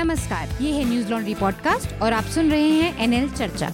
[0.00, 3.68] नमस्कार, ये है न्यूज़ लॉन्ड्री पॉडकास्ट और आप सुन रहे हैं एनएल चर्चा।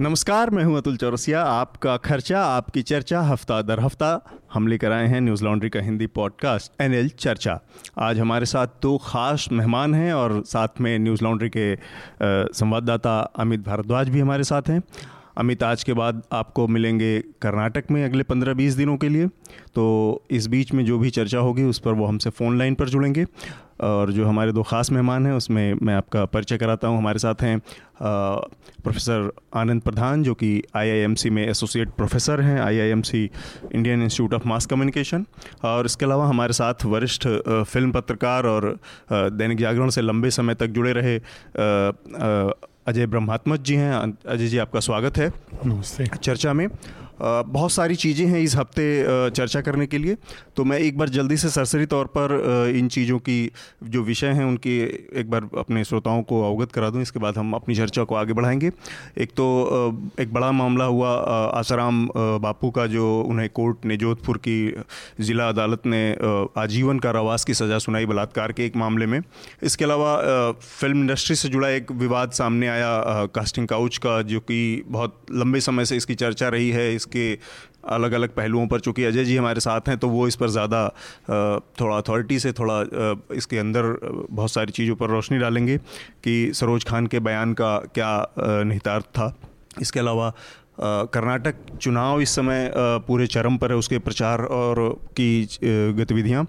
[0.00, 5.06] नमस्कार, मैं हूँ अतुल चौरसिया। आपका खर्चा, आपकी चर्चा, हफ़्ता दर हफ़्ता हम लेकर आए
[5.06, 7.58] हैं न्यूज़ लॉन्ड्री का हिंदी पॉडकास्ट, एनएल चर्चा।
[7.98, 11.74] आज हमारे साथ दो खास मेहमान हैं और साथ में न्यूज़ लॉन्ड्री के
[12.54, 14.82] संवाददाता अमित भारद्वाज भी हमारे साथ हैं।
[15.36, 19.26] अमित, आज के बाद आपको मिलेंगे कर्नाटक में अगले पंद्रह बीस दिनों के लिए।
[19.74, 22.88] तो इस बीच में जो भी चर्चा होगी, उस पर वो हमसे फ़ोन लाइन पर
[22.88, 23.26] जुड़ेंगे।
[23.82, 27.42] और जो हमारे दो ख़ास मेहमान हैं, उसमें मैं आपका परिचय कराता हूँ। हमारे साथ
[27.42, 27.58] हैं
[28.00, 33.24] प्रोफेसर आनंद प्रधान, जो कि आईआईएमसी में एसोसिएट प्रोफेसर हैं IIMC
[33.74, 35.24] Indian Institute of Mass Communication
[35.64, 38.76] और इसके अलावा हमारे साथ वरिष्ठ फ़िल्म पत्रकार और
[39.12, 41.18] दैनिक जागरण से लंबे समय तक जुड़े रहे
[42.86, 45.32] अजय ब्रह्मात्मज जी हैं। अजय जी आपका स्वागत है
[45.66, 46.66] नमस्ते। चर्चा में।
[47.18, 50.16] बहुत सारी चीज़ें हैं इस हफ़्ते चर्चा करने के लिए।
[50.56, 52.32] तो मैं एक बार जल्दी से सरसरी तौर पर
[52.76, 53.50] इन चीज़ों की
[53.84, 54.78] जो विषय हैं, उनकी
[55.20, 58.32] एक बार अपने श्रोताओं को अवगत करा दूँ। इसके बाद हम अपनी चर्चा को आगे
[58.32, 58.70] बढ़ाएँगे।
[59.18, 59.46] एक तो
[60.20, 61.10] एक बड़ा मामला हुआ
[61.54, 64.82] आसाराम बापू का जो उन्हें कोर्ट ने, जोधपुर की
[65.20, 66.02] ज़िला अदालत ने
[66.58, 69.20] आजीवन कारावास की सज़ा सुनाई बलात्कार के एक मामले में।
[69.62, 74.82] इसके अलावा फ़िल्म इंडस्ट्री से जुड़ा एक विवाद सामने आया कास्टिंग काउच का, जो कि
[74.88, 77.38] बहुत लंबे समय से इसकी चर्चा रही है इसके
[77.92, 80.88] अलग अलग पहलुओं पर, चूँकि अजय जी हमारे साथ हैं तो वो इस पर ज़्यादा
[81.80, 82.80] थोड़ा अथॉरिटी से, थोड़ा
[83.36, 83.92] इसके अंदर
[84.30, 85.76] बहुत सारी चीज़ों पर रोशनी डालेंगे
[86.24, 89.34] कि सरोज खान के बयान का क्या निहितार्थ था।
[89.80, 90.32] इसके अलावा
[90.80, 92.70] कर्नाटक चुनाव इस समय
[93.06, 96.46] पूरे चरम पर है, उसके प्रचार और की गतिविधियाँ।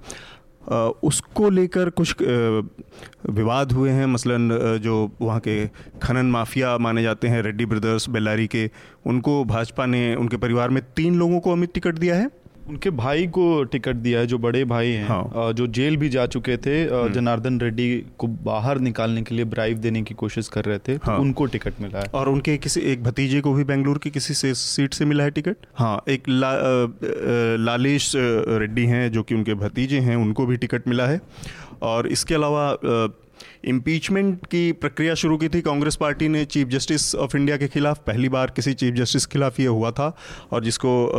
[1.04, 4.50] उसको लेकर कुछ विवाद हुए हैं। मसलन
[4.84, 5.66] जो वहाँ के
[6.04, 8.70] खनन माफिया माने जाते हैं, रेड्डी ब्रदर्स बेलारी के,
[9.06, 12.30] उनको भाजपा ने, उनके परिवार में तीन लोगों को अमित टिकट दिया है।
[12.70, 16.26] उनके भाई को टिकट दिया है जो बड़े भाई हैं हाँ। जो जेल भी जा
[16.26, 20.66] चुके थे हम्म। जनार्दन रेड्डी को बाहर निकालने के लिए ब्राइव देने की कोशिश कर
[20.66, 23.54] रहे थे तो हाँ। तो उनको टिकट मिला है और उनके किसी एक भतीजे को
[23.54, 26.88] भी बेंगलुरु की किसी से सीट से मिला है टिकट हाँ एक ला, आ,
[27.60, 31.22] लालेश रेड्डी हैं जो कि उनके भतीजे हैं उनको भी टिकट मिला है
[31.84, 32.72] और इसके अलावा
[33.66, 37.98] इम्पीचमेंट की प्रक्रिया शुरू की थी, कांग्रेस पार्टी ने चीफ जस्टिस ऑफ़ इंडिया के खिलाफ,
[37.98, 40.18] पहली बार किसी चीफ जस्टिस के खिलाफ ये हुआ था,
[40.52, 41.12] और जिसको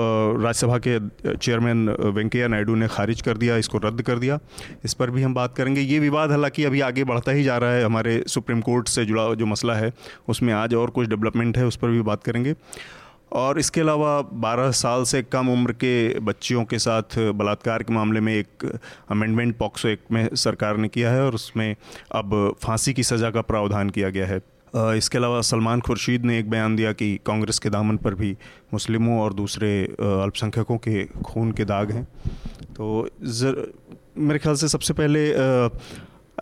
[0.42, 0.98] राज्यसभा के
[1.36, 4.38] चेयरमैन वेंकैया नायडू ने खारिज कर दिया, इसको रद्द कर दिया।
[4.84, 7.72] इस पर भी हम बात करेंगे। ये विवाद हालाँकि अभी आगे बढ़ता ही जा रहा
[7.72, 9.92] है, हमारे सुप्रीम कोर्ट से जुड़ा जो मसला है,
[10.28, 12.54] उसमें आज और कुछ डेवलपमेंट है, उस पर भी बात करेंगे।
[13.32, 18.20] और इसके अलावा 12 साल से कम उम्र के बच्चियों के साथ बलात्कार के मामले
[18.20, 18.64] में एक
[19.10, 21.74] अमेंडमेंट पॉक्सो एक्ट में सरकार ने किया है और उसमें
[22.12, 24.40] अब फांसी की सज़ा का प्रावधान किया गया है।
[24.96, 28.36] इसके अलावा सलमान खुर्शीद ने एक बयान दिया कि कांग्रेस के दामन पर भी
[28.72, 29.70] मुस्लिमों और दूसरे
[30.00, 32.04] अल्पसंख्यकों के खून के दाग हैं।
[32.76, 33.08] तो
[34.18, 35.30] मेरे ख्याल से सबसे पहले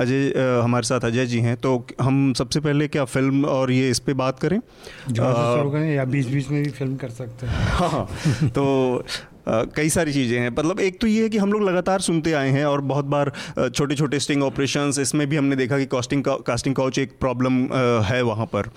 [0.00, 0.32] अजय
[0.65, 4.15] हमारे साथ अजय जी हैं तो हम सबसे पहले क्या फ़िल्म और ये इस पर
[4.15, 4.60] बात करें?
[5.94, 8.06] या बीच बीच में भी फ़िल्म कर सकते हैं। हाँ, हाँ।
[8.49, 9.05] तो
[9.47, 12.50] कई सारी चीज़ें हैं। मतलब एक तो ये है कि हम लोग लगातार सुनते आए
[12.50, 16.75] हैं और बहुत बार छोटे छोटे स्टिंग ऑपरेशन इसमें भी हमने देखा कि कास्टिंग कास्टिंग
[16.75, 17.62] काउच एक प्रॉब्लम
[18.05, 18.71] है वहाँ पर।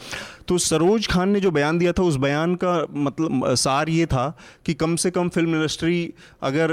[0.47, 4.28] तो सरोज खान ने जो बयान दिया था, उस बयान का मतलब सार ये था
[4.66, 6.13] कि कम से कम फ़िल्म इंडस्ट्री
[6.44, 6.69] अगर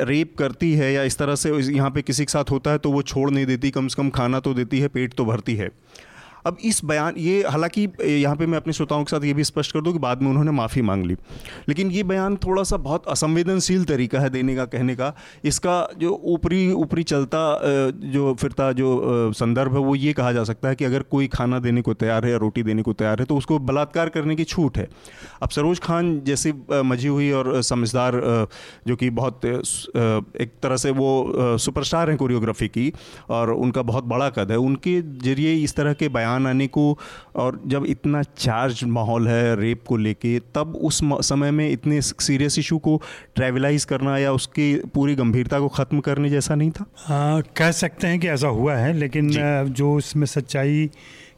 [0.00, 2.90] रेप करती है या इस तरह से यहाँ पे किसी के साथ होता है तो
[2.90, 5.70] वो छोड़ नहीं देती, कम से कम खाना तो देती है, पेट तो भरती है।
[6.46, 9.72] अब इस बयान, ये हालाँकि, यहाँ पे मैं अपने श्रोताओं के साथ ये भी स्पष्ट
[9.72, 11.16] कर दूँ कि बाद में उन्होंने माफ़ी मांग ली।
[11.68, 15.12] लेकिन ये बयान थोड़ा सा बहुत असंवेदनशील तरीका है देने का, कहने का।
[15.44, 17.38] इसका जो ऊपरी ऊपरी चलता
[18.06, 21.58] जो फिरता, जो संदर्भ है, वो ये कहा जा सकता है कि अगर कोई खाना
[21.58, 24.44] देने को तैयार है या रोटी देने को तैयार है तो उसको बलात्कार करने की
[24.44, 24.88] छूट है।
[25.42, 28.20] अब सरोज खान जैसी मजी हुई और समझदार
[28.86, 32.92] जो कि बहुत एक तरह से वो सुपरस्टार हैं कोरियोग्राफी की,
[33.30, 36.98] और उनका बहुत बड़ा कद है, उनके ज़रिए इस तरह के बयान बयान आने को
[37.36, 42.58] और जब इतना चार्ज माहौल है रेप को लेके तब उस समय में इतने सीरियस
[42.58, 43.00] इशू को
[43.36, 46.84] ट्रेवलाइज करना या उसकी पूरी गंभीरता को ख़त्म करने जैसा नहीं था?
[47.08, 49.30] आ, कह सकते हैं कि ऐसा हुआ है लेकिन
[49.72, 50.88] जो इसमें सच्चाई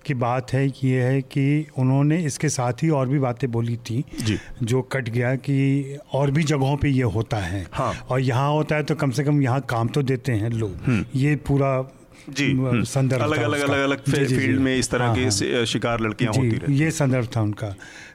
[0.06, 3.76] की बात है कि ये है कि उन्होंने इसके साथ ही और भी बातें बोली
[3.76, 8.20] थी जी। जो कट गया कि और भी जगहों पे ये होता है। हाँ। और
[8.20, 11.34] यहाँ होता है तो कम से कम यहाँ काम तो देते हैं लोग। हम्म। ये
[11.48, 11.72] पूरा
[12.30, 16.00] जी। हम्म। संदर्भ अलग अलग अलग अलग फ़ील्ड में इस तरह हाँ, के हाँ, शिकार
[16.00, 17.74] लड़कियाँ होती रही ये संदर्भ था उनका।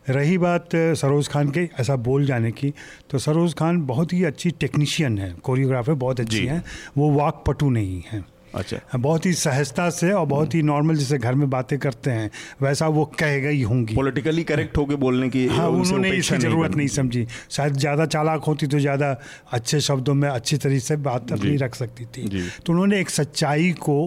[0.10, 2.74] रही बात सरोज खान के ऐसा बोल जाने की
[3.10, 6.64] तो सरोज खान बहुत ही अच्छी टेक्नीशियन है कोरियोग्राफर बहुत अच्छी हैं
[6.98, 11.18] वो वाक पटु नहीं है। अच्छा। बहुत ही सहजता से और बहुत ही नॉर्मल जैसे
[11.18, 12.30] घर में बातें करते हैं
[12.62, 16.88] वैसा वो कह गई होंगी। पॉलिटिकली करेक्ट होके बोलने की हाँ उन्होंने इसकी ज़रूरत नहीं
[16.90, 19.16] समझी। शायद ज़्यादा चालाक होती तो ज़्यादा
[19.52, 22.28] अच्छे शब्दों में अच्छी तरीके से बात अपनी रख सकती थी।
[22.66, 23.98] तो उन्होंने एक सच्चाई को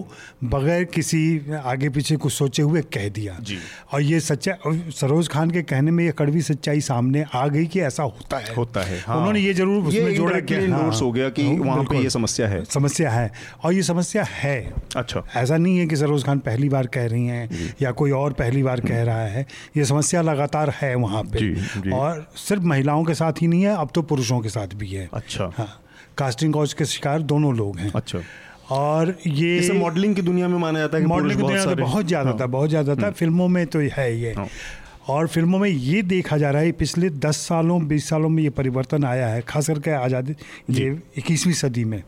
[0.45, 1.23] बगैर किसी
[1.55, 3.37] आगे पीछे कुछ सोचे हुए कह दिया।
[3.93, 7.79] और ये सच्चाई सरोज खान के कहने में ये कड़वी सच्चाई सामने आ गई कि
[7.81, 11.29] ऐसा होता है। होता है हाँ। उन्होंने ये ज़रूर उसमें जोड़ा कि हाँ, हो गया
[11.29, 13.31] कि वहाँ पे ये समस्या है। समस्या है।
[13.63, 17.25] और ये समस्या है। अच्छा। ऐसा नहीं है कि सरोज खान पहली बार कह रही
[17.27, 19.45] हैं या कोई और पहली बार कह रहा है।
[19.77, 21.91] ये समस्या लगातार है वहाँ पे। जी, जी.
[21.91, 25.09] और सिर्फ़ महिलाओं के साथ ही नहीं है अब तो पुरुषों के साथ भी है।
[25.13, 25.67] अच्छा। हाँ
[26.17, 28.19] कास्टिंग काउच के शिकार दोनों लोग हैं। अच्छा।
[28.71, 32.31] और ये मॉडलिंग की दुनिया में माना जाता है मॉडलिंग की दुनिया में बहुत ज़्यादा
[32.31, 34.47] था हाँ। बहुत ज़्यादा था। हम्म। फ़िल्मों में तो है ये। हाँ।
[35.09, 38.49] और फ़िल्मों में ये देखा जा रहा है पिछले दस सालों बीस सालों में ये
[38.49, 40.35] परिवर्तन आया है खास करके आज़ादी
[40.69, 42.01] ये इक्कीसवीं सदी में।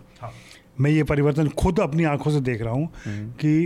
[0.79, 3.65] मैं ये परिवर्तन खुद अपनी आँखों से देख रहा हूँ हम्म। कि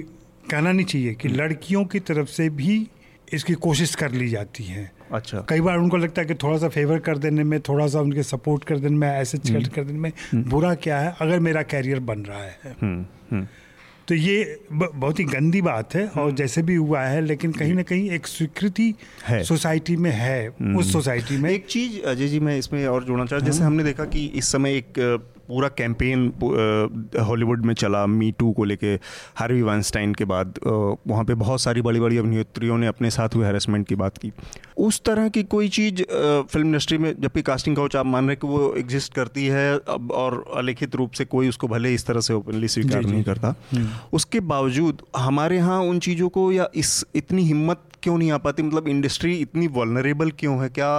[0.52, 2.88] कहना नहीं चाहिए कि लड़कियों की तरफ़ से भी
[3.34, 6.68] इसकी कोशिश कर ली जाती है। अच्छा। कई बार उनको लगता है कि थोड़ा सा
[6.70, 10.00] फेवर कर देने में थोड़ा सा उनके सपोर्ट कर देने में ऐसे हम्म। कर देने
[10.00, 11.16] में हम्म। बुरा क्या है?
[11.22, 13.48] अगर मेरा कैरियर बन रहा है।
[14.08, 17.82] तो ये बहुत ही गंदी बात है और जैसे भी हुआ है लेकिन कहीं ना
[17.82, 18.94] कहीं एक स्वीकृति
[19.32, 23.46] सोसाइटी में है उस सोसाइटी में। एक चीज़ अजय जी मैं इसमें और जोड़ना चाहता
[23.46, 25.00] जैसे हाँ। हमने देखा कि इस समय एक
[25.50, 26.28] पूरा कैंपेन
[27.28, 28.94] हॉलीवुड में चला मी टू को लेके
[29.36, 33.46] हार्वी वाइंस्टाइन के बाद वहाँ पे बहुत सारी बड़ी बड़ी अभिनेत्रियों ने अपने साथ हुए
[33.46, 34.32] हैरेसमेंट की बात की।
[34.78, 38.48] उस तरह की कोई चीज़ फ़िल्म इंडस्ट्री में जबकि कास्टिंग काउच आप मान रहे कि
[38.48, 42.34] वो एग्जिस्ट करती है अब और अलिखित रूप से कोई उसको भले इस तरह से
[42.34, 47.44] ओपनली स्वीकार नहीं करता हम्म। उसके बावजूद हमारे यहाँ उन चीज़ों को या इस इतनी
[47.44, 48.64] हिम्मत क्यों नहीं आ पाती?
[48.64, 50.70] मतलब इंडस्ट्री इतनी वलनरेबल क्यों है?
[50.70, 50.92] क्या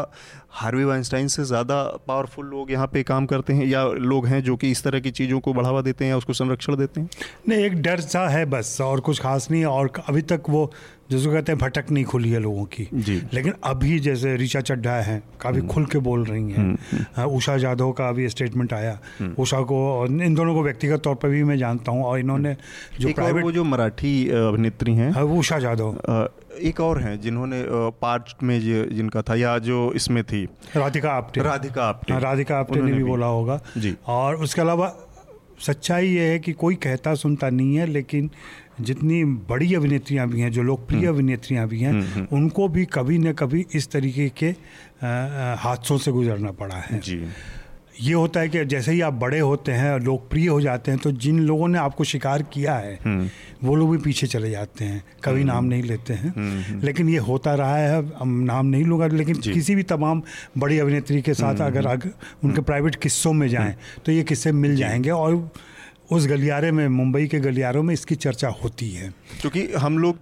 [0.52, 4.56] हार्वी वाइंस्टाइन से ज़्यादा पावरफुल लोग यहाँ पे काम करते हैं या लोग हैं जो
[4.56, 7.08] कि इस तरह की चीज़ों को बढ़ावा देते हैं या उसको संरक्षण देते हैं?
[7.48, 10.70] नहीं एक डर सा है बस और कुछ खास नहीं है और अभी तक वो
[11.10, 14.92] जिसको कहते हैं भटक नहीं खुली है लोगों की। जी। लेकिन अभी जैसे ऋचा चड्ढा
[14.92, 18.28] है काफ़ी हम्म। खुल के बोल रही हैं। हम्म, हम्म। हाँ, उषा जाधव का अभी
[18.28, 18.98] स्टेटमेंट आया।
[19.38, 22.56] उषा को इन दोनों को व्यक्तिगत तौर पर भी मैं जानता हूँ और इन्होंने
[23.00, 26.28] जो प्राइवेट वो जो मराठी अभिनेत्री हैं। हाँ, उषा जाधव।
[26.60, 27.62] एक और हैं जिन्होंने
[28.02, 30.39] पार्ट में जिनका था या जो इसमें थी।
[30.76, 34.94] राधिका आप्टे। राधिका आप्टे। हाँ, राधिका आप्टे ने भी बोला होगा। जी। और उसके अलावा
[35.66, 38.30] सच्चाई ये है कि कोई कहता सुनता नहीं है लेकिन
[38.80, 42.84] जितनी बड़ी अभिनेत्रियाँ भी हैं जो लोकप्रिय अभिनेत्रियाँ अभिनेत्रियाँ भी हैं हम्म, हम्म। उनको भी
[42.84, 44.54] कभी न कभी इस तरीके के
[45.60, 47.26] हादसों से गुजरना पड़ा है। जी।
[48.00, 51.00] ये होता है कि जैसे ही आप बड़े होते हैं और लोकप्रिय हो जाते हैं
[51.00, 52.98] तो जिन लोगों ने आपको शिकार किया है
[53.64, 56.34] वो लोग भी पीछे चले जाते हैं कभी नाम नहीं लेते हैं।
[56.80, 60.22] लेकिन ये होता रहा है हम नाम नहीं लूँगा लेकिन किसी भी तमाम
[60.58, 62.10] बड़ी अभिनेत्री के साथ अगर अगर
[62.44, 63.74] उनके प्राइवेट किस्सों में जाएँ
[64.06, 65.50] तो ये किस्से मिल जाएँगे और
[66.10, 70.16] उस गलियारे में, मुंबई के गलियारों में इसकी चर्चा होती है। क्योंकि हम लोग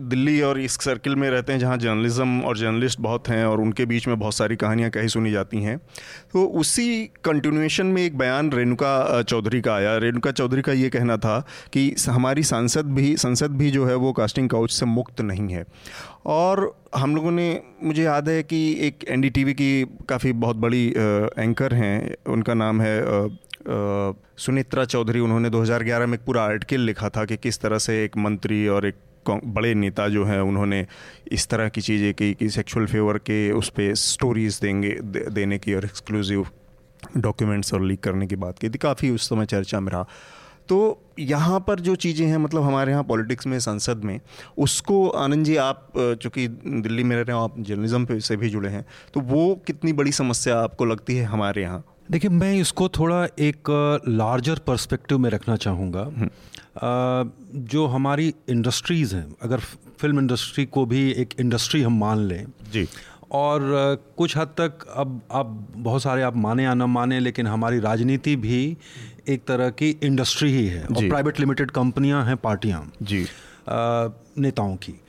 [0.00, 3.86] दिल्ली और इस सर्किल में रहते हैं जहाँ जर्नलिज्म और जर्नलिस्ट बहुत हैं और उनके
[3.86, 5.76] बीच में बहुत सारी कहानियाँ कही सुनी जाती हैं।
[6.32, 11.16] तो उसी कंटिन्यूएशन में एक बयान रेणुका चौधरी का आया। रेणुका चौधरी का ये कहना
[11.16, 11.38] था
[11.72, 15.64] कि हमारी सांसद भी, संसद भी जो है वो कास्टिंग काउच से मुक्त नहीं है।
[16.26, 21.74] और हम लोगों ने, मुझे याद है कि एक एनडीटीवी की काफ़ी बहुत बड़ी एंकर
[21.74, 23.00] हैं। उनका नाम है
[23.68, 28.16] सुनित्रा चौधरी उन्होंने 2011 में एक पूरा आर्टिकल लिखा था कि किस तरह से एक
[28.16, 28.94] मंत्री और एक
[29.30, 30.86] बड़े नेता जो हैं उन्होंने
[31.32, 35.58] इस तरह की चीज़ें की कि सेक्सुअल फेवर के उस पर स्टोरीज देंगे दे, देने
[35.58, 36.46] की और एक्सक्लूसिव
[37.16, 40.06] डॉक्यूमेंट्स और लीक करने की बात की थी। काफ़ी उस समय चर्चा में रहा।
[40.68, 44.20] तो यहाँ पर जो चीज़ें हैं मतलब हमारे यहाँ पॉलिटिक्स में संसद में
[44.58, 48.68] उसको आनंद जी आप चूँकि दिल्ली में रह रहे हो आप जर्नलिज्म से भी जुड़े
[48.68, 51.84] हैं तो वो कितनी बड़ी समस्या आपको लगती है हमारे यहाँ?
[52.10, 56.30] देखिए मैं इसको थोड़ा एक लार्जर पर्सपेक्टिव में रखना चाहूँगा। हम्म।
[57.64, 59.58] जो हमारी इंडस्ट्रीज़ हैं अगर
[60.00, 62.86] फ़िल्म इंडस्ट्री को भी एक इंडस्ट्री हम मान लें। जी।
[63.32, 63.60] और
[64.16, 68.36] कुछ हद तक अब अब बहुत सारे आप माने या न माने लेकिन हमारी राजनीति
[68.36, 68.76] भी
[69.28, 73.26] एक तरह की इंडस्ट्री ही है। और प्राइवेट लिमिटेड कंपनियाँ हैं पार्टियाँ। जी।
[74.38, 75.00] नेताओं की।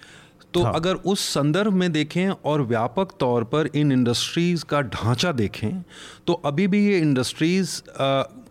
[0.57, 5.31] तो हाँ। अगर उस संदर्भ में देखें और व्यापक तौर पर इन इंडस्ट्रीज़ का ढांचा
[5.31, 5.83] देखें
[6.27, 7.81] तो अभी भी ये इंडस्ट्रीज़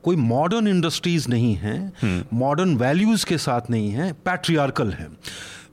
[0.05, 5.09] कोई मॉडर्न इंडस्ट्रीज़ नहीं हैं मॉडर्न हम्म। वैल्यूज़ के साथ नहीं हैं पैट्रियार्कल हैं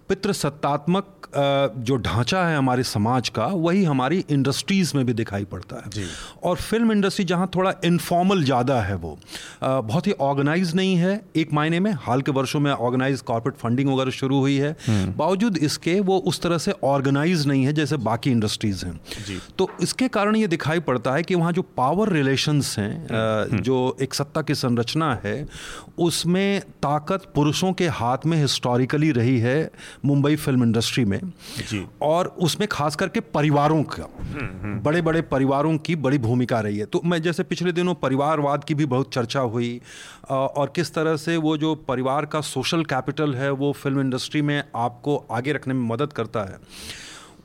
[0.10, 6.06] पितृसत्तात्मक जो ढांचा है हमारे समाज का वही हमारी इंडस्ट्रीज़ में भी दिखाई पड़ता है।
[6.44, 9.18] और फ़िल्म इंडस्ट्री जहाँ थोड़ा इनफॉर्मल ज़्यादा है वो
[9.63, 13.90] बहुत ही ऑर्गेनाइज नहीं है। एक मायने में हाल के वर्षों में ऑर्गेनाइज कॉर्पोरेट फंडिंग
[13.90, 17.98] वगैरह शुरू हुई है। हम्म। बावजूद इसके वो उस तरह से ऑर्गेनाइज नहीं है जैसे
[18.00, 19.00] बाकी इंडस्ट्रीज़ हैं।
[19.58, 23.96] तो इसके कारण ये दिखाई पड़ता है कि वहाँ जो पावर रिलेशंस हैं हम्म। जो
[24.02, 25.36] एक सत्ता की संरचना है
[26.00, 29.70] उसमें ताकत पुरुषों के हाथ में हिस्टोरिकली रही है
[30.06, 31.20] मुंबई फ़िल्म इंडस्ट्री में।
[31.70, 34.08] जी। और उसमें खास करके परिवारों का
[34.84, 38.75] बड़े बड़े परिवारों की बड़ी भूमिका रही है। तो मैं जैसे पिछले दिनों परिवारवाद की
[38.75, 39.82] भी बहुत चर्चा हुई
[40.32, 44.63] और किस तरह से वो जो परिवार का सोशल कैपिटल है वो फ़िल्म इंडस्ट्री में
[44.75, 46.58] आपको आगे रखने में मदद करता है।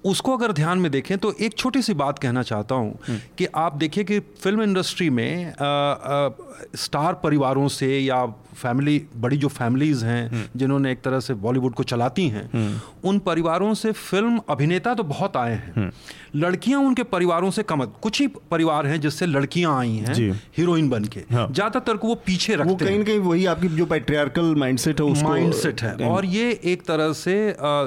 [0.05, 3.47] उसको अगर ध्यान में देखें तो एक छोटी सी बात कहना चाहता हूँ हम्म। कि
[3.57, 6.31] आप देखिए कि फ़िल्म इंडस्ट्री में आ, आ,
[6.77, 8.25] स्टार परिवारों से या
[8.55, 13.09] फैमिली बड़ी जो फैमिलीज़ हैं हम्म। जिन्होंने एक तरह से बॉलीवुड को चलाती हैं हम्म।
[13.09, 15.91] उन परिवारों से फ़िल्म अभिनेता तो बहुत आए हैं।
[16.37, 21.05] लड़कियाँ उनके परिवारों से कम कुछ ही परिवार हैं जिससे लड़कियाँ आई हैं हीरोइन बन
[21.05, 25.01] के हाँ। ज़्यादातर को वो पीछे रखते वो कहीं कहीं वही आपकी जो पैट्रियार्कल माइंडसेट
[25.01, 27.37] है माइंडसेट है और ये एक तरह से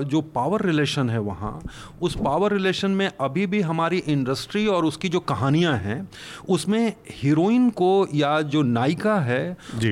[0.05, 1.59] जो पावर रिलेशन है वहाँ
[2.01, 5.99] उस पावर रिलेशन में अभी भी हमारी इंडस्ट्री और उसकी जो कहानियाँ हैं
[6.49, 9.43] उसमें हीरोइन को या जो नायिका है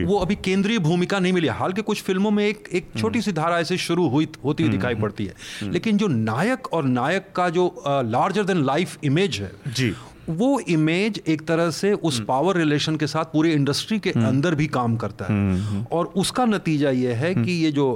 [0.04, 3.22] वो अभी केंद्रीय भूमिका नहीं मिली हाल के कुछ फ़िल्मों में एक एक हम्म। छोटी
[3.22, 6.74] सी धारा ऐसे शुरू हुई होती हुई दिखाई हम्म। पड़ती है हम्म। लेकिन जो नायक
[6.74, 9.94] और नायक का जो लार्जर देन लाइफ इमेज है जी
[10.30, 14.28] वो इमेज एक तरह से उस पावर हम्म। रिलेशन के साथ पूरी इंडस्ट्री के हम्म।
[14.28, 17.92] अंदर भी काम करता है। हम्म, और उसका नतीजा ये है कि ये जो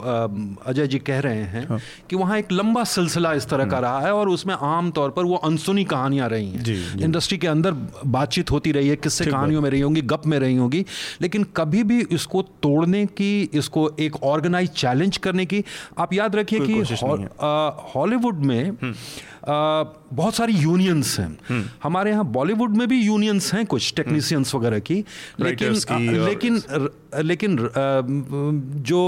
[0.67, 3.99] अजय जी कह रहे हैं हाँ। कि वहाँ एक लंबा सिलसिला इस तरह का रहा
[3.99, 7.71] है और उसमें आम तौर पर वो अनसुनी कहानियाँ रही हैं। इंडस्ट्री के अंदर
[8.07, 10.85] बातचीत होती रही है किससे कहानियों में रही होंगी गप में रही होंगी
[11.21, 15.63] लेकिन कभी भी इसको तोड़ने की इसको एक ऑर्गेनाइज चैलेंज करने की
[15.97, 16.81] आप याद रखिए कि
[17.95, 18.93] हॉलीवुड में
[19.45, 24.79] बहुत सारी यूनियंस हैं। हमारे यहाँ बॉलीवुड में भी यूनियंस हैं कुछ टेक्नीशियंस हम्म। वगैरह
[24.81, 25.03] की
[25.39, 25.73] लेकिन
[26.23, 26.59] लेकिन
[27.23, 27.57] लेकिन
[28.83, 29.01] जो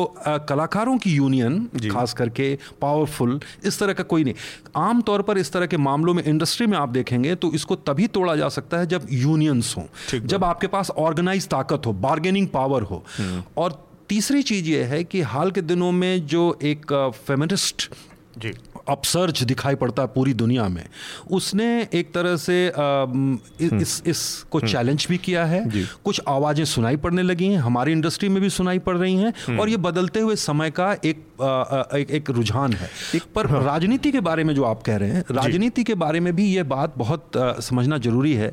[0.49, 1.59] कलाकारों की यूनियन
[1.91, 4.33] खास करके पावरफुल इस तरह का कोई नहीं
[4.77, 8.07] आम तौर पर इस तरह के मामलों में इंडस्ट्री में आप देखेंगे तो इसको तभी
[8.09, 12.81] तोड़ा जा सकता है जब यूनियंस हों जब आपके पास ऑर्गेनाइज ताकत हो बार्गेनिंग पावर
[12.83, 16.93] हो हम्म। और तीसरी चीज़ ये है कि हाल के दिनों में जो एक
[17.27, 17.89] फेमिनिस्ट
[18.37, 18.53] जी
[18.87, 20.83] अपसर्ज दिखाई पड़ता है पूरी दुनिया में
[21.31, 25.63] उसने एक तरह से हम्म। इस इसको चैलेंज हम्म। भी किया है
[26.05, 29.59] कुछ आवाज़ें सुनाई पड़ने लगी हैं हमारी इंडस्ट्री में भी सुनाई पड़ रही हैं हम्म।
[29.59, 34.11] और ये बदलते हुए समय का एक एक, एक रुझान है एक, पर हाँ। राजनीति
[34.11, 36.93] के बारे में जो आप कह रहे हैं राजनीति के बारे में भी ये बात
[36.97, 38.51] बहुत आ, समझना ज़रूरी है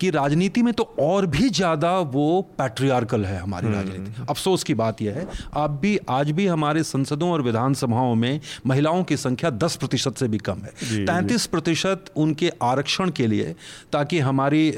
[0.00, 5.02] कि राजनीति में तो और भी ज़्यादा वो पैट्रियार्कल है हमारी राजनीति अफसोस की बात
[5.02, 9.71] यह है आप भी आज भी हमारे संसदों और विधानसभाओं में महिलाओं की संख्या दस
[9.72, 13.54] दस प्रतिशत से भी कम है तैंतीस प्रतिशत उनके आरक्षण के लिए
[13.92, 14.72] ताकि हमारी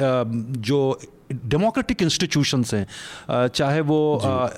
[0.62, 0.80] जो
[1.32, 3.98] डेमोक्रेटिक इंस्टीट्यूशंस हैं चाहे वो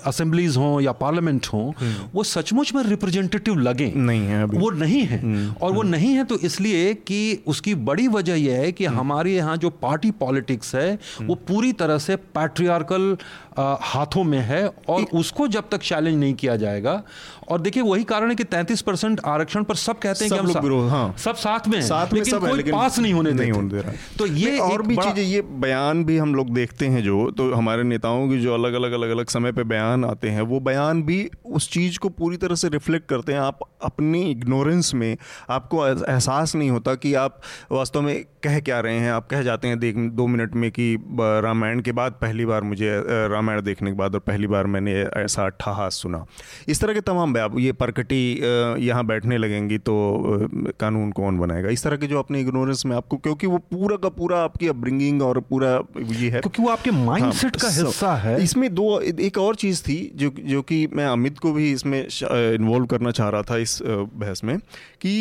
[0.07, 4.71] असेंबलीज हों या पार्लियामेंट हों हम्म। वो सचमुच में रिप्रेजेंटेटिव लगे नहीं है अभी। वो
[4.71, 8.73] नहीं है हम्म। और वो नहीं है तो इसलिए कि उसकी बड़ी वजह यह है
[8.73, 13.17] कि हम्म। हमारे यहाँ जो पार्टी पॉलिटिक्स है वो पूरी तरह से पैट्रियार्कल
[13.59, 17.03] हाथों में है और उसको जब तक चैलेंज नहीं किया जाएगा
[17.49, 20.89] और देखिए वही कारण है कि 33 परसेंट आरक्षण पर सब कहते हैं कि हम
[20.91, 23.69] हाँ। सब साथ में साथ में लेकिन सब कोई लेकिन पास नहीं होने नहीं होने
[23.69, 27.31] दे रहा। तो ये और भी चीज़ें ये बयान भी हम लोग देखते हैं जो
[27.31, 30.61] तो हमारे नेताओं की जो अलग अलग अलग अलग समय पे बयान आते हैं वो
[30.61, 35.17] बयान भी उस चीज़ को पूरी तरह से रिफ्लेक्ट करते हैं। आप अपनी इग्नोरेंस में
[35.51, 37.41] आपको एहसास नहीं होता कि आप
[37.73, 40.95] वास्तव में कह क्या रहे हैं। आप कह जाते हैं देख दो मिनट में कि
[41.21, 42.91] रामायण के बाद पहली बार मुझे
[43.47, 46.25] रामायण देखने के बाद और पहली बार मैंने ऐसा ठहास सुना।
[46.69, 48.23] इस तरह के तमाम आप ये परकटी
[48.81, 49.95] यहाँ बैठने लगेंगी तो
[50.81, 51.71] कानून कौन बनाएगा?
[51.71, 55.23] इस तरह के जो अपने इग्नोरेंस में आपको क्योंकि वो पूरा का पूरा आपकी अपब्रिंगिंग
[55.23, 59.39] और पूरा ये है। क्योंकि वो आपके माइंडसेट हाँ, का हिस्सा है। इसमें दो एक
[59.39, 63.43] और चीज़ थी जो जो कि मैं अमित को भी इसमें इन्वॉल्व करना चाह रहा
[63.43, 64.57] था इस बहस में
[65.01, 65.15] कि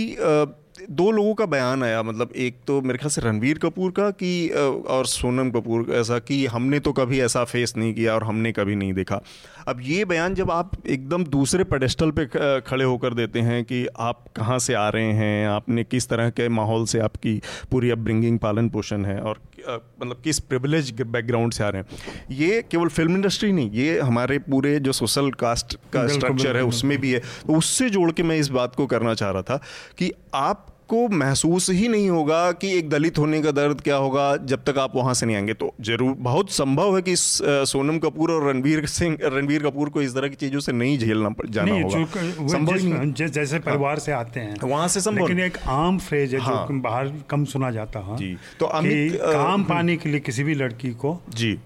[0.76, 4.48] दो लोगों का बयान आया मतलब एक तो मेरे ख्याल से रणवीर कपूर का कि
[4.88, 8.52] और सोनम कपूर का ऐसा कि हमने तो कभी ऐसा फेस नहीं किया और हमने
[8.52, 9.22] कभी नहीं देखा।
[9.68, 12.26] अब ये बयान जब आप एकदम दूसरे पेडेस्टल पे
[12.62, 16.50] खड़े होकर देते हैं कि आप कहाँ से आ रहे हैं, आपने किस तरह के
[16.50, 17.40] माहौल से आपकी
[17.72, 22.62] पूरी अपब्रिंगिंग पालन पोषण है और मतलब किस प्रिविलेज बैकग्राउंड से आ रहे हैं। ये
[22.72, 27.12] केवल फ़िल्म इंडस्ट्री नहीं ये हमारे पूरे जो सोशल कास्ट का स्ट्रक्चर है उसमें भी
[27.12, 29.62] है। तो उससे जोड़ के मैं इस बात को करना चाह रहा था
[29.98, 34.26] कि आप आपको महसूस ही नहीं होगा कि एक दलित होने का दर्द क्या होगा
[34.46, 38.32] जब तक आप वहाँ से नहीं आएँगे। तो ज़रूर बहुत संभव है कि सोनम कपूर
[38.32, 41.84] और रणवीर सिंह रणवीर कपूर को इस तरह की चीज़ों से नहीं झेलना जाना नहीं,
[41.84, 46.34] होगा। संभव जैसे हाँ। परिवार से आते हैं वहाँ से संभव लेकिन एक आम फ्रेज
[46.36, 50.20] है हाँ, जो बाहर कम सुना जाता है। जी। तो अमित काम पाने के लिए
[50.22, 51.58] किसी भी लड़की को जी।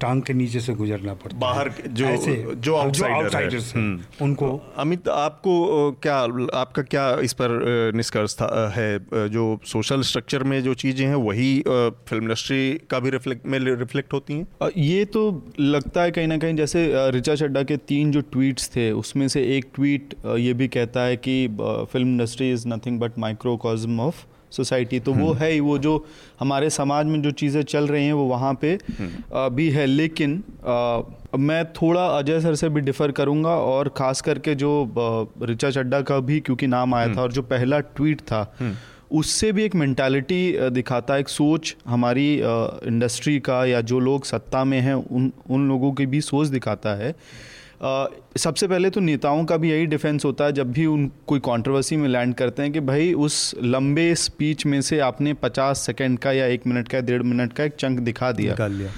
[0.00, 4.48] टांग के नीचे से गुजरना पड़ता बाहर जो ऐसे, जो आउटसाइडर है। हम्म। उनको
[4.78, 5.54] अमित आपको
[6.02, 6.16] क्या
[6.60, 11.48] आपका क्या इस पर निष्कर्ष था है जो सोशल स्ट्रक्चर में जो चीज़ें हैं वही
[11.68, 14.70] फ़िल्म इंडस्ट्री का भी रिफ्लेक्ट में रिफ्लेक्ट होती हैं?
[14.76, 15.24] ये तो
[15.60, 19.42] लगता है कहीं ना कहीं जैसे रिचा चड्डा के तीन जो ट्वीट्स थे उसमें से
[19.56, 25.00] एक ट्वीट ये भी कहता है कि film industry is nothing but microcosm of society
[25.00, 25.94] तो वो हम्म। है ही वो जो
[26.40, 30.42] हमारे समाज में जो चीज़ें चल रही हैं वो वहाँ पे हम्म। भी है लेकिन
[30.66, 31.02] आ,
[31.38, 34.72] मैं थोड़ा अजय सर से भी डिफ़र करूँगा और ख़ास करके जो
[35.42, 38.44] रिचा चड्डा का भी क्योंकि नाम आया था हम्म। और जो पहला ट्वीट था
[39.12, 44.64] उससे भी एक मेंटालिटी दिखाता है एक सोच हमारी इंडस्ट्री का या जो लोग सत्ता
[44.64, 47.14] में हैं उन उन लोगों की भी सोच दिखाता है
[48.36, 51.96] सबसे पहले तो नेताओं का भी यही डिफेंस होता है, जब भी उन, कोई कंट्रोवर्सी
[51.96, 56.32] में लैंड करते हैं कि भाई उस लंबे स्पीच में से आपने 50 सेकंड का
[56.32, 58.90] या एक मिनट का, डेढ़ मिनट का एक चंक दिखा दिया। लिया।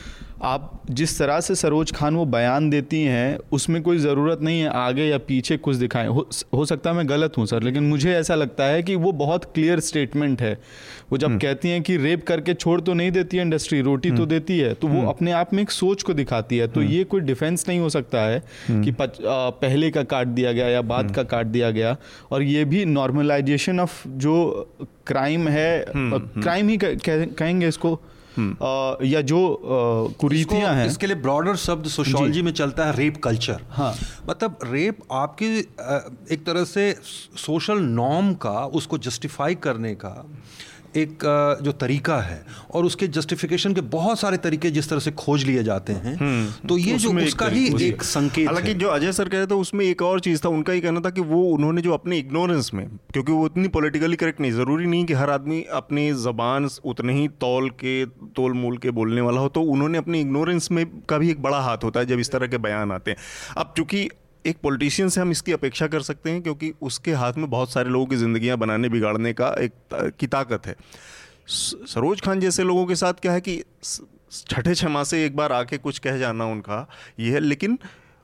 [0.43, 4.69] आप जिस तरह से सरोज खान वो बयान देती हैं उसमें कोई ज़रूरत नहीं है
[4.71, 8.13] आगे या पीछे कुछ दिखाएँ। हो, हो सकता है मैं गलत हूँ सर लेकिन मुझे
[8.15, 10.53] ऐसा लगता है कि वो बहुत क्लियर स्टेटमेंट है।
[11.13, 14.11] वो जब हम्म। कहती हैं कि रेप करके छोड़ तो नहीं देती है इंडस्ट्री रोटी
[14.11, 16.69] तो हम्म। देती है तो वो हम्म। अपने आप में एक सोच को दिखाती है।
[16.69, 20.53] तो ये कोई डिफेंस नहीं हो सकता है कि पच, आ, पहले का काट दिया
[20.53, 21.97] गया या बाद का काट दिया गया
[22.31, 24.37] और ये भी नॉर्मलाइजेशन ऑफ़ जो
[25.07, 28.01] क्राइम है क्राइम ही कहेंगे इसको
[28.39, 29.41] हम्म। या जो
[30.21, 33.95] कुरीतियाँ हैं। इसके लिए ब्रॉडर शब्द सोशोलॉजी में चलता है रेप कल्चर हाँ।
[34.29, 35.47] मतलब रेप आपके
[36.35, 36.93] एक तरह से
[37.47, 40.15] सोशल नॉर्म का उसको जस्टिफाई करने का
[40.97, 41.25] एक
[41.63, 45.63] जो तरीका है और उसके जस्टिफिकेशन के बहुत सारे तरीके जिस तरह से खोज लिए
[45.63, 49.39] जाते हैं हम्म। तो ये जो उसका ही एक संकेत हालाँकि जो अजय सर कह
[49.39, 51.93] रहे थे उसमें एक और चीज़ था उनका ये कहना था कि वो उन्होंने जो
[51.93, 56.11] अपने इग्नोरेंस में क्योंकि वो इतनी पॉलिटिकली करेक्ट नहीं ज़रूरी नहीं कि हर आदमी अपनी
[56.19, 58.05] ज़बान उतने ही तौल के
[58.37, 61.61] तोल मोल के बोलने वाला हो तो उन्होंने अपने इग्नोरेंस में का भी एक बड़ा
[61.61, 63.19] हाथ होता है जब इस तरह के बयान आते हैं
[63.57, 64.09] अब चूँकि
[64.49, 67.91] एक पॉलिटिशियन से हम इसकी अपेक्षा कर सकते हैं क्योंकि उसके हाथ में बहुत सारे
[67.91, 69.73] लोगों की ज़िंदगियाँ बनाने बिगाड़ने का एक
[70.19, 70.77] की ताकत है
[71.49, 73.63] सरोज खान जैसे लोगों के साथ क्या है कि
[74.33, 76.87] छठे छमा से एक बार आके कुछ कह जाना उनका
[77.21, 77.79] ये है लेकिन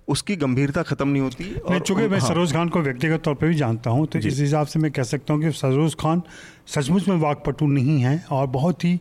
[0.08, 3.46] उसकी गंभीरता खत्म नहीं होती मैं चूँकि मैं हाँ। सरोज खान को व्यक्तिगत तौर पर
[3.46, 6.22] भी जानता हूँ तो इस हिसाब से मैं कह सकता हूँ कि सरोज खान
[6.66, 8.98] सचमुच में वाकपटु नहीं है और बहुत ही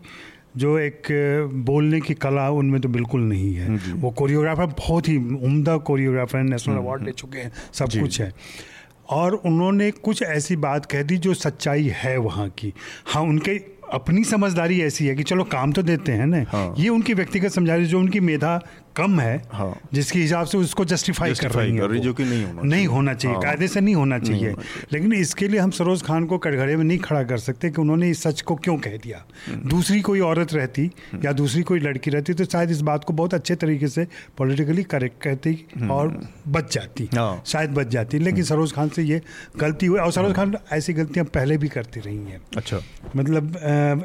[0.57, 1.07] जो एक
[1.65, 6.75] बोलने की कला उनमें तो बिल्कुल नहीं है। वो कोरियोग्राफर बहुत ही उम्दा कोरियोग्राफर नेशनल
[6.75, 8.31] अवार्ड ले चुके हैं सब कुछ है।
[9.10, 12.74] और उन्होंने कुछ ऐसी बात कह दी जो सच्चाई है वहाँ की।
[13.05, 13.61] हाँ उनके
[13.94, 17.51] अपनी समझदारी ऐसी है कि चलो काम तो देते हैं ना। हाँ। ये उनकी व्यक्तिगत
[17.51, 18.59] समझदारी जो उनकी मेधा
[18.96, 22.62] कम है हाँ। जिसके हिसाब से उसको जस्टिफाई कर रही है जो कि नहीं होना
[22.64, 24.53] नहीं होना चाहिए हाँ। कायदे से नहीं होना चाहिए।
[24.94, 28.10] लेकिन इसके लिए हम सरोज खान को कटघरे में नहीं खड़ा कर सकते कि उन्होंने
[28.10, 30.90] इस सच को क्यों कह दिया। हम्म। दूसरी कोई औरत रहती
[31.25, 34.84] या दूसरी कोई लड़की रहती तो शायद इस बात को बहुत अच्छे तरीके से पॉलिटिकली
[34.84, 36.08] करेक्ट कहती हम्म। और
[36.48, 39.22] बच जाती। हाँ। शायद बच जाती लेकिन हम्म। सरोज खान से ये
[39.60, 42.79] गलती हुई। और सरोज खान ऐसी गलतियाँ पहले भी करती रही हैं। अच्छा।
[43.16, 43.58] मतलब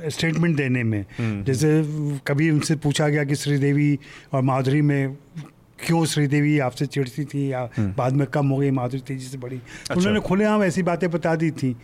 [0.09, 1.70] स्टेटमेंट देने में। जैसे
[2.27, 3.98] कभी उनसे पूछा गया कि श्रीदेवी
[4.33, 5.16] और माधुरी माधुरी में
[5.78, 9.38] क्यों श्रीदेवी आपसे चिड़ती थी या हम्म। बाद में कम हो गई माधुरी तेज़ी से
[9.38, 11.74] बड़ी अच्छा। उन्होंने खुलेआम ऐसी बातें बता दी थी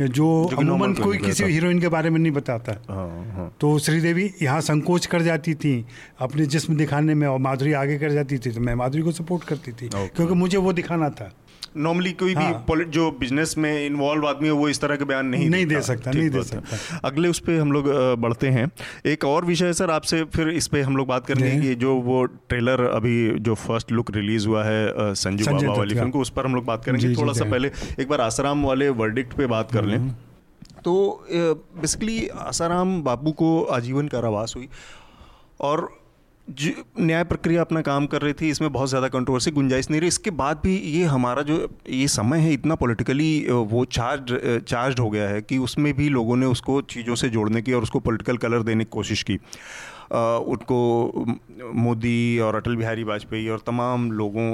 [0.00, 4.60] जो अमूमन कोई किसी हीरोइन के बारे में नहीं बताता हाँ, हाँ। तो श्रीदेवी यहाँ
[4.60, 5.74] संकोच कर जाती थी
[6.20, 9.44] अपने जिस्म दिखाने में और माधुरी आगे कर जाती थी तो मैं माधुरी को सपोर्ट
[9.44, 11.32] करती थी क्योंकि मुझे वो दिखाना था
[11.76, 12.52] नॉर्मली कोई हाँ.
[12.70, 15.80] भी जो बिज़नेस में इन्वॉल्व आदमी है वो इस तरह के बयान नहीं नहीं दे
[15.82, 17.88] सकता नहीं दे सकता। अगले उस पर हम लोग
[18.20, 18.70] बढ़ते हैं।
[19.06, 22.24] एक और विषय सर आपसे फिर इस पर हम लोग बात करेंगे कि जो वो
[22.24, 26.46] ट्रेलर अभी जो फ़र्स्ट लुक रिलीज़ हुआ है संजू बाबा वाली फ़िल्म को उस पर
[26.46, 29.84] हम लोग बात करेंगे। थोड़ा सा पहले एक बार आसाराम वाले वर्डिक्ट पे बात कर
[29.84, 30.14] लें। हम्म।
[30.84, 34.68] तो बेसिकली आसाराम बाबू को आजीवन कारावास हुई।
[35.60, 35.88] और
[36.48, 40.30] न्याय प्रक्रिया अपना काम कर रही थी इसमें बहुत ज़्यादा कंट्रोवर्सी गुंजाइश नहीं रही। इसके
[40.32, 41.56] बाद भी ये हमारा जो
[41.90, 44.32] ये समय है इतना पॉलिटिकली वो चार्ज
[44.68, 47.82] चार्ज हो गया है कि उसमें भी लोगों ने उसको चीज़ों से जोड़ने की और
[47.82, 49.38] उसको पॉलिटिकल कलर देने की कोशिश की।
[50.12, 50.78] उनको
[51.76, 54.50] मोदी और अटल बिहारी वाजपेयी और तमाम लोगों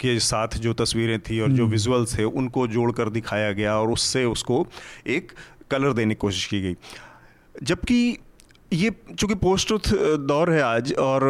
[0.00, 3.78] के साथ जो तस्वीरें थी और जो विजुअल्स हम्म। थे उनको जोड़ कर दिखाया गया
[3.78, 4.66] और उससे उसको
[5.08, 5.32] एक
[5.70, 6.76] कलर देने की कोशिश की गई।
[7.54, 8.16] जबकि
[8.72, 11.24] ये चूँकि पोस्ट ट्रुथ दौर है आज और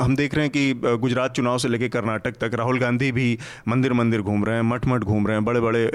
[0.00, 3.92] हम देख रहे हैं कि गुजरात चुनाव से लेकर कर्नाटक तक राहुल गांधी भी मंदिर
[3.92, 5.90] मंदिर घूम रहे हैं मठ मठ घूम रहे हैं बड़े बड़े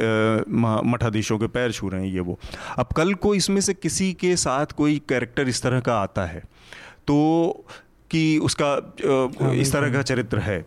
[0.92, 2.38] मठाधीशों के पैर छू रहे हैं ये वो।
[2.78, 6.44] अब कल को इसमें से किसी के साथ कोई कैरेक्टर इस तरह का आता है
[7.08, 7.66] तो
[8.12, 8.70] कि उसका
[9.42, 10.66] हाँ, इस तरह का चरित्र है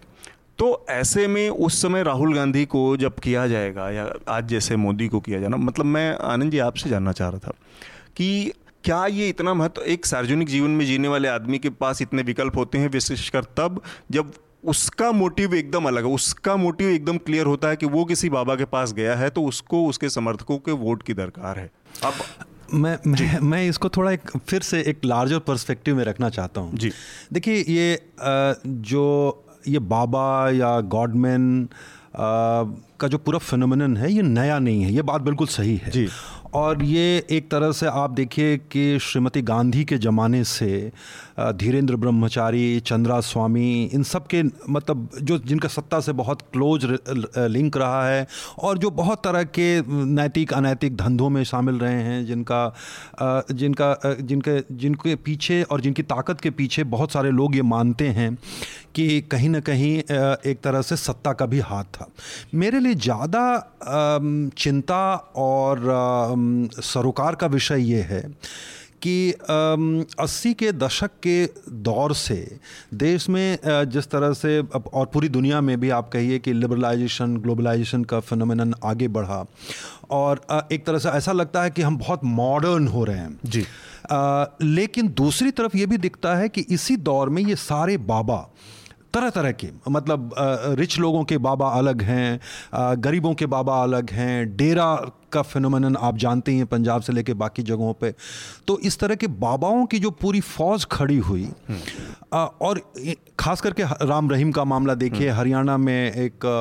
[0.59, 5.09] तो ऐसे में उस समय राहुल गांधी को जब किया जाएगा या आज जैसे मोदी
[5.09, 7.53] को किया जाना मतलब मैं आनंद जी आपसे जानना चाह रहा था
[8.17, 8.53] कि
[8.85, 12.57] क्या ये इतना महत्व एक सार्वजनिक जीवन में जीने वाले आदमी के पास इतने विकल्प
[12.57, 14.33] होते हैं विशेषकर तब जब
[14.65, 18.55] उसका मोटिव एकदम अलग है उसका मोटिव एकदम क्लियर होता है कि वो किसी बाबा
[18.57, 21.71] के पास गया है तो उसको उसके समर्थकों के वोट की दरकार है।
[22.05, 22.13] अब
[22.75, 26.79] मैं मैं, मैं इसको थोड़ा एक फिर से एक लार्जर पर्सपेक्टिव में रखना चाहता हूँ।
[26.79, 26.91] जी।
[27.33, 27.99] देखिए ये
[28.67, 29.05] जो
[29.69, 31.69] ये बाबा या गॉडमैन
[33.01, 36.09] का जो पूरा फिनोमिनन है ये नया नहीं है ये बात बिल्कुल सही है। जी।
[36.55, 40.93] और ये एक तरह से आप देखिए कि श्रीमती गांधी के ज़माने से
[41.41, 46.85] धीरेन्द्र ब्रह्मचारी चंद्रा स्वामी इन सब के मतलब जो जिनका सत्ता से बहुत क्लोज
[47.37, 48.27] लिंक रहा है
[48.59, 49.67] और जो बहुत तरह के
[50.05, 52.63] नैतिक अनैतिक धंधों में शामिल रहे हैं जिनका
[53.51, 58.35] जिनका जिनके जिनके पीछे और जिनकी ताकत के पीछे बहुत सारे लोग ये मानते हैं
[58.95, 62.09] कि कहीं ना कहीं एक तरह से सत्ता का भी हाथ था।
[62.55, 65.81] मेरे लिए ज़्यादा चिंता और
[66.83, 68.23] सरोकार का विषय ये है
[69.03, 69.33] कि
[70.21, 71.45] अस्सी के दशक के
[71.83, 72.37] दौर से
[72.95, 78.05] देश में जिस तरह से और पूरी दुनिया में भी आप कहिए कि लिबरलाइजेशन ग्लोबलाइजेशन
[78.05, 79.45] का फिनोमिन आगे बढ़ा
[80.11, 80.41] और
[80.73, 83.65] एक तरह से ऐसा लगता है कि हम बहुत मॉडर्न हो रहे हैं। जी।
[84.11, 88.49] आ, लेकिन दूसरी तरफ़ ये भी दिखता है कि इसी दौर में ये सारे बाबा
[89.15, 90.31] तरह तरह के मतलब
[90.79, 92.41] रिच लोगों के बाबा अलग हैं
[93.01, 94.95] गरीबों के बाबा अलग हैं डेरा
[95.33, 98.13] का फिनोमिन आप जानते ही हैं पंजाब से लेके बाकी जगहों पे
[98.67, 101.49] तो इस तरह के बाबाओं की जो पूरी फौज खड़ी हुई
[102.33, 102.81] आ, और
[103.41, 106.59] ख़ास करके राम रहीम का मामला देखिए हम्म। हरियाणा में एक आ,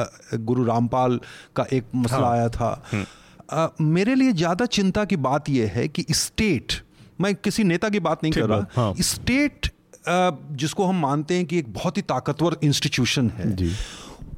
[0.00, 1.20] आ, गुरु रामपाल
[1.56, 3.04] का एक मसला हाँ, आया था हम्म।
[3.50, 6.80] आ, मेरे लिए ज़्यादा चिंता की बात यह है कि स्टेट
[7.20, 9.70] मैं किसी नेता की बात नहीं कर रहा हाँ। स्टेट
[10.08, 13.76] जिसको हम मानते हैं कि एक बहुत ही ताकतवर इंस्टीट्यूशन है।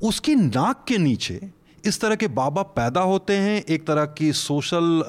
[0.03, 1.51] उसकी नाक के नीचे
[1.85, 5.03] इस तरह के बाबा पैदा होते हैं एक तरह की सोशल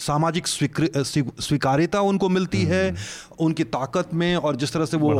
[0.00, 5.12] सामाजिक स्वीकार्यता उनको मिलती है हम्म। उनकी ताकत में और जिस तरह से वो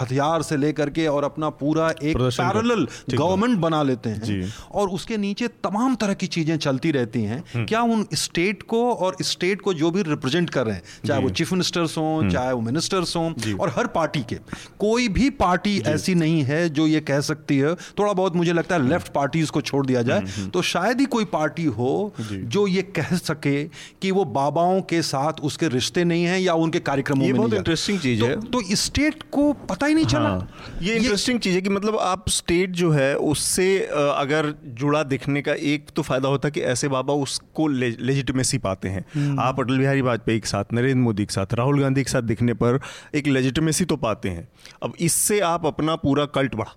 [0.00, 5.16] हथियार से लेकर के और अपना पूरा एक पैरेलल गवर्नमेंट बना लेते हैं और उसके
[5.18, 9.60] नीचे तमाम तरह की चीज़ें चलती रहती हैं। हम्म। क्या उन स्टेट को और स्टेट
[9.60, 12.60] को जो भी रिप्रेजेंट कर रहे हैं चाहे वो चीफ मिनिस्टर्स हों हम्म। चाहे वो
[12.62, 14.36] मिनिस्टर्स हों और हर पार्टी के
[14.78, 18.74] कोई भी पार्टी ऐसी नहीं है जो ये कह सकती है थोड़ा बहुत मुझे लगता
[18.74, 21.90] है लेफ़्ट पार्टीज़ को छोड़ दिया जाए तो शायद ही कोई पार्टी हो
[22.30, 23.62] जो ये कह सके
[24.02, 27.40] कि कि वो बाबाओं के साथ उसके रिश्ते नहीं हैं या उनके कार्यक्रमों ये में
[27.40, 31.40] बहुत इंटरेस्टिंग चीज़ है। तो, तो स्टेट को पता ही नहीं चला। हाँ, ये इंटरेस्टिंग
[31.40, 36.02] चीज़ है कि मतलब आप स्टेट जो है उससे अगर जुड़ा दिखने का एक तो
[36.02, 40.40] फ़ायदा होता है कि ऐसे बाबा उसको लेजिटिमेसी पाते हैं। हम्म। आप अटल बिहारी वाजपेयी
[40.40, 42.80] के साथ नरेंद्र मोदी के साथ राहुल गांधी के साथ दिखने पर
[43.14, 44.48] एक लेजिटमेसी तो पाते हैं।
[44.82, 46.74] अब इससे आप अपना पूरा कल्ट बढ़ा।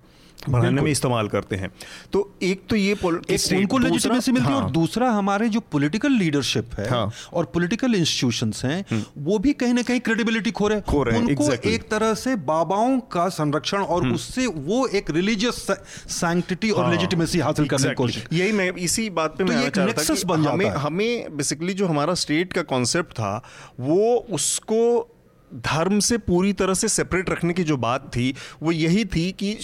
[0.50, 1.72] बढ़ाने में इस्तेमाल करते हैं
[2.14, 6.76] तो एक तो ये उनको लेजिटिमेसी मिलती है और हाँ। दूसरा हमारे जो पॉलिटिकल लीडरशिप
[6.80, 10.82] है हाँ। और पॉलिटिकल इंस्टीट्यूशंस हैं हम्म। वो भी कहीं ना कहीं क्रेडिबिलिटी खो रहे
[10.82, 15.66] खो रहे उनको एक तरह से बाबाओं का संरक्षण और हम्म। उससे वो एक रिलीजियस
[16.12, 19.72] सैंक्टिटी और लेजिटिमेसी हाँ। हासिल करने की कोशिश यही मैं इसी बात पे तो मैं
[19.72, 23.36] था हमें हमें बेसिकली जो हमारा स्टेट का कॉन्सेप्ट था
[23.80, 24.84] वो उसको
[25.56, 29.56] धर्म से पूरी तरह से सेपरेट रखने की जो बात थी वो यही थी कि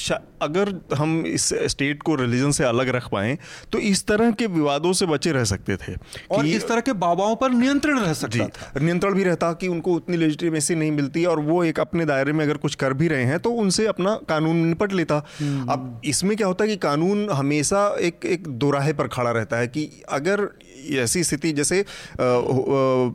[0.42, 3.38] अगर हम इस स्टेट को रिलीजन से अलग रख पाए
[3.72, 5.96] तो इस तरह के विवादों से बचे रह सकते थे
[6.32, 9.94] और इस तरह के बाबाओं पर नियंत्रण रह सकता था नियंत्रण भी रहता कि उनको
[9.94, 13.24] उतनी लेजिटिमेसी नहीं मिलती और वो एक अपने दायरे में अगर कुछ कर भी रहे
[13.24, 17.30] हैं तो उनसे अपना कानून निपट लेता हम्म। अब इसमें क्या होता है कि कानून
[17.32, 20.48] हमेशा एक एक दोराहे पर खड़ा रहता है कि अगर
[20.96, 23.12] ऐसी स्थिति जैसे आ, आ,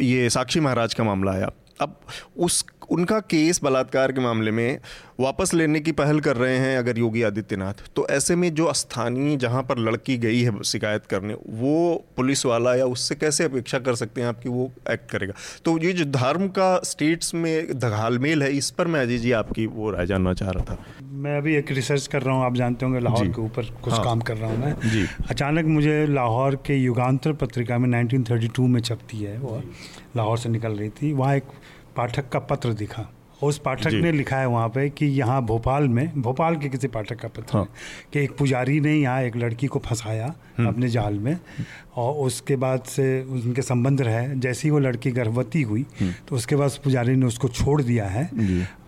[0.00, 1.48] ये साक्षी महाराज का मामला आया
[1.80, 2.00] अब
[2.36, 4.78] उस उनका केस बलात्कार के मामले में
[5.20, 9.36] वापस लेने की पहल कर रहे हैं अगर योगी आदित्यनाथ। तो ऐसे में जो स्थानीय
[9.36, 13.94] जहाँ पर लड़की गई है शिकायत करने वो पुलिस वाला या उससे कैसे अपेक्षा कर
[13.94, 15.34] सकते हैं आपकी वो एक्ट करेगा?
[15.64, 19.66] तो ये जो धर्म का स्टेट्स में घालमेल है इस पर मैं अजय जी आपकी
[19.66, 22.86] वो राय जानना चाह रहा था। मैं अभी एक रिसर्च कर रहा हूँ आप जानते
[22.86, 26.54] होंगे लाहौर के ऊपर कुछ हाँ, काम कर रहा हूँ मैं। जी। अचानक मुझे लाहौर
[26.56, 29.62] के युगांतर पत्रिका में 1932 में छपती है वो
[30.16, 31.44] लाहौर से निकल रही थी। वहाँ एक
[31.96, 33.08] पाठक का पत्र दिखा
[33.42, 37.20] उस पाठक ने लिखा है वहाँ पे कि यहाँ भोपाल में भोपाल के किसी पाठक
[37.20, 37.68] का पत्र हाँ।
[38.12, 41.38] कि एक पुजारी ने यहाँ एक लड़की को फंसाया हम्म। अपने जाल में
[42.00, 46.36] और उसके बाद से उनके संबंध रहे। जैसे ही वो लड़की गर्भवती हुई हम्म। तो
[46.36, 48.30] उसके बाद पुजारी ने उसको छोड़ दिया है।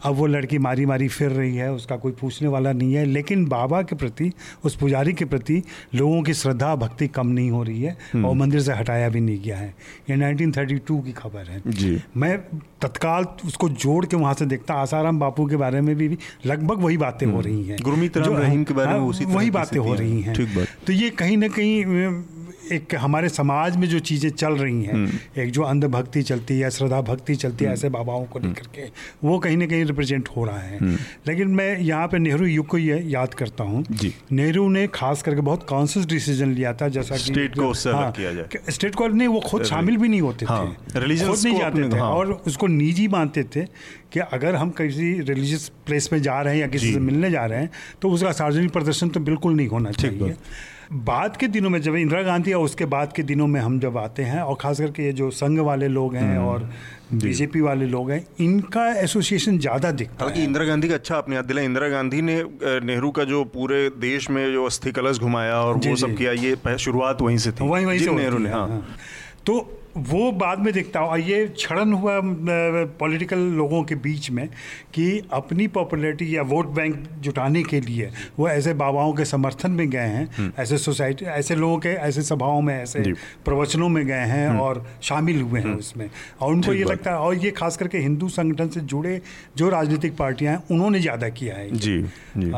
[0.04, 3.44] अब वो लड़की मारी मारी फिर रही है उसका कोई पूछने वाला नहीं है लेकिन
[3.46, 4.30] बाबा के प्रति
[4.64, 5.62] उस पुजारी के प्रति
[5.94, 9.20] लोगों की श्रद्धा भक्ति कम नहीं हो रही है हम्म। और मंदिर से हटाया भी
[9.20, 9.74] नहीं गया है।
[10.10, 12.38] ये 1932 की खबर है। जी। मैं
[12.82, 16.78] तत्काल उसको जोड़ के वहाँ से देखता आसाराम बापू के बारे में भी, भी लगभग
[16.78, 19.50] वही बातें हो हम्म। रही हैं। गुरमीत राम रहीम के बारे में हाँ, उसी वही
[19.50, 21.84] बातें हो रही हैं। तो ये कहीं ना कहीं
[22.72, 26.70] एक हमारे समाज में जो चीज़ें चल रही हैं हम्म। एक जो अंधभक्ति चलती है
[26.70, 28.88] श्रद्धा भक्ति चलती है हम्म। ऐसे बाबाओं को लेकर के
[29.24, 30.96] वो कहीं ना कहीं रिप्रेजेंट हो रहा है। हम्म।
[31.28, 33.84] लेकिन मैं यहाँ पे नेहरू युग को ये याद करता हूँ।
[34.32, 38.32] नेहरू ने खास करके बहुत कॉन्सियस डिसीज़न लिया था जैसा कि स्टेट को हाँ, किया
[38.32, 41.88] जाए। स्टेट को नहीं वो खुद शामिल भी नहीं होते हाँ, थे। खुद नहीं जाते
[41.88, 43.64] थे हाँ। और उसको निजी मानते थे
[44.12, 47.44] कि अगर हम किसी रिलीजियस प्लेस में जा रहे हैं या किसी से मिलने जा
[47.46, 47.70] रहे हैं
[48.02, 50.34] तो उसका सार्वजनिक प्रदर्शन तो बिल्कुल नहीं होना चाहिए।
[50.92, 53.96] बाद के दिनों में जब इंदिरा गांधी और उसके बाद के दिनों में हम जब
[53.98, 56.68] आते हैं और ख़ास करके ये जो संघ वाले लोग हैं हम्म। और
[57.14, 61.44] बीजेपी वाले लोग हैं इनका एसोसिएशन ज़्यादा दिखता है। इंदिरा गांधी का अच्छा आपने याद
[61.44, 62.42] दिला इंदिरा गांधी ने
[62.82, 66.76] नेहरू का जो पूरे देश में जो अस्थि कलश घुमाया और वो सब किया ये
[66.78, 68.84] शुरुआत वहीं से थी। वहीं वहीं से नेहरू ने हाँ।, हाँ।
[69.46, 72.20] तो वो बाद में देखता हूँ ये क्षरण हुआ
[72.98, 74.46] पॉलिटिकल लोगों के बीच में
[74.94, 79.88] कि अपनी पॉपुलैरिटी या वोट बैंक जुटाने के लिए वो ऐसे बाबाओं के समर्थन में
[79.90, 83.02] गए हैं हम्म। ऐसे सोसाइटी ऐसे लोगों के ऐसे सभाओं में ऐसे
[83.44, 86.08] प्रवचनों में गए हैं हम्म। और शामिल हुए हैं हम्म। उसमें
[86.40, 89.20] और उनको ये लगता है और ये खास करके हिंदू संगठन से जुड़े
[89.56, 92.00] जो राजनीतिक पार्टियाँ हैं उन्होंने ज़्यादा किया है जी,
[92.36, 92.50] जी।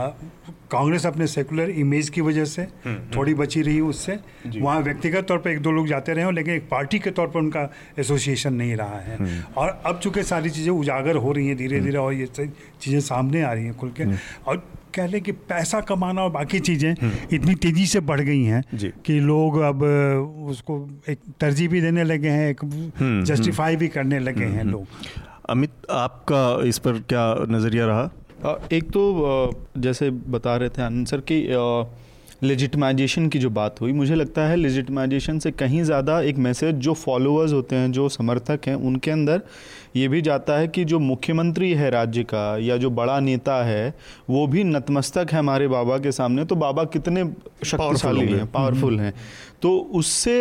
[0.70, 2.66] कांग्रेस अपने सेकुलर इमेज की वजह से
[3.16, 4.18] थोड़ी बची रही उससे।
[4.56, 7.40] वहाँ व्यक्तिगत तौर पर एक दो लोग जाते रहे लेकिन एक पार्टी के तौर पर
[7.40, 11.80] उनका एसोसिएशन नहीं रहा है। और अब चूँकि सारी चीज़ें उजागर हो रही हैं धीरे
[11.80, 14.04] धीरे और ये चीज़ें सामने आ रही हैं खुल के
[14.46, 14.62] और
[14.94, 16.90] कह लें कि पैसा कमाना और बाकी चीज़ें
[17.32, 18.62] इतनी तेज़ी से बढ़ गई हैं
[19.06, 19.82] कि लोग अब
[20.50, 20.76] उसको
[21.08, 22.60] एक तरजीह भी देने लगे हैं एक
[23.26, 24.86] जस्टिफाई भी करने लगे हैं लोग।
[25.50, 28.10] अमित आपका इस पर क्या नज़रिया रहा?
[28.44, 31.46] एक तो जैसे बता रहे थे आनंद सर कि
[32.42, 36.94] लेजिटमाइजेशन की जो बात हुई मुझे लगता है लेजिटमाइजेशन से कहीं ज़्यादा एक मैसेज जो
[36.94, 39.42] फॉलोअर्स होते हैं जो समर्थक हैं उनके अंदर
[39.96, 43.94] ये भी जाता है कि जो मुख्यमंत्री है राज्य का या जो बड़ा नेता है
[44.30, 47.24] वो भी नतमस्तक है हमारे बाबा के सामने। तो बाबा कितने
[47.64, 49.14] शक्तिशाली हैं पावरफुल हैं।
[49.62, 50.36] तो उससे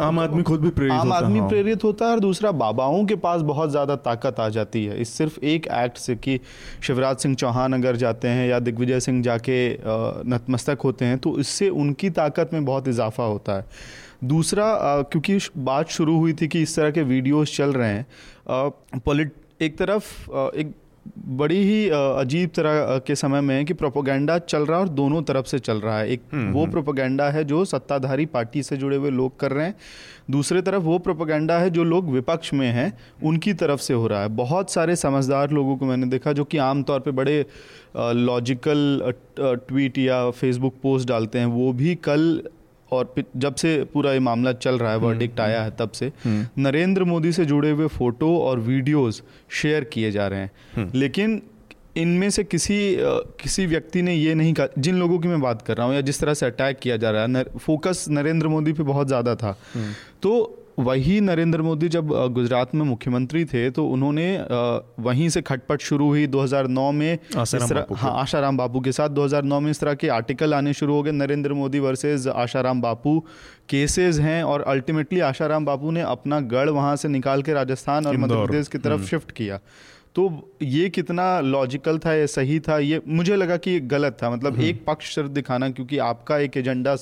[0.00, 3.14] आम आदमी खुद भी प्रेरित आम आदमी हाँ। प्रेरित होता है और दूसरा बाबाओं के
[3.16, 6.38] पास बहुत ज़्यादा ताकत आ जाती है इस सिर्फ़ एक एक्ट से कि
[6.82, 9.58] शिवराज सिंह चौहान अगर जाते हैं या दिग्विजय सिंह जाके
[10.26, 13.64] नतमस्तक होते हैं तो इससे उनकी ताकत में बहुत इजाफा होता है
[14.24, 14.66] दूसरा
[15.02, 19.78] क्योंकि बात शुरू हुई थी कि इस तरह के वीडियोस चल रहे हैं पॉलिट एक
[19.78, 20.74] तरफ़ एक
[21.18, 25.22] बड़ी ही अजीब तरह के समय में है कि प्रोपोगंडा चल रहा है और दोनों
[25.22, 28.76] तरफ़ से चल रहा है। एक हम्म, वो प्रोपोगंडा हम्म। है जो सत्ताधारी पार्टी से
[28.76, 29.74] जुड़े हुए लोग कर रहे हैं।
[30.30, 34.22] दूसरे तरफ़ वो प्रोपोगंडा है जो लोग विपक्ष में हैं उनकी तरफ़ से हो रहा
[34.22, 37.44] है। बहुत सारे समझदार लोगों को मैंने देखा जो कि आमतौर पर बड़े
[37.96, 42.42] लॉजिकल ट्वीट या फेसबुक पोस्ट डालते हैं वो भी कल
[42.92, 46.10] और जब से पूरा ये मामला चल रहा है वर्डिक्ट हम्म, आया है तब से
[46.24, 50.98] हम्म। नरेंद्र मोदी से जुड़े हुए फ़ोटो और वीडियोस शेयर किए जा रहे हैं हम्म।
[50.98, 51.40] लेकिन
[51.96, 52.78] इनमें से किसी
[53.40, 56.00] किसी व्यक्ति ने ये नहीं कहा जिन लोगों की मैं बात कर रहा हूँ या
[56.00, 59.34] जिस तरह से अटैक किया जा रहा है नर, फोकस नरेंद्र मोदी पे बहुत ज़्यादा
[59.34, 59.56] था
[60.22, 60.32] तो
[60.78, 64.26] वही नरेंद्र मोदी जब गुजरात में मुख्यमंत्री थे तो उन्होंने
[65.00, 67.18] वहीं से खटपट शुरू हुई 2009 में
[67.96, 71.12] हाँ आशाराम बापू के साथ। 2009 में इस तरह के आर्टिकल आने शुरू हो गए
[71.12, 73.18] नरेंद्र मोदी वर्सेस आशाराम बापू
[73.68, 78.16] केसेस हैं और अल्टीमेटली आशाराम बापू ने अपना गढ़ वहाँ से निकाल के राजस्थान और
[78.16, 79.58] मध्य प्रदेश की तरफ़ शिफ्ट हम्म। किया।
[80.14, 82.78] तो ये कितना लॉजिकल था या सही था?
[82.78, 86.56] ये मुझे लगा कि गलत था। मतलब हम्म। एक पक्ष सिर्फ़ दिखाना क्योंकि आपका एक
[86.56, 86.96] एजेंडा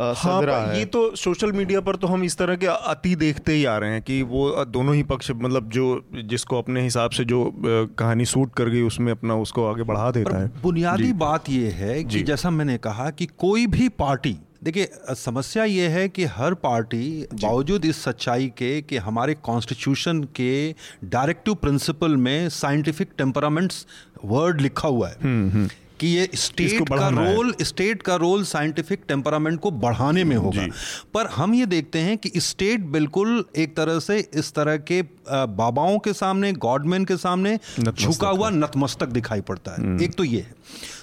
[0.00, 3.52] हाँ रहा है। ये तो सोशल मीडिया पर तो हम इस तरह के अति देखते
[3.52, 7.24] ही आ रहे हैं कि वो दोनों ही पक्ष मतलब जो जिसको अपने हिसाब से
[7.24, 7.52] जो
[7.98, 12.04] कहानी सूट कर गई उसमें अपना उसको आगे बढ़ा देता है। बुनियादी बात ये है
[12.04, 17.26] कि जैसा मैंने कहा कि कोई भी पार्टी देखिए समस्या ये है कि हर पार्टी
[17.34, 20.72] बावजूद इस सच्चाई के कि हमारे कॉन्स्टिट्यूशन के
[21.04, 23.86] डायरेक्टिव प्रिंसिपल में साइंटिफिक टेम्परामेंट्स
[24.24, 25.68] वर्ड लिखा हुआ है। Hmm, hmm.
[26.00, 30.66] कि ये स्टेट का रोल स्टेट का रोल साइंटिफिक टेम्परामेंट को बढ़ाने में होगा।
[31.14, 35.98] पर हम ये देखते हैं कि स्टेट बिल्कुल एक तरह से इस तरह के बाबाओं
[35.98, 40.40] के सामने गॉडमैन के सामने झुका हुआ नतमस्तक दिखाई पड़ता है। हम्म। एक तो ये
[40.40, 40.54] है।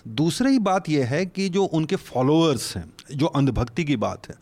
[0.07, 4.35] दूसरी बात यह है कि जो उनके फॉलोअर्स हैं जो अंधभक्ति की बात है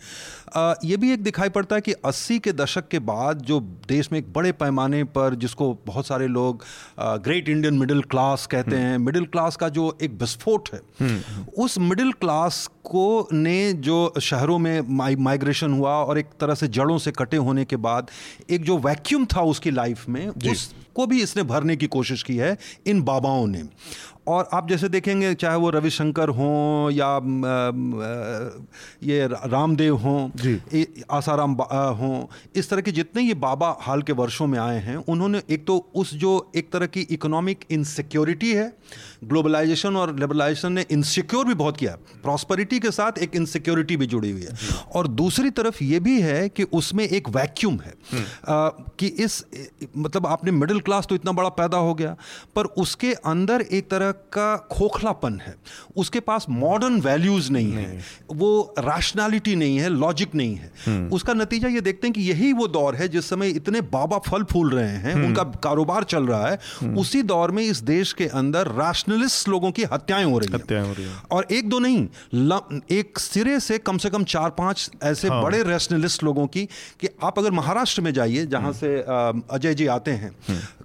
[0.86, 4.20] ये भी एक दिखाई पड़ता है कि 80 के दशक के बाद जो देश में
[4.20, 6.64] एक बड़े पैमाने पर जिसको बहुत सारे लोग
[7.00, 11.46] ग्रेट इंडियन मिडिल क्लास कहते हम्म। हैं मिडिल क्लास का जो एक विस्फोट है हम्म।
[11.64, 14.82] उस मिडिल क्लास को ने जो शहरों में
[15.24, 18.12] माइग्रेशन हुआ और एक तरह से जड़ों से कटे होने के बाद
[18.50, 22.58] एक जो वैक्यूम था उसकी लाइफ में उसको भी इसने भरने की कोशिश की है
[22.88, 23.64] इन बाबाओं ने।
[24.28, 27.12] और आप जैसे देखेंगे चाहे वो रविशंकर हों या
[29.04, 30.20] ये रामदेव हों
[31.12, 31.54] आसाराम
[32.00, 32.26] हों
[32.56, 35.78] इस तरह के जितने ये बाबा हाल के वर्षों में आए हैं उन्होंने एक तो
[35.96, 38.68] उस जो एक तरह की इकोनॉमिक इनसिक्योरिटी है
[39.24, 41.92] ग्लोबलाइजेशन और लिबरलाइजेशन ने इनसिक्योर भी बहुत किया
[42.24, 44.58] प्रॉस्परिटी के साथ एक इनसिक्योरिटी भी जुड़ी हुई है।
[44.96, 47.94] और दूसरी तरफ़ ये भी है कि उसमें एक वैक्यूम है।
[48.50, 49.44] आ, कि इस
[49.98, 52.16] मतलब आपने मिडिल क्लास तो इतना बड़ा पैदा हो गया
[52.56, 55.56] पर उसके अंदर एक तरह का खोखलापन है।
[55.98, 61.34] उसके पास मॉडर्न वैल्यूज़ नहीं है। वो रैशनैलिटी नहीं है लॉजिक नहीं है। हम्म। उसका
[61.34, 64.70] नतीजा ये देखते हैं कि यही वो दौर है जिस समय इतने बाबा फल फूल
[64.70, 68.28] रहे हैं हम्म। उनका कारोबार चल रहा है हम्म। उसी दौर में इस देश के
[68.40, 68.68] अंदर
[69.10, 73.20] रैशनलिस्ट लोगों की हत्याएँ हो रही हत्याएँ हो रही हैं और एक दो नहीं एक
[73.20, 76.66] सिरे से कम से कम चार पाँच ऐसे हाँ। बड़े रैशनलिस्ट लोगों की
[77.00, 80.32] कि आप अगर महाराष्ट्र में जाइए जहाँ से अजय जी आते हैं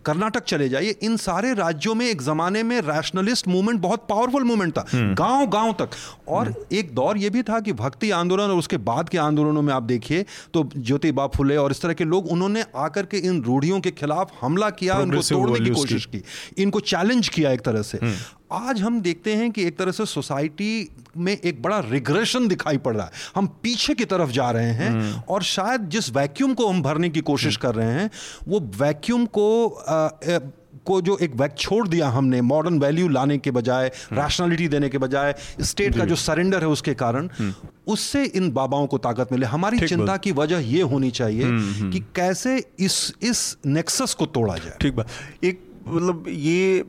[0.07, 4.73] कर्नाटक चले जाइए इन सारे राज्यों में एक जमाने में रैशनलिस्ट मूवमेंट बहुत पावरफुल मूवमेंट
[4.73, 5.91] था गाँव हम्म। गाँव तक
[6.29, 9.63] और हम्म। एक दौर यह भी था कि भक्ति आंदोलन और उसके बाद के आंदोलनों
[9.63, 13.43] में आप देखिए तो ज्योतिबा फुले और इस तरह के लोग उन्होंने आकर के इन
[13.43, 16.23] रूढ़ियों के खिलाफ हमला किया उनको तोड़ने की कोशिश की
[16.59, 18.14] इनको चैलेंज किया एक तरह से हम्म।
[18.53, 22.97] आज हम देखते हैं कि एक तरह से सोसाइटी में एक बड़ा रिग्रेशन दिखाई पड़
[22.97, 26.83] रहा है। हम पीछे की तरफ़ जा रहे हैं और शायद जिस वैक्यूम को हम
[26.83, 28.11] भरने की कोशिश कर रहे हैं
[28.49, 30.09] वो वैक्यूम को आ,
[30.87, 34.99] को जो एक वैक छोड़ दिया हमने मॉडर्न वैल्यू लाने के बजाय रैशनलिटी देने के
[34.99, 37.55] बजाय स्टेट का जो सरेंडर है उसके कारण हम्म।
[37.87, 41.91] उससे इन बाबाओं को ताकत मिले। हमारी चिंता की वजह यह होनी चाहिए हम्म, हम्म।
[41.93, 45.09] कि कैसे इस इस नेक्सस को तोड़ा जाए। ठीक बात।
[45.45, 46.85] एक मतलब ये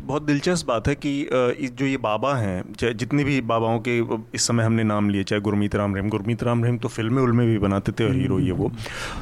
[0.00, 1.28] बहुत दिलचस्प बात है कि
[1.72, 3.98] जो ये बाबा हैं चाहे जितने भी बाबाओं के
[4.34, 7.46] इस समय हमने नाम लिए चाहे गुरमीत राम रहीम गुरमीत राम रहीम तो फ़िल्में उल्में
[7.46, 8.68] भी बनाते थे और हीरो ये वो।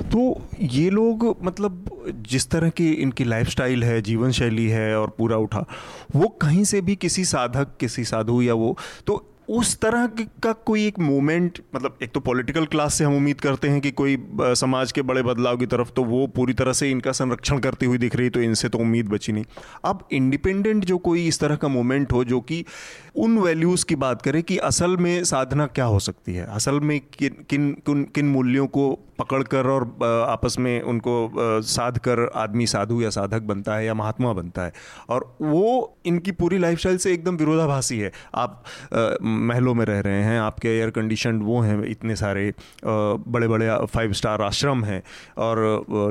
[0.03, 1.85] तो ये लोग मतलब
[2.31, 5.65] जिस तरह की इनकी लाइफस्टाइल है जीवन शैली है और पूरा उठा
[6.17, 10.07] वो कहीं से भी किसी साधक किसी साधु या वो तो उस तरह
[10.43, 13.91] का कोई एक मोमेंट मतलब एक तो पॉलिटिकल क्लास से हम उम्मीद करते हैं कि
[13.91, 17.87] कोई समाज के बड़े बदलाव की तरफ़ तो वो पूरी तरह से इनका संरक्षण करती
[17.87, 19.45] हुई दिख रही तो इनसे तो उम्मीद बची नहीं।
[19.85, 22.65] अब इंडिपेंडेंट जो कोई इस तरह का मोमेंट हो, जो कि
[23.17, 26.47] उन वैल्यूज़ की बात करें कि असल में साधना क्या हो सकती है?
[26.47, 29.83] असल में किन किन किन किन मूल्यों को पकड़कर और
[30.29, 31.15] आपस में उनको
[31.69, 34.73] साध कर आदमी साधु या साधक बनता है या महात्मा बनता है।
[35.09, 38.65] और वो इनकी पूरी लाइफस्टाइल से एकदम विरोधाभासी है। आप
[39.23, 42.53] महलों में रह रहे हैं आपके एयर कंडीशन वो हैं इतने सारे
[42.85, 45.03] बड़े बड़े फाइव स्टार आश्रम हैं
[45.39, 45.59] और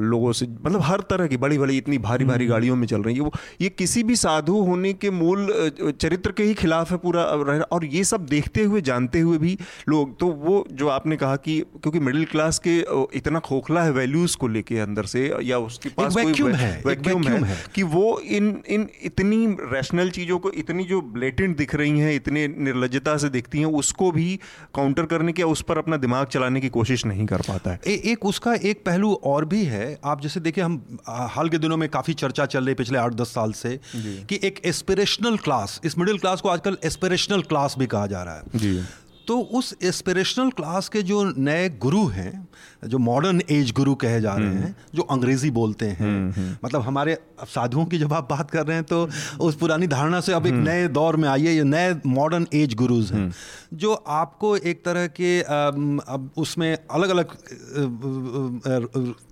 [0.04, 3.02] लोगों से मतलब हर तरह की बड़ी बड़ी इतनी भारी भारी हम्म। गाड़ियों में चल
[3.02, 5.48] रही है। वो ये किसी भी साधु होने के मूल
[5.91, 7.24] चरित्र के ही खिलाफ है पूरा
[7.72, 9.58] और ये सब देखते हुए जानते हुए भी
[9.89, 12.80] लोग तो वो जो आपने कहा कि क्योंकि मिडिल क्लास के
[13.13, 17.39] इतना खोखला है वैल्यूज़ को लेके अंदर से या उसके पास कोई है वैक्यूम है,
[17.43, 22.13] है। कि वो इन इन इतनी रैशनल चीज़ों को इतनी जो ब्लेटेंट दिख रही हैं
[22.15, 24.27] इतने निर्लजता से दिखती हैं उसको भी
[24.75, 28.01] काउंटर करने के उस पर अपना दिमाग चलाने की कोशिश नहीं कर पाता है। ए,
[28.05, 31.88] एक उसका एक पहलू और भी है। आप जैसे देखिए हम हाल के दिनों में
[31.89, 36.17] काफ़ी चर्चा चल रही पिछले आठ दस साल से कि एक एस्पिरेशनल क्लास इस मिडिल
[36.17, 38.79] क्लास को आजकल एस्पिरेशनल क्लास भी कहा जा रहा है। जी।
[39.27, 42.47] तो उस एस्पिरेशनल क्लास के जो नए गुरु हैं
[42.85, 46.57] जो मॉडर्न एज गुरु कहे जा रहे हम्म। हैं जो अंग्रेज़ी बोलते हैं। हम्म, हम्म।
[46.65, 49.09] मतलब हमारे साधुओं की जब आप बात कर रहे हैं तो
[49.39, 53.11] उस पुरानी धारणा से अब एक नए दौर में आइए ये नए मॉडर्न एज गुरुज
[53.11, 53.31] हैं।
[53.73, 57.35] जो आपको एक तरह के अब उसमें अलग अलग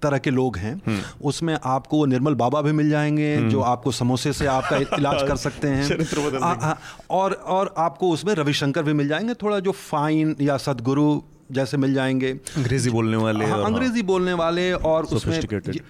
[0.02, 4.46] तरह के लोग हैं। उसमें आपको निर्मल बाबा भी मिल जाएँगे जो आपको समोसे से
[4.46, 6.76] आपका इलाज कर सकते हैं।
[7.10, 11.94] और और आपको उसमें रविशंकर भी मिल जाएँगे थोड़ा जो फाइन या सदगुरु जैसे मिल
[11.94, 15.42] जाएँगे अंग्रेज़ी बोलने वाले हाँ, अंग्रेज़ी हाँ। बोलने वाले और उसमें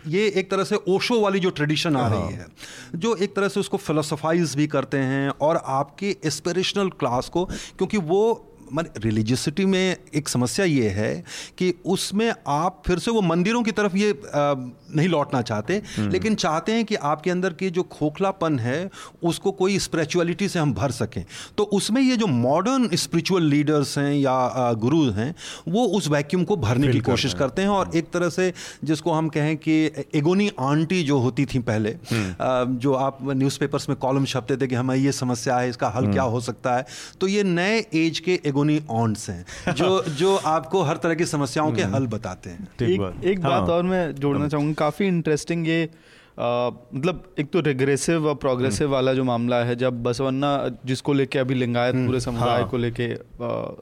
[0.08, 2.48] ये एक तरह से ओशो वाली जो ट्रेडिशन आ रही हाँ। है
[2.96, 7.98] जो एक तरह से उसको फिलोसफाइज भी करते हैं और आपके एस्पिरेशनल क्लास को क्योंकि
[7.98, 11.24] वो मान रिलीजियसिटी में एक समस्या ये है
[11.58, 14.54] कि उसमें आप फिर से वो मंदिरों की तरफ़ ये आ,
[14.96, 18.78] नहीं लौटना चाहते हम्म। लेकिन चाहते हैं कि आपके अंदर की जो खोखलापन है
[19.24, 21.24] उसको कोई स्पिरिचुअलिटी से हम भर सकें
[21.58, 25.34] तो उसमें ये जो मॉडर्न स्पिरिचुअल लीडर्स हैं या गुरु हैं
[25.70, 28.52] वो उस वैक्यूम को भरने की कोशिश करते हैं और एक तरह से
[28.84, 29.76] जिसको हम कहें कि
[30.16, 34.76] एगोनी आंटी जो होती थी पहले हम्म। जो आप न्यूज़पेपर्स में कॉलम छपते थे कि
[34.76, 36.86] हमें ये समस्या है इसका हल क्या हम्म। हो सकता है
[37.22, 41.72] तो ये नए एज के एगोनी ऑन्ट्स हैं जो जो आपको हर तरह की समस्याओं
[41.72, 45.90] के हल बताते हैं एक, एक बात हाँ। और मैं जोड़ना चाहूँगा काफ़ी इंटरेस्टिंग ये
[46.38, 51.54] मतलब एक तो रिग्रेसिव और प्रोग्रेसिव वाला जो मामला है जब बसवन्ना जिसको लेके अभी
[51.54, 53.08] लिंगायत पूरे समुदाय हाँ। को लेके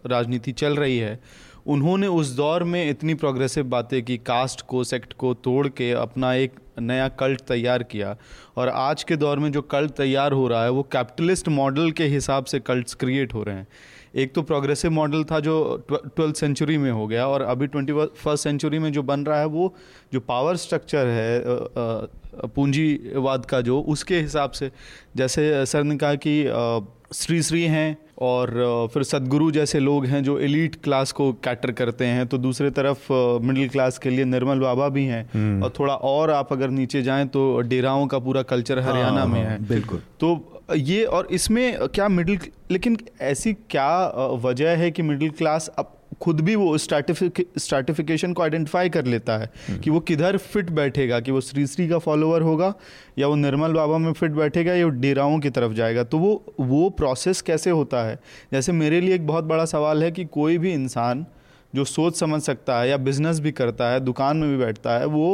[0.10, 1.20] राजनीति चल रही है
[1.68, 6.34] उन्होंने उस दौर में इतनी प्रोग्रेसिव बातें की कास्ट को सेक्ट को तोड़ के अपना
[6.34, 8.16] एक नया कल्ट तैयार किया
[8.58, 12.08] और आज के दौर में जो कल्ट तैयार हो रहा है वो कैपिटलिस्ट मॉडल के
[12.08, 13.68] हिसाब से कल्ट्स क्रिएट हो रहे हैं
[14.15, 15.56] एक तो प्रोग्रेसिव मॉडल था जो
[15.91, 19.45] ट्वेल्थ सेंचुरी में हो गया और अभी ट्वेंटी फ़र्स्ट सेंचुरी में जो बन रहा है
[19.45, 19.73] वो
[20.13, 21.43] जो पावर स्ट्रक्चर है
[22.47, 24.72] पूंजीवाद का जो उसके हिसाब से।
[25.16, 26.36] जैसे सर ने कहा कि
[27.14, 32.05] श्री श्री हैं और फिर सदगुरु जैसे लोग हैं जो एलीट क्लास को कैटर करते
[32.05, 33.11] हैं तो दूसरे तरफ़
[33.43, 37.01] मिडिल क्लास के लिए निर्मल बाबा भी हैं। हम्म। और थोड़ा और आप अगर नीचे
[37.01, 41.28] जाएँ तो डेराओं का पूरा कल्चर हरियाणा हाँ, में हाँ, है। बिल्कुल। तो ये और
[41.32, 42.39] इसमें क्या मिडिल
[42.72, 45.91] लेकिन ऐसी क्या वजह है कि मिडिल क्लास अब
[46.22, 50.70] खुद भी वो स्टार्टिफिक स्टार्टिफिकेशन को आइडेंटिफाई कर लेता है हम्म। कि वो किधर फिट
[50.72, 52.74] बैठेगा कि वो श्री श्री का फॉलोअर होगा
[53.20, 56.55] या वो निर्मल बाबा में फिट बैठेगा या वो डेराओं की तरफ़ जाएगा तो वो
[56.61, 58.20] वो प्रोसेस कैसे होता है
[58.53, 61.26] जैसे मेरे लिए एक बहुत बड़ा सवाल है कि कोई भी इंसान
[61.74, 65.05] जो सोच समझ सकता है या बिज़नेस भी करता है दुकान में भी बैठता है
[65.07, 65.30] वो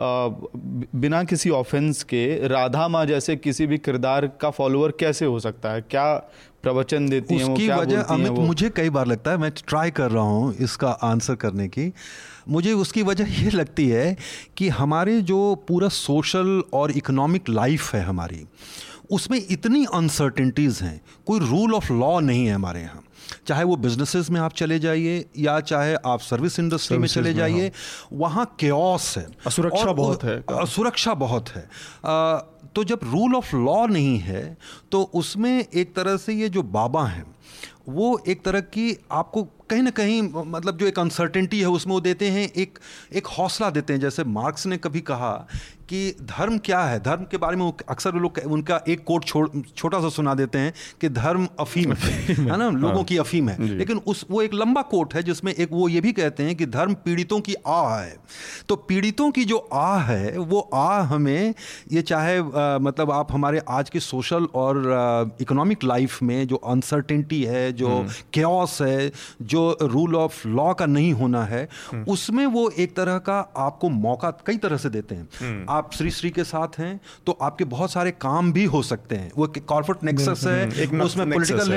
[0.00, 5.72] बिना किसी ऑफेंस के राधा माँ जैसे किसी भी किरदार का फॉलोअर कैसे हो सकता
[5.72, 5.80] है?
[5.80, 6.14] क्या
[6.62, 10.22] प्रवचन देती हैं उसकी वजह अमित मुझे कई बार लगता है मैं ट्राई कर रहा
[10.22, 11.92] हूँ इसका आंसर करने की।
[12.48, 14.16] मुझे उसकी वजह ये लगती है
[14.56, 18.44] कि हमारे जो पूरा सोशल और इकोनॉमिक लाइफ है हमारी
[19.10, 23.03] उसमें इतनी अनसर्टिनटीज़ हैं कोई रूल ऑफ़ लॉ नहीं है हमारे यहाँ।
[23.46, 27.66] चाहे वो बिजनेसेस में आप चले जाइए या चाहे आप सर्विस इंडस्ट्री में चले जाइए
[27.68, 31.68] हाँ। वहाँ क्योस है। असुरक्षा बहुत है। असुरक्षा बहुत है।
[32.04, 32.36] आ,
[32.74, 34.56] तो जब रूल ऑफ़ लॉ नहीं है
[34.92, 37.24] तो उसमें एक तरह से ये जो बाबा हैं
[37.88, 42.00] वो एक तरह की आपको कहीं ना कहीं मतलब जो एक अनसर्टेनिटी है उसमें वो
[42.00, 42.78] देते हैं एक
[43.12, 45.32] एक हौसला देते हैं। जैसे मार्क्स ने कभी कहा
[45.88, 46.98] कि धर्म क्या है?
[47.02, 49.24] धर्म के बारे में अक्सर लोग उनका एक कोट
[49.76, 52.70] छोटा सा सुना देते हैं कि धर्म अफीम है। है। ना?
[52.70, 55.88] लोगों हाँ, की अफीम है। लेकिन उस वो एक लंबा कोट है जिसमें एक वो
[55.88, 58.16] ये भी कहते हैं कि धर्म पीड़ितों की आह है।
[58.68, 61.54] तो पीड़ितों की जो आह है वो आह हमें
[61.92, 64.82] ये चाहे आ, मतलब आप हमारे आज के सोशल और
[65.40, 69.12] इकोनॉमिक लाइफ में जो अनसर्टेनिटी है जो क्योस हम्म। है
[69.42, 73.88] जो रूल ऑफ़ लॉ का नहीं होना है हम्म। उसमें वो एक तरह का आपको
[73.88, 77.64] मौका कई तरह से देते हैं। हम्म। आप श्री श्री के साथ हैं तो आपके
[77.66, 81.72] बहुत सारे काम भी हो सकते हैं। वो कॉर्पोरेट नेक्सस है उसमें पोलिटिकल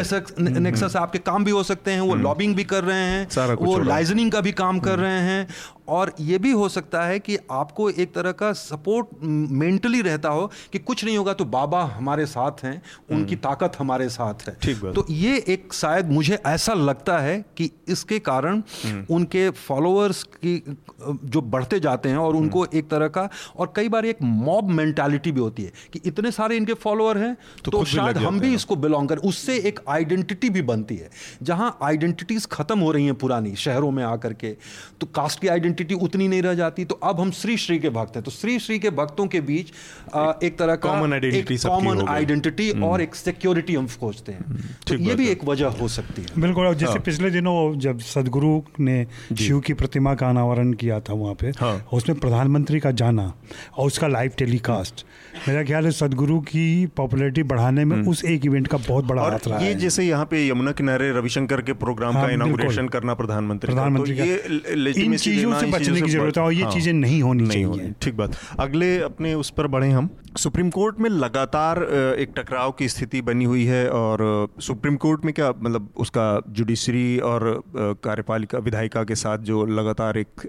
[0.59, 3.77] नेक्सस है। आपके काम भी हो सकते हैं वो लॉबिंग भी कर रहे हैं वो
[3.79, 5.47] लाइजनिंग का भी काम कर रहे हैं
[5.89, 10.49] और ये भी हो सकता है कि आपको एक तरह का सपोर्ट मेंटली रहता हो
[10.73, 12.75] कि कुछ नहीं होगा तो बाबा हमारे साथ हैं
[13.11, 17.37] उनकी हम्म। ताकत हमारे साथ है ठीक तो ये एक शायद मुझे ऐसा लगता है
[17.57, 20.61] कि इसके कारण हम्म। उनके फॉलोअर्स की
[21.01, 24.69] जो बढ़ते जाते हैं और हम्म। उनको एक तरह का और कई बार एक मॉब
[24.71, 27.35] मेंटालिटी भी होती है कि इतने सारे इनके फॉलोअर हैं
[27.65, 31.09] तो, तो शायद हम भी इसको बिलोंग करें उससे एक आइडेंटिटी भी बनती है
[31.43, 34.55] जहाँ आइडेंटिटीज खत्म हो रही हैं पुरानी शहरों में आकर के
[35.01, 37.89] तो कास्ट की आइडेंटिटी आइडेंटिटी उतनी नहीं रह जाती तो अब हम श्री श्री के
[37.91, 39.71] भक्त हैं। तो श्री श्री के भक्तों के बीच
[40.13, 44.57] आ, एक तरह का कॉमन आइडेंटिटी कॉमन आइडेंटिटी और एक सिक्योरिटी हम खोजते हैं। हम्म,
[44.87, 48.61] तो ये भी एक वजह हो सकती है। बिल्कुल जैसे हाँ। पिछले दिनों जब सदगुरु
[48.79, 48.97] ने
[49.37, 53.31] शिव की प्रतिमा का अनावरण किया था वहाँ पे हाँ। उसमें प्रधानमंत्री का जाना
[53.77, 55.05] और उसका लाइव टेलीकास्ट
[55.47, 56.65] मेरा ख्याल है सदगुरु की
[56.97, 60.25] पॉपुलैरिटी बढ़ाने में हम्म। उस एक इवेंट का बहुत बड़ा हाथ रहा ये जैसे यहाँ
[60.25, 65.17] पे यमुना किनारे रविशंकर के प्रोग्राम हाँ, का इनाग्रेशन करना प्रधानमंत्री प्रधानमंत्री तो ये इन
[65.17, 68.37] चीज़ों से बचने की ज़रूरत है और ये हाँ, चीज़ें नहीं होनी चाहिए। ठीक बात।
[68.59, 71.83] अगले अपने उस पर बढ़े हम। सुप्रीम कोर्ट में लगातार
[72.19, 77.17] एक टकराव की स्थिति बनी हुई है और सुप्रीम कोर्ट में क्या मतलब उसका जुडिशरी
[77.25, 80.47] और कार्यपालिका विधायिका के साथ जो लगातार एक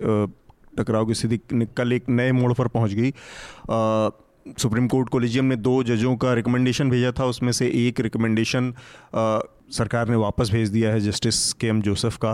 [0.78, 3.12] टकराव की स्थिति कल एक नए मोड़ पर पहुँच गई।
[4.58, 8.72] सुप्रीम कोर्ट कोलिजियम ने दो जजों का रिकमेंडेशन भेजा था उसमें से एक रिकमेंडेशन
[9.72, 12.32] सरकार ने वापस भेज दिया है जस्टिस के एम जोसेफ का।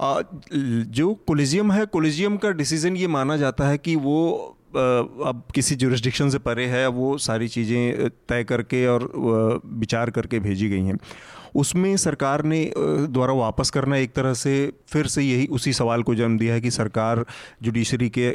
[0.00, 6.28] जो कोलिजियम है, कोलिजियम का डिसीज़न ये माना जाता है कि वो अब किसी जुरिस्डिक्शन
[6.30, 9.10] से परे है, वो सारी चीज़ें तय करके और
[9.66, 10.98] विचार करके भेजी गई हैं।
[11.54, 16.14] उसमें सरकार ने द्वारा वापस करना एक तरह से फिर से यही उसी सवाल को
[16.14, 17.24] जन्म दिया है कि सरकार
[17.62, 18.28] जुडिशरी के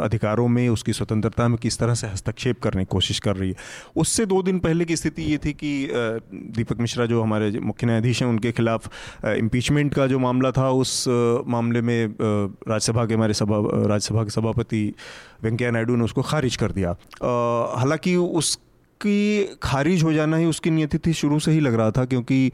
[0.00, 3.56] अधिकारों में उसकी स्वतंत्रता में किस तरह से हस्तक्षेप करने की कोशिश कर रही है।
[3.96, 5.88] उससे दो दिन पहले की स्थिति ये थी कि
[6.56, 8.90] दीपक मिश्रा जो हमारे मुख्य न्यायाधीश हैं, उनके खिलाफ
[9.26, 11.04] इम्पीचमेंट का जो मामला था, उस
[11.48, 13.56] मामले में राज्यसभा के हमारे सभा,
[13.88, 14.94] राज्यसभा के सभापति
[15.42, 16.96] वेंकैया नायडू ने उसको खारिज कर दिया।
[17.78, 18.58] हालाँकि उस
[19.06, 22.50] की खारिज हो जाना ही उसकी नियति थी, शुरू से ही लग रहा था, क्योंकि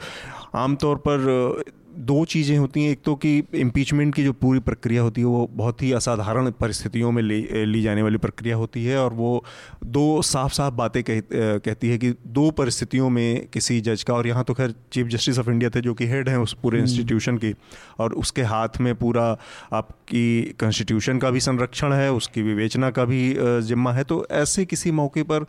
[0.54, 1.62] आमतौर पर
[2.00, 5.48] दो चीज़ें होती हैं। एक तो कि इम्पीचमेंट की जो पूरी प्रक्रिया होती है वो
[5.52, 9.44] बहुत ही असाधारण परिस्थितियों में ली ली जाने वाली प्रक्रिया होती है और वो
[9.86, 14.26] दो साफ़ साफ़ बातें कह, कहती है कि दो परिस्थितियों में किसी जज का और
[14.26, 17.32] यहाँ तो खैर चीफ जस्टिस ऑफ़ इंडिया थे जो कि हेड हैं उस पूरे इंस्टीट्यूशन
[17.32, 17.54] हम्म। की
[17.98, 19.26] और उसके हाथ में पूरा
[19.72, 24.90] आपकी कॉन्स्टिट्यूशन का भी संरक्षण है उसकी विवेचना का भी जिम्मा है। तो ऐसे किसी
[24.92, 25.46] मौके पर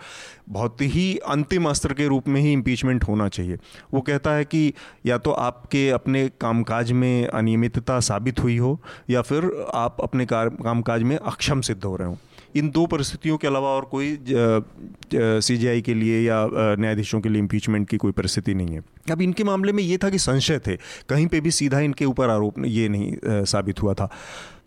[0.50, 3.58] बहुत ही अंतिम अस्त्र के रूप में ही इम्पीचमेंट होना चाहिए।
[3.94, 4.74] वो कहता है कि
[5.06, 8.80] या तो आपके अपने कामकाज में अनियमितता साबित हुई हो
[9.10, 12.18] या फिर आप अपने कामकाज में अक्षम सिद्ध हो रहे हो।
[12.56, 14.18] इन दो परिस्थितियों के अलावा और कोई
[15.14, 18.82] सीजीआई के लिए या न्यायाधीशों के लिए इम्पीचमेंट की कोई परिस्थिति नहीं है।
[19.12, 20.76] अब इनके मामले में ये था कि संशय थे।
[21.10, 24.10] कहीं पे भी सीधा इनके ऊपर आरोप ये नहीं साबित हुआ था।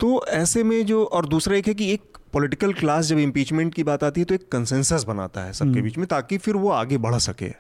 [0.01, 2.01] तो ऐसे में जो और दूसरा एक है कि एक
[2.32, 5.82] पॉलिटिकल क्लास जब इम्पीचमेंट की बात आती है तो एक कंसेंसस बनाता है सबके हम्म।
[5.82, 7.51] बीच में ताकि फिर वो आगे बढ़ सके।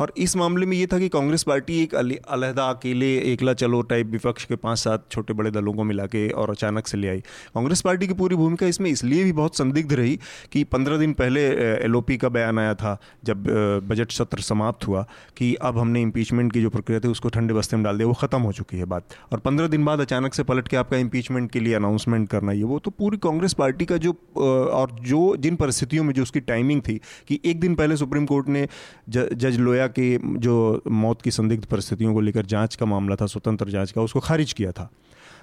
[0.00, 4.06] और इस मामले में ये था कि कांग्रेस पार्टी एक अलहदा अकेले एकला चलो टाइप
[4.06, 7.20] विपक्ष के पाँच सात छोटे बड़े दलों को मिला के और अचानक से ले आई।
[7.54, 10.18] कांग्रेस पार्टी की पूरी भूमिका इसमें इसलिए भी बहुत संदिग्ध रही
[10.52, 11.46] कि पंद्रह दिन पहले
[11.84, 13.46] एलओपी का बयान आया था जब
[13.88, 15.04] बजट सत्र समाप्त हुआ
[15.36, 18.14] कि अब हमने इम्पीचमेंट की जो प्रक्रिया थी, उसको ठंडे बस्ते में डाल दिया, वो
[18.14, 21.50] ख़त्म हो चुकी है बात। और पंद्रह दिन बाद अचानक से पलट के आपका इम्पीचमेंट
[21.50, 25.56] के लिए अनाउंसमेंट करना, ये वो तो पूरी कांग्रेस पार्टी का जो और जो जिन
[25.56, 28.66] परिस्थितियों में जो उसकी टाइमिंग थी, कि एक दिन पहले सुप्रीम कोर्ट ने
[29.08, 33.70] जज लोया के जो मौत की संदिग्ध परिस्थितियों को लेकर जाँच का मामला था, स्वतंत्र
[33.70, 34.90] जाँच का, उसको खारिज किया था।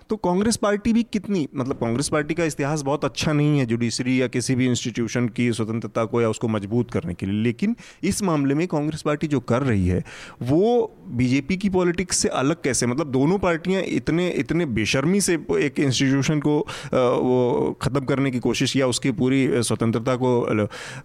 [0.10, 4.22] तो कांग्रेस पार्टी भी कितनी मतलब कांग्रेस पार्टी का इतिहास बहुत अच्छा नहीं है जुडिशरी
[4.22, 8.22] या किसी भी इंस्टीट्यूशन की स्वतंत्रता को या उसको मज़बूत करने के लिए, लेकिन इस
[8.24, 10.04] मामले में कांग्रेस पार्टी जो कर रही है,
[10.42, 15.80] वो बीजेपी की पॉलिटिक्स से अलग कैसे मतलब दोनों पार्टियाँ इतने इतने बेशर्मी से एक
[15.80, 16.58] इंस्टीट्यूशन को
[16.94, 20.32] वो ख़त्म करने की कोशिश या उसकी पूरी स्वतंत्रता को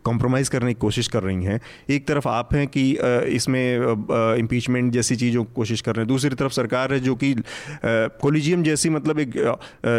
[0.05, 2.91] कॉम्प्रोमाइज़ करने की कोशिश कर रही हैं। एक तरफ़ आप हैं कि
[3.35, 7.35] इसमें इम्पीचमेंट जैसी चीज़ों कोशिश कर रहे हैं। दूसरी तरफ़ सरकार है जो कि
[7.85, 9.33] कोलिजियम जैसी मतलब एक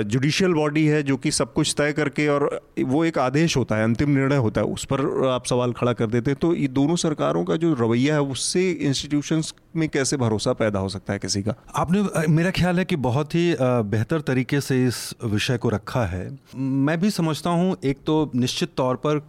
[0.08, 3.84] जुडिशियल बॉडी है जो कि सब कुछ तय करके और वो एक आदेश होता है,
[3.84, 6.96] अंतिम निर्णय होता है, उस पर आप सवाल खड़ा कर देते हैं। तो ये दोनों
[6.98, 11.42] सरकारों का जो रवैया है, उससे इंस्टीट्यूशंस में कैसे भरोसा पैदा हो सकता है किसी
[11.44, 11.54] का?
[11.76, 16.30] आपने मेरा ख्याल है कि बहुत ही बेहतर तरीके से इस विषय को रखा है।
[16.58, 19.20] मैं भी समझता हूँ, एक तो निश्चित तौर पर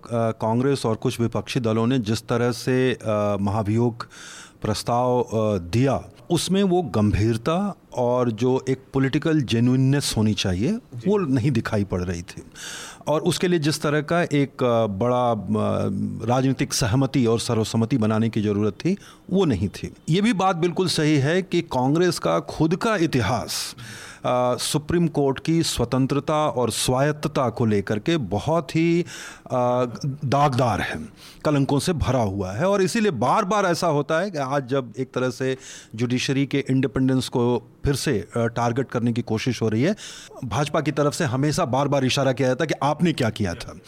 [0.40, 2.76] कांग्रेस और कुछ विपक्षी दलों ने जिस तरह से
[3.40, 4.06] महाभियोग
[4.64, 5.26] प्रस्ताव
[5.72, 7.56] दिया। उसमें वो गंभीरता
[7.94, 10.70] और जो एक पॉलिटिकल जेन्यूननेस होनी चाहिए
[11.06, 12.42] वो नहीं दिखाई पड़ रही थी।
[13.08, 14.62] और उसके लिए जिस तरह का एक
[15.00, 15.24] बड़ा
[16.28, 18.96] राजनीतिक सहमति और सर्वसम्मति बनाने की ज़रूरत थी
[19.30, 23.76] वो नहीं थी। ये भी बात बिल्कुल सही है कि कांग्रेस का खुद का इतिहास
[24.26, 29.04] सुप्रीम कोर्ट की स्वतंत्रता और स्वायत्तता को लेकर के बहुत ही
[29.52, 30.98] दागदार है।
[31.44, 34.92] कलंकों से भरा हुआ है और इसीलिए बार बार ऐसा होता है कि आज जब
[34.98, 35.56] एक तरह से
[35.94, 39.94] जुडिशरी के इंडिपेंडेंस को फिर से टारगेट करने की कोशिश हो रही है।
[40.44, 43.54] भाजपा की तरफ़ से हमेशा बार बार इशारा किया जाता है कि आपने क्या किया
[43.54, 43.78] था।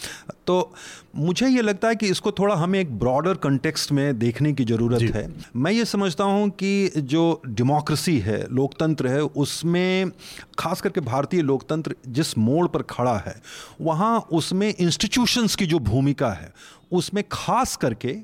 [0.47, 0.72] तो
[1.16, 5.03] मुझे ये लगता है कि इसको थोड़ा हमें एक ब्रॉडर कंटेक्स्ट में देखने की ज़रूरत
[5.14, 10.11] है। मैं ये समझता हूँ कि जो डेमोक्रेसी है लोकतंत्र है उसमें
[10.59, 13.34] खास करके भारतीय लोकतंत्र जिस मोड़ पर खड़ा है
[13.80, 16.53] वहाँ उसमें इंस्टीट्यूशंस की जो भूमिका है
[16.93, 18.16] उसमें खास करके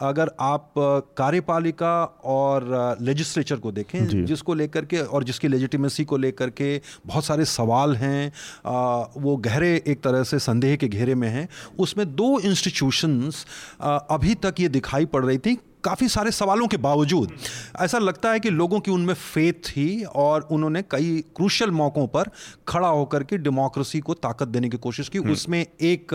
[0.00, 0.72] अगर आप
[1.18, 1.92] कार्यपालिका
[2.24, 2.66] और
[3.00, 7.96] लेजिस्लेचर को देखें जिसको लेकर के और जिसकी लेजिटिमेसी को लेकर के बहुत सारे सवाल
[7.96, 8.32] हैं
[9.16, 11.48] वो गहरे एक तरह से संदेह के घेरे में हैं
[11.78, 13.44] उसमें दो इंस्टीट्यूशंस
[13.82, 17.32] अभी तक ये दिखाई पड़ रही थी काफ़ी सारे सवालों के बावजूद
[17.80, 22.30] ऐसा लगता है कि लोगों की उनमें फेथ थी और उन्होंने कई क्रूशल मौक़ों पर
[22.68, 26.14] खड़ा होकर के डेमोक्रेसी को ताकत देने की कोशिश की हम्म। उसमें एक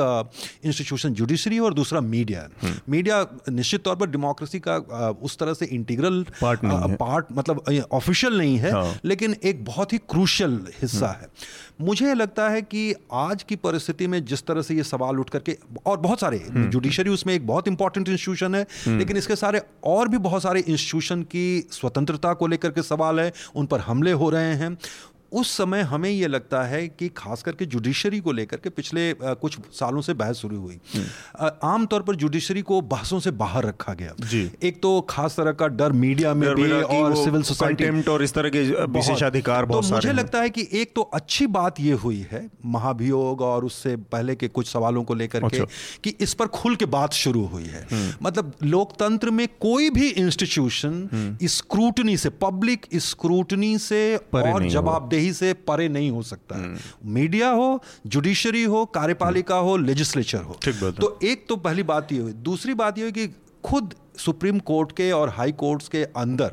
[0.66, 2.48] इंस्टीट्यूशन जुडिशरी और दूसरा मीडिया
[2.90, 4.78] मीडिया हम्म। निश्चित तौर पर डेमोक्रेसी का
[5.22, 6.60] उस तरह से इंटीग्रल पार्ट
[7.00, 12.14] पार्ट मतलब ऑफिशियल नहीं है हाँ। लेकिन एक बहुत ही क्रूशल हिस्सा हम्म। है मुझे
[12.14, 15.98] लगता है कि आज की परिस्थिति में जिस तरह से ये सवाल उठ करके और
[15.98, 20.44] बहुत सारे जुडिशरी उसमें एक बहुत इंपॉर्टेंट इंस्टीट्यूशन है लेकिन इसके सारे और भी बहुत
[20.44, 24.78] सारे इंस्टीट्यूशन की स्वतंत्रता को लेकर के सवाल है उन पर हमले हो रहे हैं।
[25.36, 29.58] उस समय हमें ये लगता है कि खास करके जुडिशरी को लेकर के पिछले कुछ
[29.74, 34.14] सालों से बहस शुरू हुई। हम्म। आमतौर पर जुडिशरी को बहसों से बाहर रखा गया।
[34.64, 38.50] एक तो खास तरह का डर मीडिया में भी और सिविल सोसाइटी और इस तरह
[38.50, 38.62] के
[38.98, 43.66] विशेषाधिकार तो मुझे लगता है कि एक तो अच्छी बात ये हुई है महाभियोग और
[43.66, 45.66] उससे पहले के कुछ सवालों को लेकर के अच्छा।
[46.04, 50.10] कि इस पर खुल के बात शुरू हुई है। हम्म। मतलब लोकतंत्र में कोई भी
[50.24, 56.78] इंस्टीट्यूशन स्क्रूटनी से पब्लिक स्क्रूटनी से और जवाबदेही सही से परे नहीं हो सकता है।
[57.06, 60.60] मीडिया हो जुडिशरी हो कार्यपालिका हो लेजिस्लेचर हो।
[60.92, 63.28] तो एक तो पहली बात ये हुई। दूसरी बात ये हुई कि
[63.64, 66.48] खुद सुप्रीम कोर्ट के और हाई कोर्ट्स के अंदर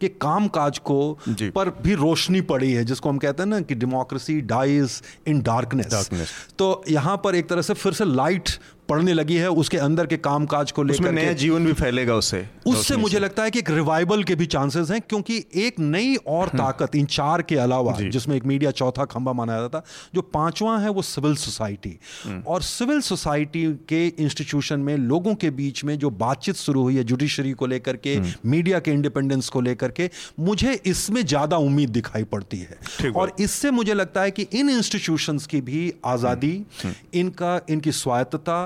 [0.00, 3.74] के काम काज को पर भी रोशनी पड़ी है जिसको हम कहते हैं ना कि
[3.74, 6.20] डेमोक्रेसी डाइज इन डार्कनेस
[6.58, 8.48] तो यहाँ पर एक तरह से फिर से लाइट
[8.92, 12.44] पड़ने लगी है उसके अंदर के काम काज को लेकर नया जीवन भी फैलेगा उससे
[12.66, 16.48] उससे मुझे लगता है कि एक रिवाइवल के भी चांसेस हैं क्योंकि एक नई और
[16.48, 19.84] हम्म। ताकत इन चार के अलावा जिसमें एक मीडिया चौथा खंबा माना जाता था
[20.14, 25.50] जो पांचवा है वो सिविल सोसाइटी हम्म। और सिविल सोसाइटी के इंस्टीट्यूशन में लोगों के
[25.52, 29.48] बीच में जो बातचीत शुरू हुई है जुडिशरी को लेकर के मीडिया हम्म। के इंडिपेंडेंस
[29.48, 34.30] को लेकर के मुझे इसमें ज़्यादा उम्मीद दिखाई पड़ती है। और इससे मुझे लगता है
[34.30, 36.54] कि इन इंस्टीट्यूशन की भी आज़ादी
[37.14, 38.60] इनका इनकी स्वायत्तता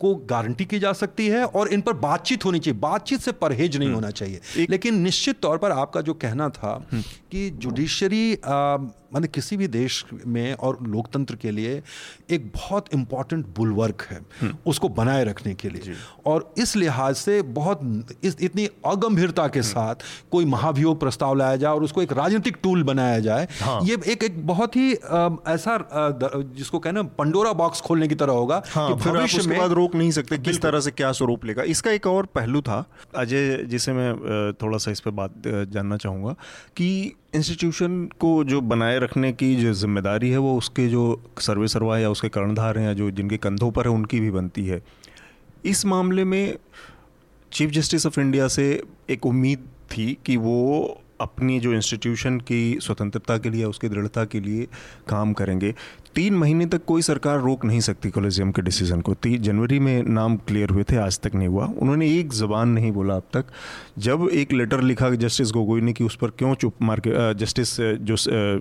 [0.00, 3.76] को गारंटी की जा सकती है और इन पर बातचीत होनी चाहिए बातचीत से परहेज
[3.76, 8.38] नहीं हम्म। होना चाहिए लेकिन निश्चित तौर पर आपका जो कहना था हम्म। कि जुडिशरी
[9.14, 11.82] मतलब किसी भी देश में और लोकतंत्र के लिए
[12.30, 15.94] एक बहुत इंपॉर्टेंट बुलवर्क है हम्म। उसको बनाए रखने के लिए।
[16.26, 17.80] और इस लिहाज से बहुत
[18.24, 22.82] इस इतनी अगंभीरता के साथ कोई महाभियोग प्रस्ताव लाया जाए और उसको एक राजनीतिक टूल
[22.82, 25.78] बनाया जाए हाँ। ये एक एक बहुत ही ऐसा
[26.56, 30.10] जिसको कहना पंडोरा बॉक्स खोलने की तरह होगा हाँ, कि भविष्य में बाद रोक नहीं
[30.10, 32.84] सकते किस तरह से क्या स्वरूप लेगा। इसका एक और पहलू था
[33.16, 36.32] अजय जिसे मैं थोड़ा सा इस पर बात जानना चाहूँगा
[36.76, 36.88] कि
[37.34, 42.10] इंस्टीट्यूशन को जो बनाए रखने की जो ज़िम्मेदारी है, वो उसके जो सर्वे सरवा या
[42.10, 44.82] उसके कर्णधार हैं या जो जिनके कंधों पर है, उनकी भी बनती है।
[45.64, 46.56] इस मामले में
[47.52, 53.38] चीफ जस्टिस ऑफ़ इंडिया से एक उम्मीद थी कि वो अपनी जो इंस्टीट्यूशन की स्वतंत्रता
[53.38, 54.66] के लिए, उसकी दृढ़ता के लिए
[55.08, 55.74] काम करेंगे।
[56.18, 60.02] तीन महीने तक कोई सरकार रोक नहीं सकती कॉलेजियम के डिसीज़न को। तीन जनवरी में
[60.02, 63.44] नाम क्लियर हुए थे, आज तक नहीं हुआ। उन्होंने एक ज़बान नहीं बोला अब तक।
[63.98, 67.76] जब एक लेटर लिखा जस्टिस गोगोई ने कि उस पर क्यों चुप मार के जस्टिस
[67.80, 68.16] जो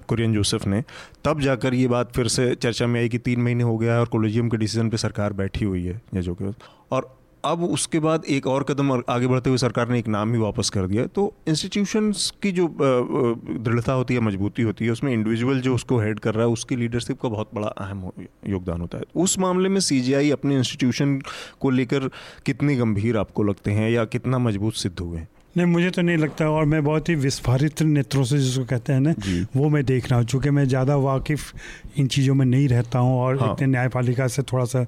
[0.07, 0.83] कुरियन जोसेफ ने,
[1.25, 3.99] तब जाकर ये बात फिर से चर्चा में आई कि तीन महीने हो गया है
[3.99, 6.53] और कॉलेजियम के डिसीज़न पर सरकार बैठी हुई है जजों के।
[6.91, 7.16] और
[7.47, 10.69] अब उसके बाद एक और कदम आगे बढ़ते हुए सरकार ने एक नाम ही वापस
[10.69, 15.75] कर दिया तो इंस्टीट्यूशंस की जो दृढ़ता होती है मजबूती होती है उसमें इंडिविजुअल जो
[15.75, 18.11] उसको हेड कर रहा है उसकी लीडरशिप का बहुत बड़ा अहम
[18.47, 21.19] योगदान होता है। उस मामले में सीजीआई अपने इंस्टीट्यूशन
[21.59, 22.09] को लेकर
[22.45, 25.27] कितने गंभीर आपको लगते हैं या कितना मज़बूत सिद्ध हुए हैं?
[25.57, 28.99] नहीं मुझे तो नहीं लगता और मैं बहुत ही विस्फारित नेत्रों से जिसको कहते हैं
[28.99, 29.13] ना
[29.55, 31.51] वो मैं देख रहा हूँ। चूँकि मैं ज़्यादा वाकिफ़
[31.97, 34.85] इन चीज़ों में नहीं रहता हूँ और हाँ। इतने न्यायपालिका से थोड़ा सा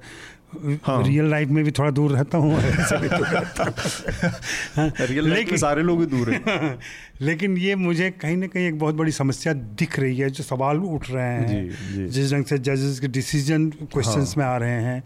[0.83, 2.59] हाँ। रियल लाइफ में भी थोड़ा दूर रहता हूँ
[4.79, 6.79] रियल लाइफ में सारे लोग ही दूर हैं
[7.21, 10.77] लेकिन ये मुझे कहीं ना कहीं एक बहुत बड़ी समस्या दिख रही है जो सवाल
[10.77, 14.57] उठ रहे हैं जी, जी। जिस ढंग से जजेस के डिसीज़न क्वेश्चंस हाँ। में आ
[14.57, 15.03] रहे हैं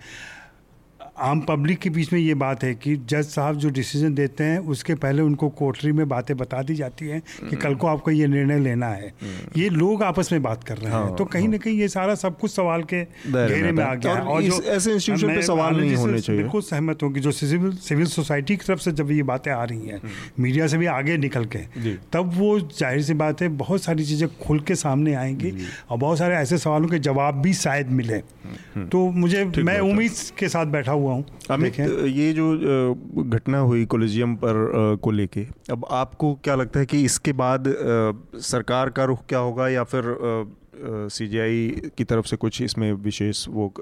[1.18, 4.59] आम पब्लिक के बीच में ये बात है कि जज साहब जो डिसीज़न देते हैं
[4.68, 8.28] उसके पहले उनको कोठरी में बातें बता दी जाती हैं कि कल को आपको ये
[8.28, 9.14] निर्णय लेना है।
[9.57, 12.16] ये लोग आपस में बात कर रहे हैं। हाँ, तो कहीं ना कहीं ये सारा
[12.16, 15.95] सब कुछ सवाल के घेरे में आ गया और जो ऐसे इंस्टीट्यूशन पे सवाल नहीं
[15.95, 19.24] होने चाहिए। बिल्कुल सहमत हूँ कि जो सिविल सिविल सोसाइटी की तरफ़ से जब ये
[19.24, 20.01] बातें आ रही हैं
[20.39, 24.28] मीडिया से भी आगे निकल के तब वो ज़ाहिर सी बात है बहुत सारी चीज़ें
[24.38, 25.53] खुल के सामने आएँगी
[25.89, 28.20] और बहुत सारे ऐसे सवालों के जवाब भी शायद मिले।
[28.88, 32.47] तो मुझे मैं उम्मीद के साथ बैठा हुआ हुआ हूँ। अमित ये जो
[33.26, 37.74] घटना हुई कोलिजियम पर को लेके अब आपको क्या लगता है कि इसके बाद
[38.43, 40.16] सरकार का रुख क्या होगा या फिर
[41.12, 43.74] सीजीआई की तरफ़ से कुछ इसमें विशेष वो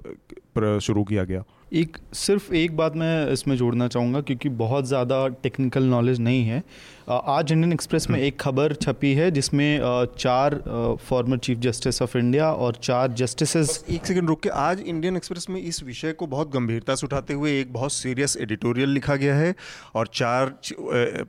[0.80, 1.44] शुरू किया गया?
[1.72, 6.64] एक सिर्फ़ एक बात मैं इसमें जोड़ना चाहूँगा क्योंकि बहुत ज़्यादा टेक्निकल नॉलेज नहीं है।
[7.10, 10.56] आज इंडियन एक्सप्रेस में एक खबर छपी है जिसमें चार
[11.02, 15.48] former chief justice of India और चार जस्टिस एक सेकंड रुक के आज इंडियन एक्सप्रेस
[15.50, 19.36] में इस विषय को बहुत गंभीरता से उठाते हुए एक बहुत सीरियस एडिटोरियल लिखा गया
[19.36, 19.56] है
[19.96, 20.54] और चार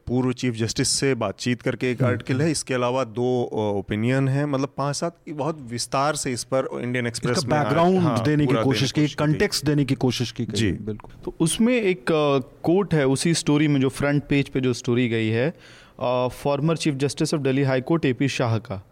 [0.07, 4.29] पूर्व चीफ जस्टिस से बातचीत करके एक आर्टिकल हम्म, है। हम्म। इसके अलावा दो ओपिनियन
[4.29, 8.93] है मतलब पाँच सात बहुत विस्तार से इस पर इंडियन एक्सप्रेस बैकग्राउंड देने की कोशिश
[8.93, 12.05] की कंटेक्स देने की कोशिश की जी। बिल्कुल। तो उसमें एक
[12.63, 15.51] कोट है उसी स्टोरी में जो फ्रंट पेज पे जो स्टोरी गई है
[16.43, 18.83] former chief justice of Delhi high court A P Shah का।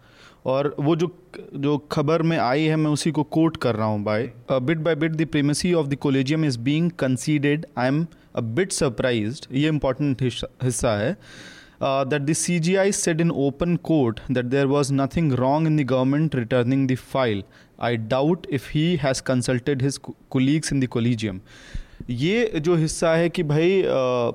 [0.47, 1.09] और वो जो
[1.55, 4.95] जो खबर में आई है मैं उसी को कोट कर रहा हूँ by bit by
[4.95, 9.69] bit the primacy of the collegium is being conceded I am a bit surprised ये
[9.69, 11.17] इंपॉर्टेंट हिस्सा है
[11.81, 15.85] uh, that the CGI said in open court that there was nothing wrong in the
[15.85, 17.43] government returning the file.
[17.83, 19.99] I doubt if he has consulted his
[20.31, 21.41] colleagues in the collegium
[22.11, 24.31] ये जो हिस्सा है कि भाई आ,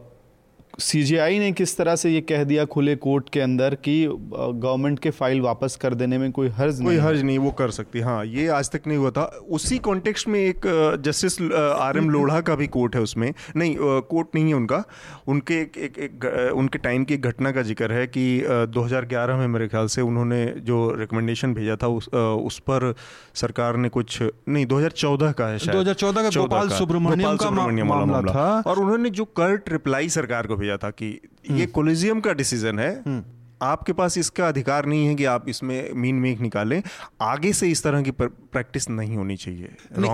[0.80, 5.10] CGI ने किस तरह से ये कह दिया खुले कोर्ट के अंदर कि गवर्नमेंट के
[5.10, 8.48] फ़ाइल वापस कर देने में कोई हर्ज कोई हर्ज नहीं वो कर सकती हाँ ये
[8.48, 10.62] आज तक नहीं हुआ था। उसी कॉन्टेक्स्ट में एक
[11.06, 13.76] जस्टिस आर एम लोढ़ा का भी कोर्ट है उसमें। नहीं
[14.10, 14.84] कोर्ट नहीं है उनका।
[15.28, 18.26] उनके एक, एक, एक उनके टाइम की एक घटना का ज़िक्र है कि
[18.70, 22.94] 2011 में मेरे ख्याल से उन्होंने जो रिकमेंडेशन भेजा था उस उस पर
[23.36, 28.62] सरकार ने कुछ नहीं 2014 का है शायद। 2014 का गोपाल सुब्रमण्यम का मामला था।
[28.68, 31.20] और उन्होंने जो कर्ट रिप्लाई सरकार को भेजा था कि
[31.52, 33.24] ये कोलिजियम का डिसीज़न है। हम्म।
[33.62, 36.84] आपके पास इसका अधिकार नहीं है कि आप इसमें मीन मेक निकालें।
[37.22, 39.70] आगे से इस तरह की प्रैक्टिस नहीं होनी चाहिए।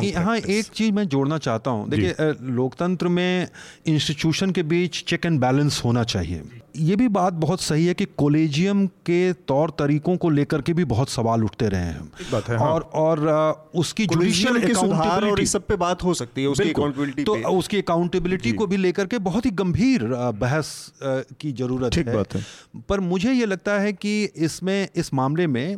[0.10, 3.48] यहाँ एक चीज़ मैं जोड़ना चाहता हूँ। देखिए लोकतंत्र में
[3.86, 6.42] इंस्टीट्यूशन के बीच चेक एंड बैलेंस होना चाहिए।
[6.76, 10.86] ये भी बात बहुत सही है कि कोलेजियम के तौर तरीकों को लेकर के भी
[10.86, 15.52] बहुत सवाल उठते रहे हैं बात है, हाँ। और और उसकी जुडिशियल सुधार और इस
[15.52, 19.18] सब पे बात हो सकती है उसकी अकाउंटेबिलिटी तो उसकी अकाउंटेबिलिटी को भी लेकर के
[19.22, 20.04] बहुत ही गंभीर
[20.36, 20.72] बहस
[21.04, 22.44] की ज़रूरत है, बात है।
[22.90, 25.76] पर मुझे ये लगता है कि इसमें इस मामले में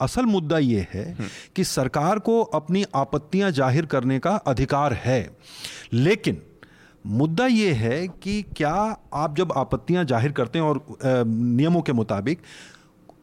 [0.00, 5.20] असल मुद्दा ये है हम्म। कि सरकार को अपनी आपत्तियाँ ज़ाहिर करने का अधिकार है।
[5.92, 6.42] लेकिन
[7.08, 8.72] मुद्दा ये है कि क्या
[9.14, 10.84] आप जब आपत्तियाँ ज़ाहिर करते हैं और
[11.26, 12.40] नियमों के मुताबिक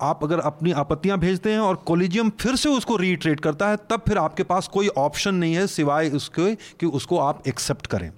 [0.01, 4.01] आप अगर अपनी आपत्तियाँ भेजते हैं और कॉलेजियम फिर से उसको रीट्रेट करता है, तब
[4.07, 8.11] फिर आपके पास कोई ऑप्शन नहीं है सिवाय उसके कि उसको आप एक्सेप्ट करें।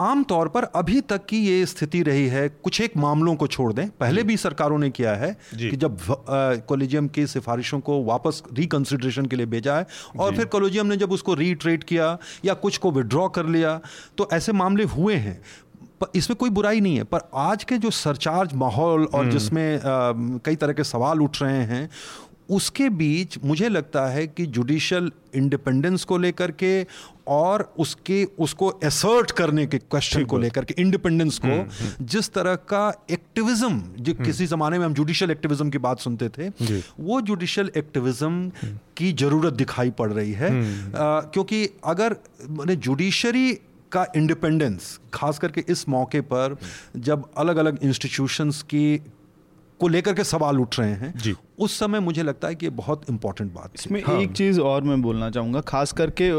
[0.00, 3.88] आमतौर पर अभी तक की ये स्थिति रही है कुछ एक मामलों को छोड़ दें।
[3.90, 5.98] पहले भी सरकारों ने किया है कि जब
[6.68, 9.86] कोलिजियम की सिफारिशों को वापस रिकंसिडरेशन के लिए भेजा है
[10.18, 13.80] और फिर कोलिजियम ने जब उसको रीट्रेट किया या कुछ को विड्रॉ कर लिया
[14.18, 15.40] तो ऐसे मामले हुए हैं।
[16.00, 19.80] पर इसमें कोई बुराई नहीं है पर आज के जो सरचार्ज माहौल और हम्म। जिसमें
[20.44, 21.88] कई तरह के सवाल उठ रहे हैं
[22.50, 26.86] उसके बीच मुझे लगता है कि जुडिशल इंडिपेंडेंस को लेकर के
[27.28, 32.32] और उसके उसको एसर्ट करने के क्वेश्चन को लेकर के इंडिपेंडेंस को हम्म, हम्म। जिस
[32.32, 36.48] तरह का एक्टिविज्म जो हम्म। किसी जमाने में हम जुडिशियल एक्टिविज्म की बात सुनते थे
[37.00, 38.50] वो जुडिशियल एक्टिविज्म
[38.96, 42.16] की ज़रूरत दिखाई पड़ रही है। आ, क्योंकि अगर
[42.50, 43.52] मैंने जुडिशरी
[43.92, 46.56] का इंडिपेंडेंस खास करके इस मौके पर
[46.96, 49.00] जब अलग अलग इंस्टीट्यूशंस की
[49.80, 52.70] को लेकर के सवाल उठ रहे हैं जी उस समय मुझे लगता है कि ये
[52.74, 56.30] बहुत इंपॉर्टेंट बात इसमें हाँ। एक चीज़ और मैं बोलना चाहूँगा खास करके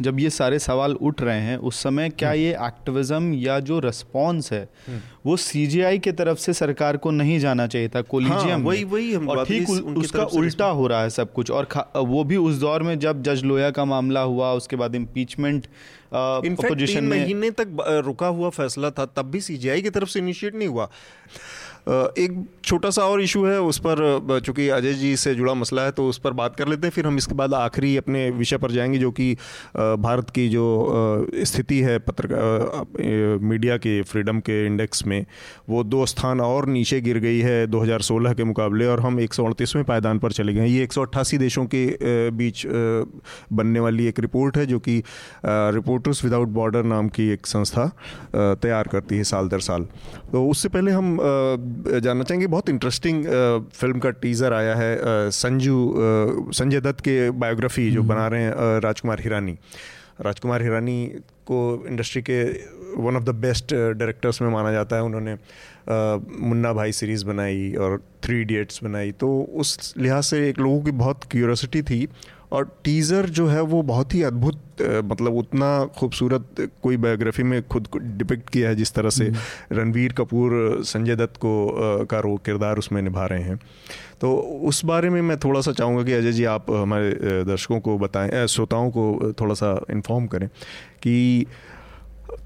[0.00, 3.78] जब ये सारे सवाल उठ रहे हैं उस समय क्या हम्म। ये एक्टिविज्म या जो
[3.78, 8.40] रिस्पॉन्स है हम्म। वो सीजीआई के तरफ़ से सरकार को नहीं जाना चाहिए था कोलिजियम
[8.40, 12.24] हाँ, वही वही हम और ठीक उसका उल्टा हो रहा है सब कुछ और वो
[12.24, 15.66] भी उस दौर में जब जज लोया का मामला हुआ उसके बाद इम्पीचमेंट
[16.14, 20.54] पोजिशन में महीने तक रुका हुआ फैसला था तब भी सीजीआई की तरफ़ से इनिशिएट
[20.54, 20.88] नहीं हुआ
[21.86, 25.90] एक छोटा सा और इशू है, उस पर चूँकि अजय जी से जुड़ा मसला है
[25.90, 28.70] तो उस पर बात कर लेते हैं, फिर हम इसके बाद आखिरी अपने विषय पर
[28.70, 29.32] जाएँगे, जो कि
[29.76, 35.24] भारत की जो स्थिति है पत्रकार मीडिया के फ्रीडम के इंडेक्स में,
[35.68, 39.34] वो दो स्थान और नीचे गिर गई है 2016 के मुकाबले, और हम एक
[39.78, 42.66] पायदान पर चले गए हैं। ये एक सौ अट्ठासी देशों के बीच
[43.52, 45.02] बनने वाली एक रिपोर्ट है, जो कि
[45.46, 47.90] रिपोर्टर्स विदाउट बॉर्डर नाम की एक संस्था
[48.34, 49.86] तैयार करती है साल दर साल।
[50.32, 51.18] तो उससे पहले हम
[52.00, 53.24] जानना चाहेंगे बहुत इंटरेस्टिंग
[53.74, 55.94] फ़िल्म का टीज़र आया है संजू
[56.52, 59.56] संजय दत्त के बायोग्राफी जो हम्म। बना रहे हैं राजकुमार हिरानी।
[60.20, 61.04] राजकुमार हिरानी
[61.46, 62.42] को इंडस्ट्री के
[63.02, 65.36] one of the best directors में माना जाता है। उन्होंने
[66.46, 70.90] मुन्ना भाई सीरीज़ बनाई और थ्री इडियट्स बनाई। तो उस लिहाज से एक लोगों की
[70.90, 72.06] बहुत क्यूरोसिटी थी।
[72.56, 77.86] और टीज़र जो है वो बहुत ही अद्भुत मतलब उतना खूबसूरत कोई बायोग्राफी में खुद
[77.86, 80.54] को डिपिक्ट किया है जिस तरह से हम्म। रणवीर कपूर
[80.86, 83.58] संजय दत्त को का रो किरदार उसमें निभा रहे हैं
[84.20, 84.32] तो
[84.64, 88.46] उस बारे में मैं थोड़ा सा चाहूँगा कि अजय जी आप हमारे दर्शकों को बताएँ
[88.48, 90.48] श्रोताओं को थोड़ा सा इन्फॉर्म करें
[91.02, 91.46] कि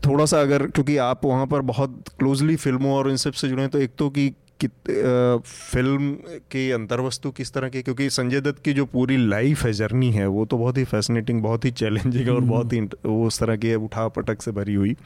[0.07, 3.71] थोड़ा सा अगर क्योंकि आप वहाँ पर बहुत क्लोजली फ़िल्मों और इन सबसे जुड़े हैं
[3.71, 6.13] तो एक तो कि कि फ़िल्म
[6.53, 7.83] की अंतर्वस्तु किस तरह की?
[7.83, 11.43] क्योंकि संजय दत्त की जो पूरी लाइफ है जर्नी है वो तो बहुत ही फैसिनेटिंग
[11.43, 14.97] बहुत ही चैलेंजिंग और बहुत ही वो उस तरह की उठा पटक से भरी हुई।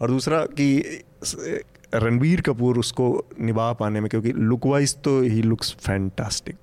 [0.00, 1.02] और दूसरा कि
[1.94, 3.06] रणबीर कपूर उसको
[3.40, 6.56] निभा पाने में क्योंकि लुक वाइज तो ही लुक्स फैंटास्टिक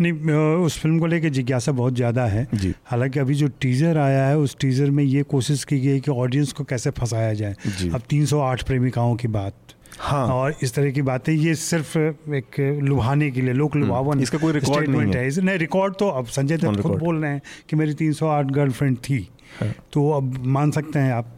[0.00, 2.46] नहीं उस फ़िल्म को लेकर जिज्ञासा बहुत ज़्यादा है।
[2.86, 6.52] हालाँकि अभी जो टीज़र आया है उस टीज़र में ये कोशिश की गई कि ऑडियंस
[6.52, 7.54] को कैसे फंसाया जाए।
[7.88, 9.69] अब 308 प्रेमिकाओं की बात।
[10.00, 11.98] हाँ और इस तरह की बातें ये सिर्फ़
[12.34, 16.08] एक लुभाने के लिए लोक हम्म, लुभावन इसका कोई रिकॉर्ड नहीं है नहीं रिकॉर्ड तो
[16.10, 19.28] अब संजय दत्त खुद बोल रहे हैं कि मेरी 308 गर्लफ्रेंड थी
[19.60, 21.36] हाँ। तो अब मान सकते हैं आप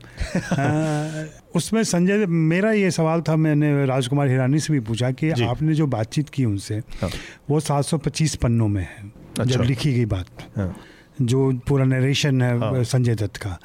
[0.53, 1.25] आ,
[1.57, 5.87] उसमें संजय मेरा ये सवाल था मैंने राजकुमार हिरानी से भी पूछा कि आपने जो
[5.87, 7.11] बातचीत की उनसे हाँ।
[7.51, 10.75] वो 725 पन्नों में है अच्छा। जब लिखी गई बात हाँ।
[11.23, 13.59] जो पूरा नरेशन है हाँ। संजय दत्त का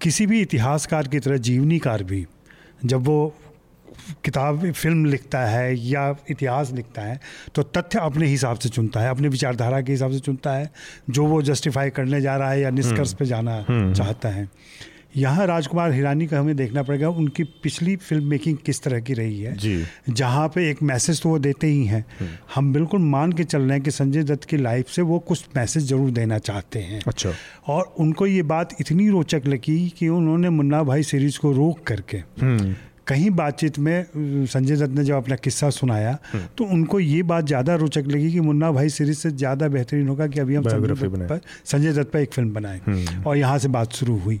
[0.00, 2.26] किसी भी इतिहासकार की तरह जीवनीकार भी
[2.84, 3.18] जब वो
[4.24, 7.20] किताब फ़िल्म लिखता है या इतिहास लिखता है
[7.54, 10.70] तो तथ्य अपने हिसाब से चुनता है अपने विचारधारा के हिसाब से चुनता है
[11.10, 14.48] जो वो जस्टिफाई करने जा रहा है या निष्कर्ष पे जाना चाहता है।
[15.16, 19.40] यहाँ राजकुमार हिरानी का हमें देखना पड़ेगा उनकी पिछली फ़िल्म मेकिंग किस तरह की रही
[19.40, 22.04] है। जी। जहाँ पे एक मैसेज तो वो देते ही हैं।
[22.54, 25.46] हम बिल्कुल मान के चल रहे हैं कि संजय दत्त की लाइफ से वो कुछ
[25.56, 27.32] मैसेज ज़रूर देना चाहते हैं। अच्छा।
[27.68, 32.22] और उनको ये बात इतनी रोचक लगी कि उन्होंने मुन्ना भाई सीरीज़ को रोक करके
[33.06, 36.18] कहीं बातचीत में संजय दत्त ने जब अपना किस्सा सुनाया
[36.58, 40.26] तो उनको ये बात ज़्यादा रोचक लगी कि मुन्ना भाई सीरीज़ से ज़्यादा बेहतरीन होगा
[40.26, 42.80] कि अभी हम संजय दत्त पर संजय दत्त पर एक फ़िल्म बनाएँ।
[43.26, 44.40] और यहाँ से बात शुरू हुई।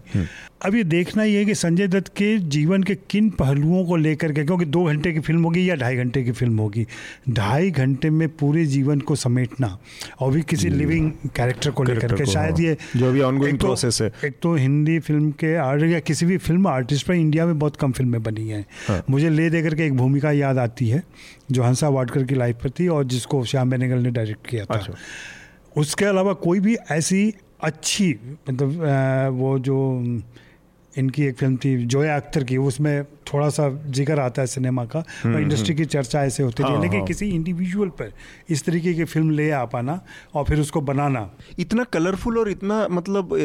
[0.64, 4.32] अब ये देखना ये है कि संजय दत्त के जीवन के किन पहलुओं को लेकर
[4.32, 6.86] के क्योंकि दो घंटे की फ़िल्म होगी या ढाई घंटे की फ़िल्म होगी
[7.30, 9.76] ढाई घंटे में पूरे जीवन को समेटना
[10.20, 14.00] और भी किसी लिविंग कैरेक्टर को लेकर के शायद हाँ। ये जो भी ऑनगोइंग प्रोसेस
[14.02, 17.58] है। एक तो हिंदी फ़िल्म के आर्ट या किसी भी फ़िल्म आर्टिस्ट पर इंडिया में
[17.58, 18.55] बहुत कम फ़िल्में बनी हैं।
[18.88, 21.02] हाँ। मुझे ले देकर के एक भूमिका याद आती है
[21.50, 24.74] जो हंसा वाडकर की लाइफ पर थी और जिसको श्याम बेनेगल ने डायरेक्ट किया था
[24.74, 24.94] अच्छा।
[25.76, 28.14] उसके अलावा कोई भी ऐसी अच्छी
[28.48, 28.80] मतलब
[29.32, 29.76] वो जो
[30.96, 34.98] इनकी एक फ़िल्म थी जोया अख्तर की उसमें थोड़ा सा ज़िक्र आता है सिनेमा का
[34.98, 37.06] और इंडस्ट्री हम्म, की हम्म। चर्चा ऐसे होती हाँ, लेकिन हाँ.
[37.06, 38.12] किसी इंडिविजुअल पर
[38.50, 40.00] इस तरीके की फ़िल्म ले आ पाना
[40.34, 41.28] और फिर उसको बनाना
[41.58, 43.36] इतना कलरफुल और इतना मतलब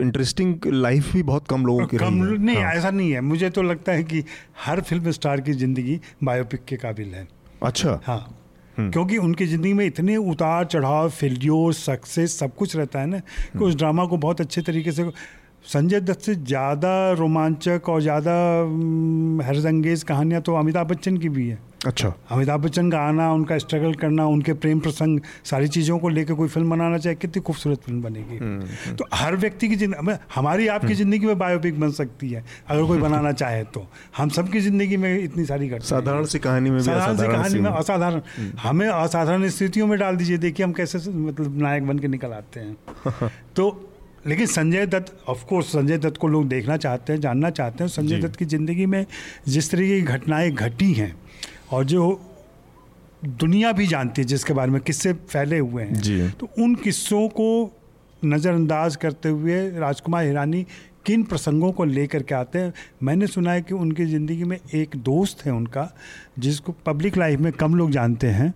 [0.00, 2.72] इंटरेस्टिंग लाइफ भी बहुत कम लोगों की कम नहीं हाँ.
[2.72, 4.24] ऐसा नहीं है मुझे तो लगता है कि
[4.64, 7.26] हर फ़िल्म स्टार की ज़िंदगी बायोपिक के काबिल है
[7.62, 8.20] अच्छा हाँ
[8.76, 13.18] हम्म। क्योंकि उनकी ज़िंदगी में इतने उतार चढ़ाव फेलियोर सक्सेस सब कुछ रहता है ना
[13.18, 15.10] कि उस ड्रामा को बहुत अच्छे तरीके से
[15.64, 18.32] संजय दत्त से ज़्यादा रोमांचक और ज़्यादा
[19.46, 23.94] हरजंगेज कहानियाँ तो अमिताभ बच्चन की भी है। अच्छा। अमिताभ बच्चन का आना उनका स्ट्रगल
[23.94, 28.02] करना उनके प्रेम प्रसंग सारी चीज़ों को लेकर कोई फ़िल्म बनाना चाहे कितनी खूबसूरत फ़िल्म
[28.02, 31.90] बनेगी। हम्म, हम्म। तो हर व्यक्ति की ज़िंदगी हमारी आपकी हम्म। ज़िंदगी में बायोपिक बन
[31.92, 33.86] सकती है अगर कोई बनाना चाहे तो।
[34.16, 37.70] हम सबकी ज़िंदगी में इतनी सारी घटना साधारण सी कहानी में साधारण सी कहानी में
[37.70, 38.20] असाधारण।
[38.60, 42.60] हमें असाधारण स्थितियों में डाल दीजिए देखिए हम कैसे मतलब नायक बन के निकल आते
[42.60, 43.70] हैं। तो
[44.26, 47.88] लेकिन संजय दत्त ऑफ़ कोर्स संजय दत्त को लोग देखना चाहते हैं जानना चाहते हैं।
[47.90, 49.04] संजय दत्त की ज़िंदगी में
[49.48, 51.14] जिस तरीके की घटनाएँ घटी हैं
[51.72, 52.20] और जो
[53.24, 57.48] दुनिया भी जानती है जिसके बारे में किस्से फैले हुए हैं। तो उन किस्सों को
[58.22, 60.66] नज़रअंदाज करते हुए राजकुमार हिरानी
[61.06, 62.72] किन प्रसंगों को लेकर के आते हैं?
[63.02, 65.88] मैंने सुना है कि उनकी ज़िंदगी में एक दोस्त है उनका
[66.38, 68.52] जिसको पब्लिक लाइफ में कम लोग जानते हैं।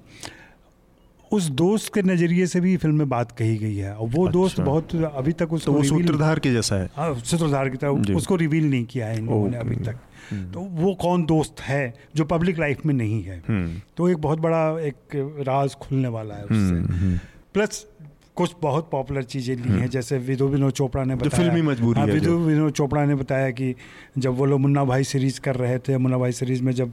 [1.32, 4.32] उस दोस्त के नज़रिए से भी फ़िल्म में बात कही गई है। और वो अच्छा।
[4.32, 6.88] दोस्त बहुत अभी तक उसको तो वो सूत्रधार के जैसा है?
[6.96, 9.98] हाँ सूत्रधार की तरह। उसको रिवील नहीं किया है इन लोगों ने अभी तक।
[10.30, 13.42] हम्म। तो वो कौन दोस्त है जो पब्लिक लाइफ में नहीं है?
[13.48, 15.16] हम्म। तो एक बहुत बड़ा एक
[15.48, 17.18] राज खुलने वाला है उससे।
[17.54, 21.62] प्लस हम्म, कुछ बहुत पॉपुलर चीज़ें ली हैं जैसे विदो विनोद चोपड़ा ने बताया। फिल्मी
[21.62, 23.74] मजबूरी हाँ, विदो विनोद चोपड़ा ने बताया कि
[24.18, 26.92] जब वो लोग मुन्ना भाई सीरीज़ कर रहे थे मुन्ना भाई सीरीज़ में जब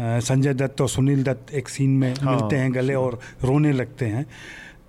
[0.00, 4.06] संजय दत्त और सुनील दत्त एक सीन में हाँ, मिलते हैं गले और रोने लगते
[4.06, 4.26] हैं।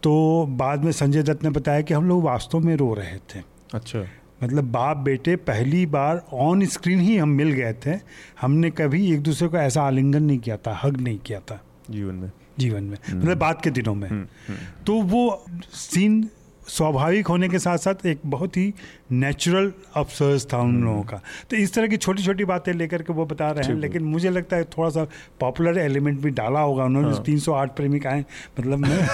[0.03, 3.43] तो बाद में संजय दत्त ने बताया कि हम लोग वास्तव में रो रहे थे।
[3.73, 4.05] अच्छा।
[4.43, 7.99] मतलब बाप बेटे पहली बार ऑन स्क्रीन ही हम मिल गए थे।
[8.41, 12.15] हमने कभी एक दूसरे को ऐसा आलिंगन नहीं किया था हग नहीं किया था। जीवन
[12.15, 16.29] में। जीवन में। हम्म। मतलब बात के दिनों में। हम्म, हम्म। तो वो सीन
[16.67, 18.73] स्वाभाविक होने के साथ साथ एक बहुत ही
[19.11, 23.13] नेचुरल अफसर्स था उन लोगों का। तो इस तरह की छोटी छोटी बातें लेकर के
[23.13, 25.03] वो बता रहे हैं लेकिन मुझे लगता है थोड़ा सा
[25.39, 28.25] पॉपुलर एलिमेंट भी डाला होगा उन्होंने हाँ। तीन सौ आठ प्रेमिकाएँ
[28.59, 28.99] मतलब मैं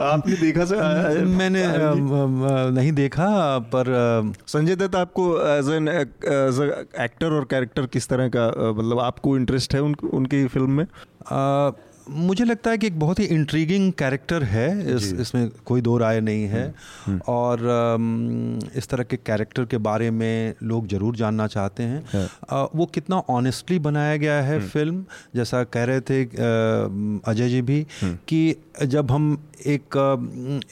[0.00, 1.24] आपने देखा सर?
[1.38, 1.64] मैंने
[2.70, 3.92] नहीं देखा पर
[4.46, 9.74] संजय दत्त आपको एज एन एज एक्टर और कैरेक्टर किस तरह का मतलब आपको इंटरेस्ट
[9.74, 10.84] है उन, उनकी फ़िल्म में?
[10.84, 11.70] आ,
[12.08, 16.20] मुझे लगता है कि एक बहुत ही इंट्रीगिंग कैरेक्टर है। इस इसमें कोई दो राय
[16.20, 17.20] नहीं है। हुँ, हुँ.
[17.28, 22.28] और इस तरह के कैरेक्टर के बारे में लोग ज़रूर जानना चाहते हैं।
[22.74, 25.04] वो कितना ऑनेस्टली बनाया गया है हम्म। फ़िल्म
[25.36, 26.22] जैसा कह रहे थे
[27.30, 27.86] अजय जी भी
[28.28, 29.36] कि जब हम
[29.66, 29.96] एक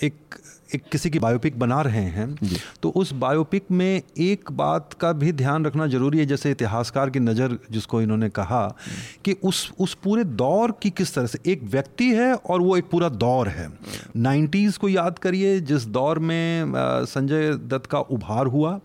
[0.02, 0.40] एक
[0.74, 5.32] एक किसी की बायोपिक बना रहे हैं तो उस बायोपिक में एक बात का भी
[5.32, 8.76] ध्यान रखना ज़रूरी है जैसे इतिहासकार की नज़र जिसको इन्होंने कहा
[9.24, 12.90] कि उस उस पूरे दौर की किस तरह से एक व्यक्ति है और वो एक
[12.90, 13.68] पूरा दौर है।
[14.16, 16.72] नाइन्टीज़ को याद करिए जिस दौर में
[17.06, 18.80] संजय दत्त का उभार हुआ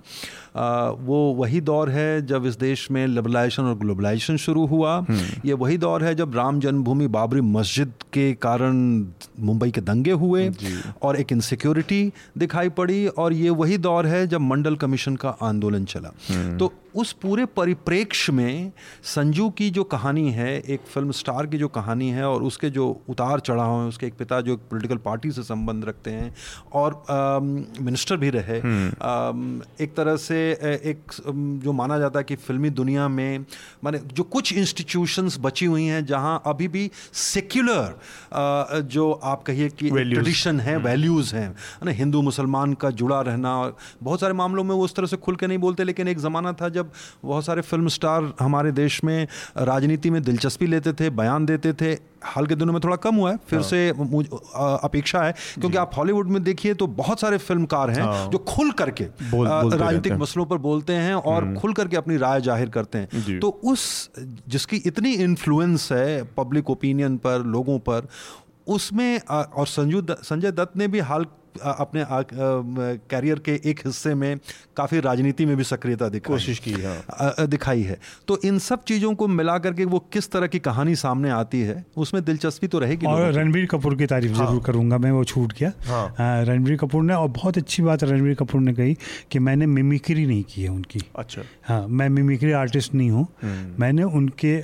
[0.58, 5.53] वो वही दौर है जब इस देश में लिबरलाइजेशन और ग्लोबलाइजेशन शुरू हुआ हम्म। ये
[5.55, 8.76] वही दौर है जब राम जन्मभूमि बाबरी मस्जिद के कारण
[9.41, 10.49] मुंबई के दंगे हुए
[11.01, 12.01] और एक इनसिक्योरिटी
[12.38, 16.74] दिखाई पड़ी और ये वही दौर है जब मंडल कमीशन का आंदोलन चला हम्म। तो
[16.96, 18.72] उस पूरे परिप्रेक्ष्य में
[19.06, 22.88] संजू की जो कहानी है एक फ़िल्म स्टार की जो कहानी है और उसके जो
[23.10, 26.34] उतार चढ़ाव हैं उसके एक पिता जो एक पोलिटिकल पार्टी से संबंध रखते हैं
[26.74, 30.40] और मिनिस्टर भी रहे हम्म। एक तरह से
[30.86, 31.12] एक
[31.64, 33.46] जो माना जाता है कि फिल्मी दुनिया में
[33.84, 39.90] माने जो कुछ इंस्टीट्यूशंस बची हुई हैं जहाँ अभी भी सेक्युलर जो आप कहिए कि
[39.92, 43.56] ट्रेडिशन है वैल्यूज़ हम्म। हैं ना हिंदू मुसलमान का जुड़ा रहना
[44.02, 46.54] बहुत सारे मामलों में वो उस तरह से खुल के नहीं बोलते लेकिन एक ज़माना
[46.54, 46.87] था जब
[47.24, 49.28] बहुत सारे फ़िल्म स्टार हमारे देश में
[49.60, 53.32] राजनीति में दिलचस्पी लेते थे बयान देते थे हाल के दिनों में थोड़ा कम हुआ
[53.32, 53.90] है फिर हाँ। से
[54.84, 58.72] अपेक्षा है क्योंकि आप हॉलीवुड में देखिए तो बहुत सारे फिल्मकार हैं हाँ। जो खुल
[58.74, 63.40] करके राजनीतिक मसलों पर बोलते हैं और हम्म। खुल करके अपनी राय ज़ाहिर करते हैं
[63.40, 64.10] तो उस
[64.48, 68.08] जिसकी इतनी इन्फ्लुएंस है पब्लिक ओपिनियन पर लोगों पर
[68.68, 71.26] उसमें और संजू संजय दत्त ने भी हाल
[71.58, 72.05] अपने
[73.10, 74.38] कैरियर के एक हिस्से में
[74.78, 77.97] काफ़ी राजनीति में भी सक्रियता दिखाई। कोशिश की है। दिखाई है।
[78.28, 81.84] तो इन सब चीज़ों को मिला करके वो किस तरह की कहानी सामने आती है
[81.97, 85.53] उसमें दिलचस्पी तो रहेगी और रणबीर कपूर की तारीफ़ हाँ। ज़रूर करूँगा मैं वो छूट
[85.53, 88.97] गया। हाँ। रणबीर कपूर ने और बहुत अच्छी बात रणबीर कपूर ने कही
[89.32, 93.76] कि मैंने मिमिक्री नहीं की है उनकी। अच्छा। हाँ मैं मिमिक्री आर्टिस्ट नहीं हूँ। हम्म।
[93.80, 94.58] मैंने उनके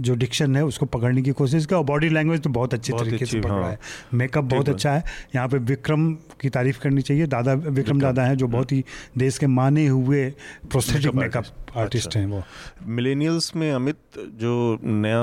[0.00, 3.26] जो डिक्शन है उसको पकड़ने की कोशिश की और बॉडी लैंग्वेज तो बहुत अच्छे तरीके
[3.26, 3.78] से पकड़ा हाँ। है।
[4.14, 8.36] मेकअप बहुत अच्छा है। यहाँ पे विक्रम की तारीफ़ करनी चाहिए। दादा विक्रम दादा हैं
[8.36, 8.84] जो हाँ। बहुत ही
[9.18, 10.28] देश के माने हुए
[10.70, 11.44] प्रोस्थेटिक मेकअप
[11.76, 12.42] आर्टिस्ट हैं वो।
[12.86, 15.22] मिलेनियल्स में अमित जो नया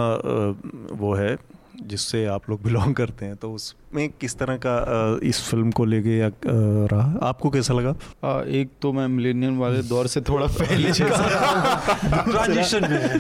[0.95, 1.35] वो है
[1.83, 6.27] जिससे आप लोग बिलोंग करते हैं तो उसमें किस तरह का इस फ़िल्म को लेके
[6.87, 7.19] रहा?
[7.21, 7.95] आपको कैसा लगा?
[8.23, 10.91] आ, एक तो मैं मिलेनियम वाले दौर से थोड़ा पहले
[12.31, 13.19] ट्रांजिशन में।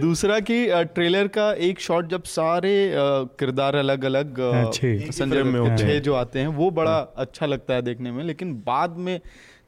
[0.00, 2.92] दूसरा कि ट्रेलर का एक शॉट जब सारे
[3.38, 4.34] किरदार अलग अलग
[5.10, 8.54] संजय में छह जो आते हैं वो बड़ा हाँ। अच्छा लगता है देखने में लेकिन
[8.54, 9.20] बाद में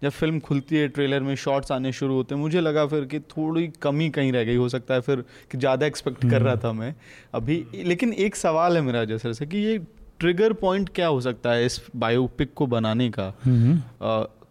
[0.04, 3.20] जब फ़िल्म खुलती है ट्रेलर में शॉर्ट्स आने शुरू होते हैं मुझे लगा फिर कि
[3.20, 6.72] थोड़ी कमी कहीं रह गई हो सकता है फिर कि ज़्यादा एक्सपेक्ट कर रहा था
[6.72, 6.94] मैं।
[7.34, 9.78] अभी लेकिन एक सवाल है मेरा जैसे से कि ये
[10.20, 13.32] ट्रिगर पॉइंट क्या हो सकता है इस बायोपिक को बनाने का?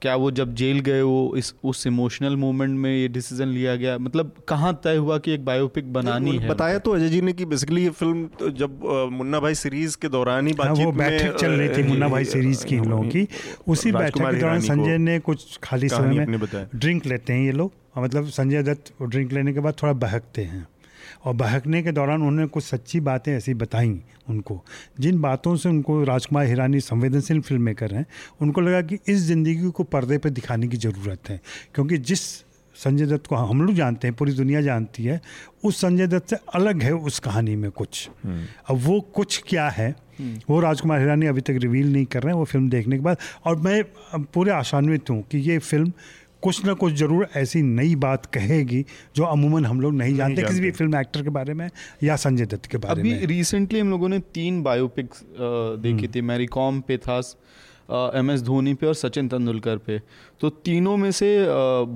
[0.04, 3.98] क्या वो जब जेल गए वो इस उस इमोशनल मोमेंट में ये डिसीज़न लिया गया?
[3.98, 6.50] मतलब कहाँ तय हुआ कि एक बायोपिक बनानी है?
[6.50, 8.80] बताया तो अजय जी ने कि बेसिकली ये फ़िल्म तो जब
[9.12, 12.26] मुन्ना भाई सीरीज़ के दौरान ही हाँ, बातचीत वो बैठक चल रही थी मुन्ना भाई
[12.26, 13.28] सीरीज़ की इन लोगों की।
[13.68, 16.40] उसी बैठक के दौरान संजय ने कुछ खाली समय में
[16.76, 20.68] ड्रिंक लेते हैं ये लोग। मतलब संजय दत्त ड्रिंक लेने के बाद थोड़ा बहकते हैं।
[21.24, 24.00] और बहकने के दौरान उन्होंने कुछ सच्ची बातें ऐसी बताई
[24.30, 24.62] उनको
[25.00, 28.06] जिन बातों से उनको राजकुमार हिरानी संवेदनशील फ़िल्म मेकर हैं
[28.42, 31.40] उनको लगा कि इस ज़िंदगी को पर्दे पर दिखाने की ज़रूरत है
[31.76, 32.22] क्योंकि जिस
[32.76, 35.20] संजय दत्त को हम लोग जानते हैं पूरी दुनिया जानती है
[35.64, 39.68] उस संजय दत्त से अलग है उस कहानी में कुछ हम्म। अब वो कुछ क्या
[39.70, 42.98] है हम्म। वो राजकुमार हिरानी अभी तक रिवील नहीं कर रहे हैं वो फ़िल्म देखने
[42.98, 43.84] के बाद और मैं
[44.26, 45.92] पूरे आशान्वित हूँ कि ये फ़िल्म
[46.44, 48.84] कुछ ना कुछ ज़रूर ऐसी नई बात कहेगी
[49.16, 51.70] जो अमूमन हम लोग नहीं जानते किसी भी फ़िल्म एक्टर के बारे में
[52.04, 55.92] या संजय दत्त के बारे अभी में। अभी रिसेंटली हम लोगों ने तीन बायोपिक देखी
[55.92, 57.22] हम्म। थी। मैरी कॉम पे था
[58.16, 60.00] एम एस धोनी पे और सचिन तेंदुलकर पे।
[60.42, 61.36] तो तीनों में से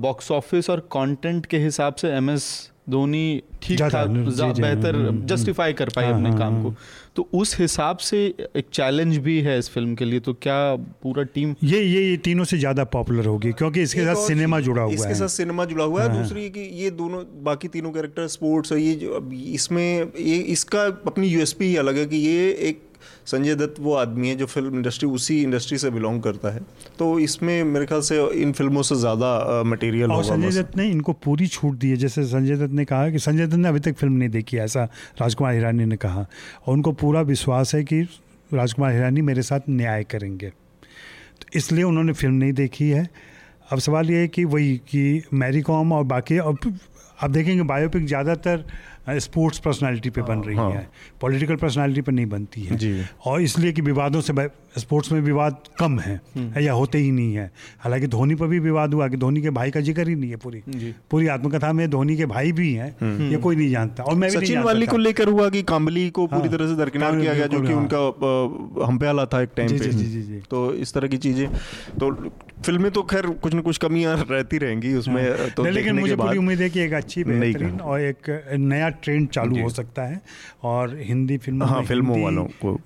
[0.00, 2.48] बॉक्स ऑफ़िस और कंटेंट के हिसाब से एम एस
[2.90, 6.74] धोनी ठीक ठाक बेहतर जस्टिफाई कर पाए हाँ, अपने हाँ, काम हाँ। को।
[7.16, 8.18] तो उस हिसाब से
[8.56, 10.58] एक चैलेंज भी है इस फ़िल्म के लिए तो क्या
[11.02, 14.82] पूरा टीम ये ये ये तीनों से ज़्यादा पॉपुलर होगी क्योंकि इसके साथ सिनेमा जुड़ा
[14.82, 18.26] हुआ है। इसके साथ सिनेमा जुड़ा हुआ है दूसरी कि ये दोनों बाकी तीनों कैरेक्टर
[18.28, 19.20] स्पोर्ट्स और ये
[19.54, 22.87] इसमें ये इसका अपनी यूएसपी ही अलग है कि ये एक
[23.26, 26.60] संजय दत्त वो आदमी है जो फ़िल्म इंडस्ट्री उसी इंडस्ट्री से बिलोंग करता है।
[26.98, 31.12] तो इसमें मेरे ख्याल से इन फ़िल्मों से ज़्यादा मटेरियल और संजय दत्त ने इनको
[31.24, 33.96] पूरी छूट दी है। जैसे संजय दत्त ने कहा कि संजय दत्त ने अभी तक
[33.96, 34.84] फ़िल्म नहीं देखी ऐसा
[35.20, 36.26] राजकुमार हिरानी ने कहा।
[36.66, 38.00] और उनको पूरा विश्वास है कि
[38.50, 43.08] राजकुमार हिरानी मेरे साथ न्याय करेंगे। तो इसलिए उन्होंने फ़िल्म नहीं देखी है।
[43.72, 46.58] अब सवाल ये है कि वही कि मैरी कॉम और बाकी अब
[47.18, 48.64] आप देखेंगे बायोपिक ज़्यादातर
[49.08, 50.88] स्पोर्ट्स पर्सनालिटी पे बन रही हाँ, है
[51.20, 54.32] पॉलिटिकल पर्सनालिटी पर नहीं बनती है। और इसलिए कि विवादों से
[54.78, 56.20] स्पोर्ट्स में विवाद कम है।
[56.62, 59.70] या होते ही नहीं है हालाँकि धोनी पर भी विवाद हुआ कि धोनी के भाई
[59.70, 60.62] का ज़िक्र ही नहीं है पूरी
[61.10, 64.30] पूरी आत्मकथा में धोनी के भाई भी हैं हम्म। ये कोई नहीं जानता और मैं
[64.30, 67.46] सचिन वाली को लेकर हुआ कि काम्बली को पूरी हाँ। तरह से दरकिनार किया गया
[67.46, 71.18] जो कि हाँ। उनका हम पे आला था एक टाइम पे तो इस तरह की
[71.18, 71.48] चीज़ें
[71.98, 72.12] तो
[72.64, 76.38] फ़िल्में तो खैर कुछ न कुछ कमियाँ रहती रहेंगी उसमें हाँ। तो लेकिन मुझे पूरी
[76.38, 80.20] उम्मीद है कि एक अच्छी बेहतरीन और एक नया ट्रेंड चालू हो सकता है
[80.62, 82.76] और हिंदी फ़िल्मों हाँ, फ़िल्मों वालों को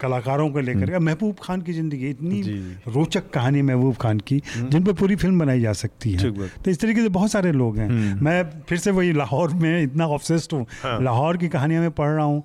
[0.00, 2.40] कलाकारों को लेकर हम्म। महबूब खान की ज़िंदगी इतनी
[2.88, 6.30] रोचक कहानी महबूब खान की हम्म। जिन पर पूरी फ़िल्म बनाई जा सकती है।
[6.64, 9.82] तो इस तरीके से बहुत सारे लोग हैं। हम्म। मैं फिर से वही लाहौर में
[9.82, 12.42] इतना ऑब्सेस्ड हूँ। हाँ। लाहौर की कहानियाँ मैं पढ़ रहा हूँ।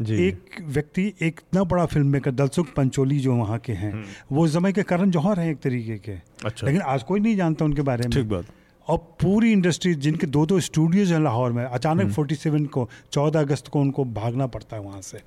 [0.00, 4.72] एक व्यक्ति एक इतना बड़ा फ़िल्म मेकर दलसुख पंचोली जो वहाँ के हैं वो समय
[4.72, 6.12] के करण जौहर हैं एक तरीके के।
[6.44, 8.44] अच्छा। लेकिन आज कोई नहीं जानता उनके बारे में। ठीक बात।
[8.88, 13.40] और पूरी इंडस्ट्री जिनके दो दो स्टूडियोज हैं लाहौर में अचानक फोर्टी सेवन को चौदह
[13.40, 15.18] अगस्त को उनको भागना पड़ता है वहाँ से।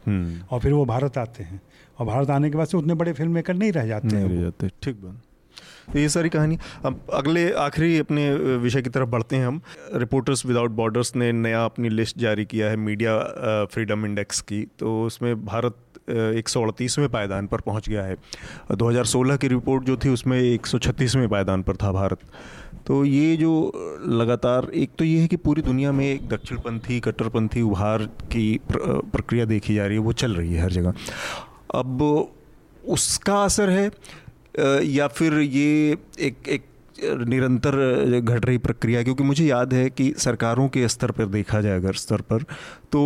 [0.52, 1.62] और फिर वो भारत आते हैं।
[2.00, 4.42] और भारत आने के बाद से उतने बड़े फ़िल्म मेकर नहीं रह जाते नहीं रह
[4.42, 5.22] जाते ठीक बात।
[5.94, 9.62] तो ये सारी कहानी अब अगले आखिरी अपने विषय की तरफ़ बढ़ते हैं हम।
[9.96, 13.18] रिपोर्टर्स विदाउट बॉर्डर्स ने नया अपनी लिस्ट जारी किया है मीडिया
[13.72, 15.78] फ्रीडम इंडेक्स की। तो उसमें भारत
[16.12, 18.16] एक सौ अड़तीसवें पायदान पर पहुँच गया है।
[18.74, 22.20] 2016 की रिपोर्ट जो थी, उसमें एक सौ छत्तीसवें पायदान पर था भारत।
[22.88, 23.52] तो ये जो
[24.08, 29.46] लगातार, एक तो ये है कि पूरी दुनिया में एक दक्षिणपंथी, कट्टरपंथी उभार की प्रक्रिया
[29.46, 30.94] देखी जा रही है, वो चल रही है हर जगह।
[31.76, 32.02] अब
[32.90, 33.92] उसका असर है
[34.86, 36.66] या फिर ये एक एक
[37.28, 41.76] निरंतर घट रही प्रक्रिया, क्योंकि मुझे याद है कि सरकारों के स्तर पर देखा जाए,
[41.76, 42.44] अगर स्तर पर
[42.92, 43.04] तो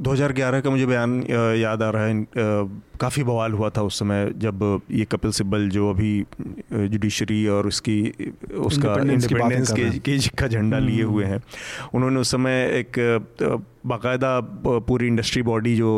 [0.00, 1.22] 2011 का मुझे बयान
[1.58, 2.26] याद आ रहा है
[3.00, 6.12] काफ़ी बवाल हुआ था उस समय जब ये कपिल सिब्बल जो अभी
[6.72, 8.00] जुडिशरी और उसकी
[8.58, 11.40] उसका इंडिपेंडेंस के, के का झंडा लिए हम्म। हुए हैं
[11.94, 12.98] उन्होंने उस समय एक
[13.86, 14.38] बाकायदा
[14.80, 15.90] पूरी इंडस्ट्री बॉडी जो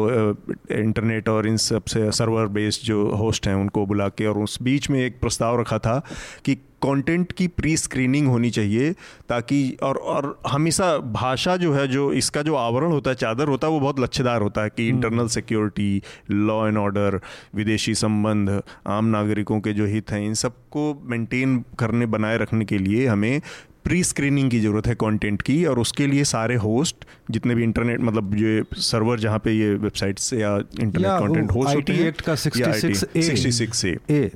[0.72, 4.91] इंटरनेट और इन सबसे सर्वर बेस्ड जो होस्ट हैं उनको बुला के और उस बीच
[4.91, 6.01] में एक प्रस्ताव रखा था
[6.45, 8.93] कि कंटेंट की प्री स्क्रीनिंग होनी चाहिए
[9.28, 13.66] ताकि और और हमेशा भाषा जो है जो इसका जो आवरण होता है चादर होता
[13.66, 17.20] है वो बहुत लच्छेदार होता है कि internal security law and order
[17.55, 22.79] विदेशी संबंध आम नागरिकों के जो हित हैं इन सबको मेंटेन करने बनाए रखने के
[22.79, 23.41] लिए हमें
[23.85, 28.01] प्री स्क्रीनिंग की ज़रूरत है कंटेंट की और उसके लिए सारे होस्ट जितने भी इंटरनेट
[28.01, 32.35] मतलब ये सर्वर जहाँ पे ये वेबसाइट्स या इंटरनेट कंटेंट होस्ट होते हैं एक्ट का
[32.35, 34.31] 66 ए 66 ए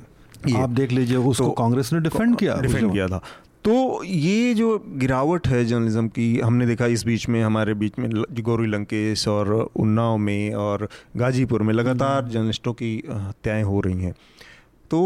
[0.55, 3.21] आप देख लीजिए उसको तो, कांग्रेस ने डिफेंड किया। डिफेंड किया था।
[3.65, 8.09] तो ये जो गिरावट है जर्नलिज्म की हमने देखा इस बीच में हमारे बीच में
[8.41, 10.87] गौरी लंकेश और उन्नाव में और
[11.17, 14.13] गाजीपुर में लगातार हम्म। जर्नलिस्टों की हत्याएँ हो रही हैं
[14.91, 15.01] तो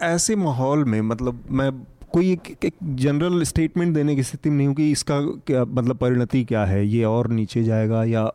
[0.00, 1.70] ऐसे माहौल में मतलब मैं
[2.12, 5.96] कोई एक, एक जनरल स्टेटमेंट देने की स्थिति में नहीं हूँ कि इसका क्या मतलब
[5.96, 8.30] परिणति क्या है ये और नीचे जाएगा या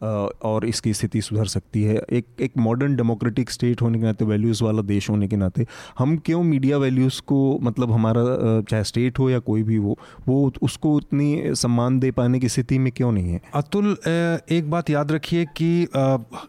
[0.00, 4.62] और इसकी स्थिति सुधर सकती है। एक एक मॉडर्न डेमोक्रेटिक स्टेट होने के नाते वैल्यूज़
[4.64, 5.66] वाला देश होने के नाते,
[5.98, 8.24] हम क्यों मीडिया वैल्यूज़ को मतलब हमारा
[8.60, 12.78] चाहे स्टेट हो या कोई भी हो, वो उसको उतनी सम्मान दे पाने की स्थिति
[12.78, 13.40] में क्यों नहीं है?
[13.54, 15.88] अतुल एक बात याद रखिए कि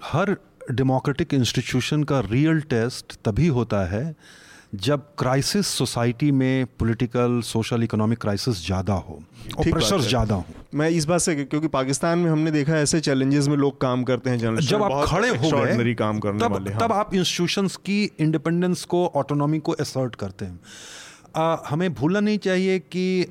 [0.03, 0.35] हर
[0.71, 4.15] डेमोक्रेटिक इंस्टीट्यूशन का रियल टेस्ट तभी होता है
[4.77, 9.21] जब क्राइसिस सोसाइटी में पॉलिटिकल सोशल इकोनॉमिक क्राइसिस ज़्यादा हो
[9.57, 13.47] और प्रेशर ज़्यादा हो। मैं इस बात से क्योंकि पाकिस्तान में हमने देखा ऐसे चैलेंजेस
[13.47, 16.81] में लोग काम करते हैं जब आप खड़े हो गए काम करने तब, वाले हाँ।
[16.81, 20.59] तब आप इंस्टीट्यूशंस की इंडिपेंडेंस को ऑटोनॉमी को असर्ट करते हैं।
[21.37, 23.21] आ, हमें भूलना नहीं चाहिए कि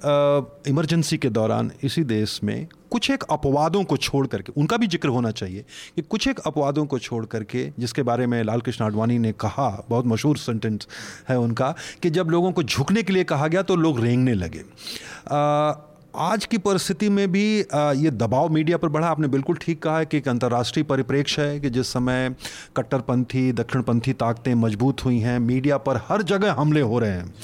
[0.70, 5.08] इमरजेंसी के दौरान इसी देश में कुछ एक अपवादों को छोड़ करके उनका भी ज़िक्र
[5.08, 5.64] होना चाहिए
[5.96, 9.84] कि कुछ एक अपवादों को छोड़ करके जिसके बारे में लाल कृष्ण आडवाणी ने कहा
[9.88, 10.88] बहुत मशहूर सेंटेंस
[11.28, 14.58] है उनका कि जब लोगों को झुकने के लिए कहा गया तो लोग रेंगने लगे।
[14.58, 15.72] आ,
[16.16, 20.06] आज की परिस्थिति में भी ये दबाव मीडिया पर बढ़ा। आपने बिल्कुल ठीक कहा है
[20.06, 22.34] कि एक अंतर्राष्ट्रीय परिप्रेक्ष्य है कि जिस समय
[22.76, 27.34] कट्टरपंथी, दक्षिणपंथी ताकतें मज़बूत हुई हैं, मीडिया पर हर जगह हमले हो रहे हैं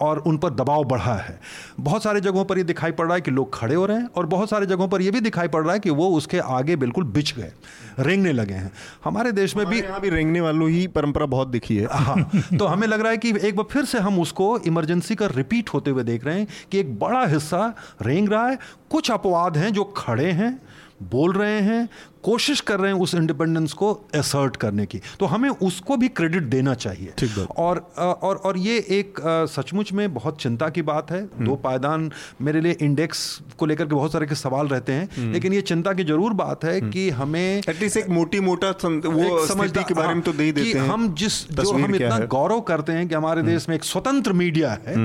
[0.00, 1.38] और उन पर दबाव बढ़ा है।
[1.80, 4.08] बहुत सारे जगहों पर ये दिखाई पड़ रहा है कि लोग खड़े हो रहे हैं
[4.08, 6.76] और बहुत सारे जगहों पर यह भी दिखाई पड़ रहा है कि वो उसके आगे
[6.76, 7.52] बिल्कुल बिछ गए।
[7.98, 8.70] रेंगने लगे हैं।
[9.04, 12.66] हमारे देश में भी यहाँ भी रेंगने वालों ही परंपरा बहुत दिखी है। हाँ तो
[12.66, 15.90] हमें लग रहा है कि एक बार फिर से हम उसको इमरजेंसी का रिपीट होते
[15.90, 18.58] हुए देख रहे हैं कि एक बड़ा हिस्सा रेंग रहा है।
[18.90, 20.58] कुछ अपवाद हैं जो खड़े हैं
[21.02, 21.88] बोल रहे हैं
[22.24, 26.42] कोशिश कर रहे हैं उस इंडिपेंडेंस को असर्ट करने की। तो हमें उसको भी क्रेडिट
[26.42, 27.12] देना चाहिए।
[27.58, 32.10] और और और ये एक सचमुच में बहुत चिंता की बात है। हम्म। दो पायदान
[32.40, 33.20] मेरे लिए इंडेक्स
[33.58, 36.32] को लेकर के बहुत सारे के सवाल रहते हैं। हम्म। लेकिन ये चिंता की ज़रूर
[36.32, 40.32] बात है हम्म। कि हमें एटलीस्ट एक मोटी मोटा वो समझदार के बारे में तो
[40.32, 43.76] दे देते हैं। हम जिस जो हम इतना गौरव करते हैं कि हमारे देश में
[43.76, 44.96] एक स्वतंत्र मीडिया है।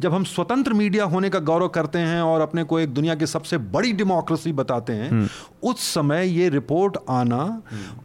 [0.00, 3.26] जब हम स्वतंत्र मीडिया होने का गौरव करते हैं और अपने को एक दुनिया की
[3.26, 5.28] सबसे बड़ी डेमोक्रेसी बताते हैं
[5.62, 7.42] उस समय ये रिपोर्ट आना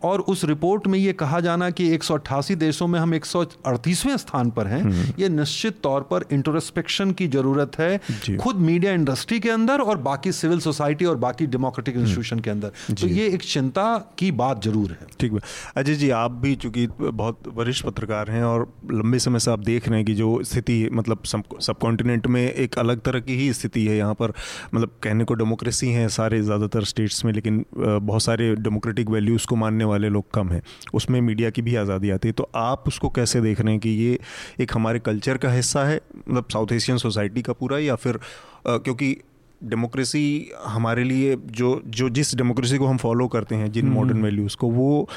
[0.03, 3.25] और उस रिपोर्ट में ये कहा जाना कि एक सौ अट्ठासी देशों में हम एक
[3.25, 9.49] स्थान पर हैं। ये निश्चित तौर पर इंट्रोस्पेक्शन की ज़रूरत है खुद मीडिया इंडस्ट्री के
[9.51, 13.85] अंदर और बाकी सिविल सोसाइटी और बाकी डेमोक्रेटिक इंस्टीट्यूशन के अंदर। तो ये एक चिंता
[14.17, 15.39] की बात ज़रूर है। ठीक है
[15.77, 19.87] अजय जी आप भी चूँकि बहुत वरिष्ठ पत्रकार हैं और लंबे समय से आप देख
[19.87, 23.85] रहे हैं कि जो स्थिति मतलब सब कॉन्टिनेंट में एक अलग तरह की ही स्थिति
[23.85, 24.33] है। यहाँ पर
[24.73, 29.55] मतलब कहने को डेमोक्रेसी है सारे ज़्यादातर स्टेट्स में लेकिन बहुत सारे डेमोक्रेटिक वैल्यूज़ को
[29.55, 30.61] मानने वाले लोग कम हैं।
[30.93, 33.89] उसमें मीडिया की भी आज़ादी आती है। तो आप उसको कैसे देख रहे हैं कि
[33.89, 34.19] ये
[34.59, 38.19] एक हमारे कल्चर का हिस्सा है मतलब साउथ एशियन सोसाइटी का पूरा या फिर
[38.67, 39.15] आ, क्योंकि
[39.61, 44.23] डेमोक्रेसी हमारे लिए जो जो जिस डेमोक्रेसी को हम फॉलो करते हैं जिन मॉडर्न हम्म।
[44.23, 45.09] वैल्यूज़ को वो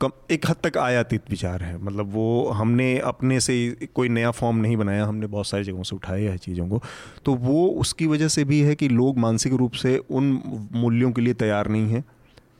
[0.00, 3.54] कम एक हद तक आयातित विचार है। मतलब वो हमने अपने से
[3.94, 6.82] कोई नया फॉर्म नहीं बनाया हमने बहुत सारी जगहों से उठाए हैं चीज़ों को।
[7.24, 10.40] तो वो उसकी वजह से भी है कि लोग मानसिक रूप से उन
[10.72, 12.04] मूल्यों के लिए तैयार नहीं हैं।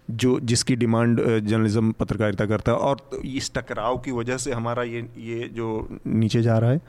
[0.09, 5.07] जो जिसकी डिमांड जर्नलिज्म पत्रकारिता करता है और इस टकराव की वजह से हमारा ये
[5.19, 5.69] ये जो
[6.07, 6.81] नीचे जा रहा है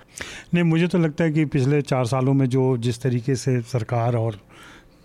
[0.53, 4.16] नहीं मुझे तो लगता है कि पिछले चार सालों में जो जिस तरीके से सरकार
[4.16, 4.39] और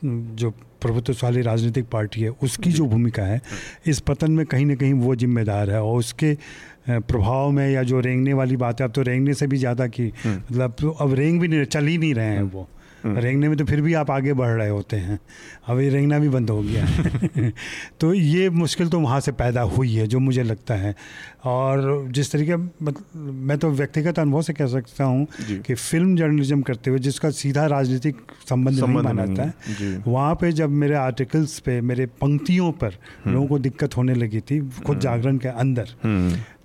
[0.03, 0.51] जो
[0.83, 3.41] प्रभुत्वशाली राजनीतिक पार्टी है उसकी जो भूमिका है
[3.87, 6.37] इस पतन में कहीं ना कहीं वो जिम्मेदार है और उसके
[6.89, 10.13] प्रभाव में या जो रेंगने वाली बात है अब तो रेंगने से भी ज़्यादा की
[10.25, 13.49] हम्म। मतलब तो अब रेंग भी नहीं चल ही नहीं रहे हैं वो हम्म। रेंगने
[13.49, 15.19] में तो फिर भी आप आगे बढ़ रहे होते हैं।
[15.69, 17.53] अब ये रेंगना भी बंद हो गया है।
[18.01, 20.95] तो ये मुश्किल तो वहाँ से पैदा हुई है जो मुझे लगता है।
[21.45, 26.63] और जिस तरीके मतलब मैं तो व्यक्तिगत अनुभव से कह सकता हूँ कि फ़िल्म जर्नलिज्म
[26.63, 28.17] करते हुए जिसका सीधा राजनीतिक
[28.49, 33.35] संबंध नहीं माना जाता है। वहाँ पे जब मेरे आर्टिकल्स पे मेरे पंक्तियों पर हम्म।
[33.35, 35.95] लोगों को दिक्कत होने लगी थी खुद हम्म। जागरण के अंदर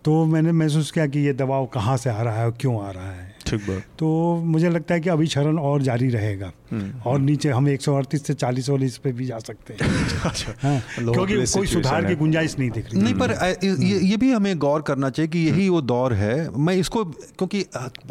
[0.06, 2.90] तो मैंने महसूस किया कि ये दबाव कहाँ से आ रहा है और क्यों आ
[2.91, 4.10] रहा है। ठीक बात। तो
[4.45, 7.95] मुझे लगता है कि अभी क्षरण और जारी रहेगा। हम्म। और नीचे हम एक सौ
[7.95, 9.80] अड़तीस से चालीस वाली इस पे भी जा सकते हैं।
[10.26, 13.32] अच्छा। हाँ, क्योंकि कोई सुधार की गुंजाइश नहीं दिख रही। नहीं पर
[13.64, 17.65] ये, ये भी हमें गौर करना चाहिए कि यही वो दौर है। मैं इसको क्योंकि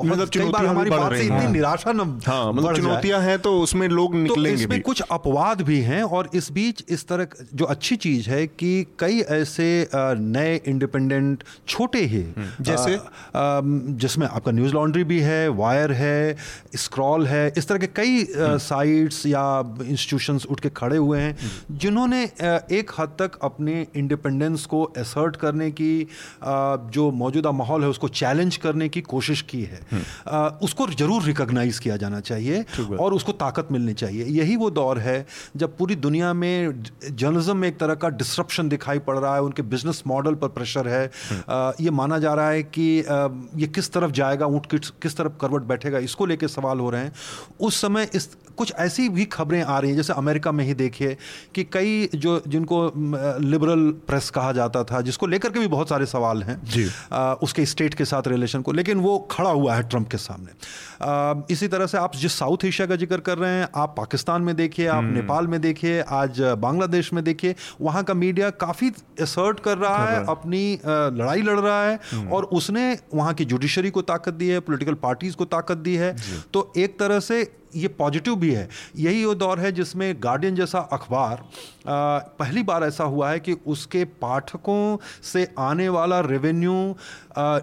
[0.04, 3.88] मतलब कई बार हमारी बात से इतनी निराशा न हाँ, मतलब चुनौतियाँ हैं तो उसमें
[3.88, 7.96] लोग तो निकलेंगे इसमें कुछ अपवाद भी हैं और इस बीच इस तरह जो अच्छी
[7.96, 12.98] चीज़ है कि कई ऐसे नए इंडिपेंडेंट छोटे ही हम्म। जैसे?
[14.02, 16.36] जिसमें आपका न्यूज़ लॉन्ड्री भी है वायर है
[16.77, 18.27] स्क्रॉल है इस तरह के कई
[18.61, 19.44] साइट्स या
[19.86, 22.23] इंस्टीट्यूशंस उठ के खड़े हुए हैं जिन्होंने
[22.73, 25.93] एक हद तक अपने इंडिपेंडेंस को असर्ट करने की
[26.93, 29.81] जो मौजूदा माहौल है उसको चैलेंज करने की कोशिश की है।
[30.62, 32.65] उसको ज़रूर रिकॉग्नाइज किया जाना चाहिए
[32.99, 35.15] और उसको ताकत मिलनी चाहिए। यही वो दौर है
[35.57, 39.62] जब पूरी दुनिया में जर्नलिज्म में एक तरह का डिस्ट्रप्शन दिखाई पड़ रहा है उनके
[39.65, 41.05] बिज़नेस मॉडल पर प्रेशर है।
[41.81, 42.89] ये माना जा रहा है कि
[43.62, 44.66] ये किस तरफ़ जाएगा ऊँट
[45.03, 47.12] किस तरफ़ करवट बैठेगा इसको लेके सवाल हो रहे हैं
[47.60, 51.16] उस समय इस कुछ ऐसी भी खबरें आ रही हैं जैसे अमेरिका में ही देखिए
[51.55, 52.80] कि कई जो जिनको
[53.43, 57.32] लिबरल प्रेस कहा जाता था जिसको लेकर के भी बहुत सारे सवाल हैं जी आ,
[57.34, 60.51] उसके स्टेट के साथ रिलेशन को लेकिन वो खड़ा हुआ है ट्रंप के सामने
[61.02, 64.43] आ, इसी तरह से आप जिस साउथ एशिया का ज़िक्र कर रहे हैं आप पाकिस्तान
[64.43, 68.93] में देखिए आप हम्म। नेपाल में देखिए आज बांग्लादेश में देखिए वहाँ का मीडिया काफ़ी
[69.20, 73.90] असर्ट कर रहा है अपनी लड़ाई लड़ रहा है हम्म। और उसने वहाँ की जुडिशरी
[73.90, 76.14] को ताकत दी है पोलिटिकल पार्टीज़ को ताकत दी है।
[76.54, 77.42] तो एक तरह से
[77.74, 78.69] ये पॉजिटिव भी है
[78.99, 81.44] यही वो दौर है जिसमें गार्डियन जैसा अखबार
[81.86, 86.74] पहली बार ऐसा हुआ है कि उसके पाठकों से आने वाला रेवेन्यू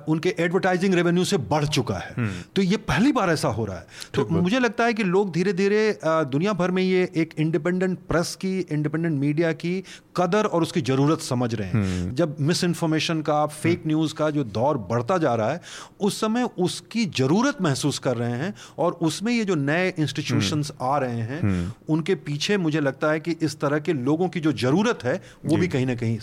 [0.10, 3.78] उनके एडवर्टाइजिंग रेवेन्यू से बढ़ चुका है हम्म। तो ये पहली बार ऐसा हो रहा
[3.78, 7.98] है तो मुझे लगता है कि लोग धीरे धीरे दुनिया भर में ये एक इंडिपेंडेंट
[8.10, 9.84] प्रेस की इंडिपेंडेंट मीडिया की
[10.16, 14.14] कदर और उसकी ज़रूरत समझ रहे हैं हम्म। जब मिस इन्फॉर्मेशन का फेक हम्म। न्यूज़
[14.14, 15.62] का जो दौर बढ़ता जा रहा है
[16.02, 20.98] उस समय उसकी ज़रूरत महसूस कर रहे हैं और उसमें ये जो नए इंस्टीट्यूशंस आ
[20.98, 25.04] रहे हैं उनके पीछे मुझे लगता है कि इस तरह के लोगों की जो ज़रूरत
[25.04, 26.18] है वो भी कहीं ना कहीं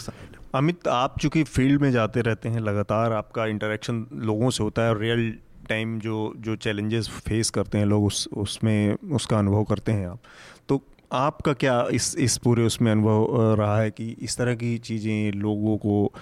[0.54, 4.90] अमित आप चूँकि फ़ील्ड में जाते रहते हैं लगातार आपका इंटरेक्शन लोगों से होता है
[4.90, 5.34] और रियल
[5.68, 10.20] टाइम जो जो चैलेंजेस फेस करते हैं लोग उस उसमें उसका अनुभव करते हैं आप।
[10.68, 10.82] तो
[11.12, 15.76] आपका क्या इस इस पूरे उसमें अनुभव रहा है कि इस तरह की चीज़ें लोगों
[15.76, 16.12] को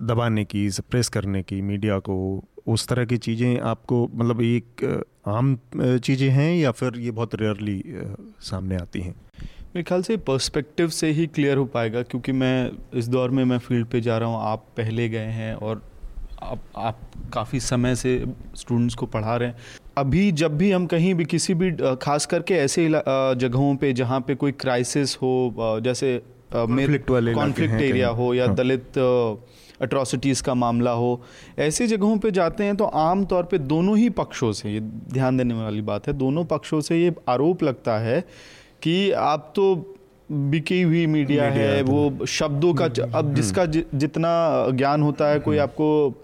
[0.00, 4.84] दबाने की सप्रेस करने की मीडिया को उस तरह की चीज़ें आपको मतलब एक
[5.28, 7.82] आम चीज़ें हैं या फिर ये बहुत रेयरली
[8.40, 9.14] सामने आती हैं?
[9.42, 13.58] मेरे ख्याल से पर्सपेक्टिव से ही क्लियर हो पाएगा क्योंकि मैं इस दौर में मैं
[13.58, 15.82] फ़ील्ड पे जा रहा हूँ आप पहले गए हैं और
[16.42, 17.00] आप आप
[17.34, 18.24] काफ़ी समय से
[18.56, 19.56] स्टूडेंट्स को पढ़ा रहे हैं।
[19.98, 21.70] अभी जब भी हम कहीं भी किसी भी
[22.02, 22.88] खास करके ऐसे
[23.38, 26.22] जगहों पे जहाँ पे कोई क्राइसिस हो जैसे
[26.52, 27.10] कॉन्फ्लिक्ट
[27.80, 28.92] एरिया हो या हाँ। दलित
[29.80, 31.20] अट्रॉसिटीज़ का मामला हो
[31.58, 34.80] ऐसी जगहों पे जाते हैं तो आम तौर पे दोनों ही पक्षों से ये
[35.12, 38.20] ध्यान देने वाली बात है दोनों पक्षों से ये आरोप लगता है
[38.82, 39.74] कि आप तो
[40.32, 44.30] बिकी हुई मीडिया, मीडिया है वो शब्दों का अब हम्म। जिसका जितना
[44.70, 46.14] ज्ञान होता है कोई हम्म। आपको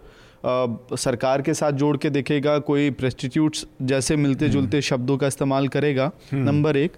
[0.47, 5.27] आ, सरकार के साथ जोड़ के देखेगा कोई प्रेस्टिट्यूट्स जैसे मिलते हम्म। जुलते शब्दों का
[5.27, 6.93] इस्तेमाल करेगा नंबर एक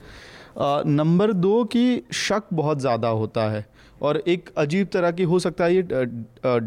[0.87, 3.67] नंबर दो की शक बहुत ज़्यादा होता है
[4.03, 5.83] और एक अजीब तरह की हो सकता है ये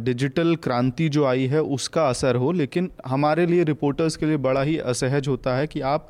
[0.03, 4.61] डिजिटल क्रांति जो आई है उसका असर हो लेकिन हमारे लिए रिपोर्टर्स के लिए बड़ा
[4.61, 6.07] ही असहज होता है कि आप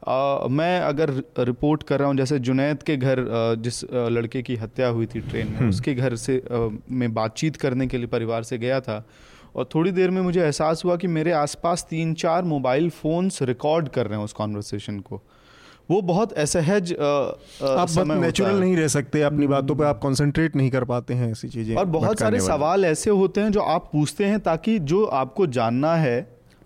[0.00, 3.24] आ, मैं अगर रिपोर्ट कर रहा हूँ जैसे जुनैद के घर
[3.60, 6.42] जिस लड़के की हत्या हुई थी ट्रेन में हम्म। उसके घर से
[6.92, 9.04] मैं बातचीत करने के लिए परिवार से गया था
[9.54, 13.88] और थोड़ी देर में मुझे एहसास हुआ कि मेरे आसपास तीन चार मोबाइल फ़ोन्स रिकॉर्ड
[13.88, 15.22] कर रहे हैं उस कॉन्वर्सेशन को
[15.88, 20.84] वो बहुत असहज आप नेचुरल नहीं रह सकते अपनी बातों पे आप कंसंट्रेट नहीं कर
[20.84, 24.40] पाते हैं ऐसी चीज़ें और बहुत सारे सवाल ऐसे होते हैं जो आप पूछते हैं
[24.40, 26.18] ताकि जो आपको जानना है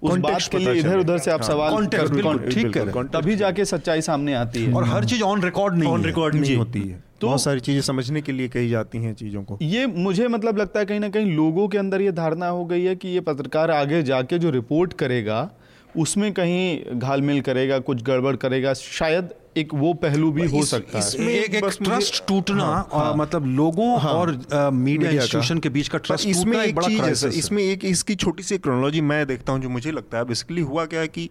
[0.02, 4.00] उस बात के लिए इधर उधर से आप हाँ, सवाल ठीक कर तभी जाके सच्चाई
[4.00, 7.26] सामने आती है। और हर चीज़ ऑन रिकॉर्ड नहीं ऑन रिकॉर्ड नहीं होती है। तो
[7.26, 10.80] बहुत सारी चीज़ें समझने के लिए कही जाती हैं चीज़ों को। ये मुझे मतलब लगता
[10.80, 13.70] है कहीं ना कहीं लोगों के अंदर ये धारणा हो गई है कि ये पत्रकार
[13.70, 15.48] आगे जाके जो रिपोर्ट करेगा
[15.96, 21.04] उसमें कहीं घालमेल करेगा कुछ गड़बड़ करेगा शायद एक वो पहलू भी हो सकता है।
[21.04, 25.88] इसमें एक, एक ट्रस्ट टूटना हाँ, हाँ, मतलब लोगों हाँ, और मीडिया इंस्टीट्यूशन के। बीच
[25.88, 29.52] का ट्रस्ट इसमें एक बड़ा चीज़ है इसमें एक इसकी छोटी सी क्रोनोलॉजी मैं देखता
[29.52, 31.28] हूँ जो मुझे लगता है। बेसिकली हुआ क्या है कि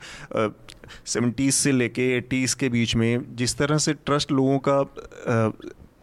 [1.05, 4.81] सेवेंटीज से लेके एटीज़ के बीच में जिस तरह से ट्रस्ट लोगों का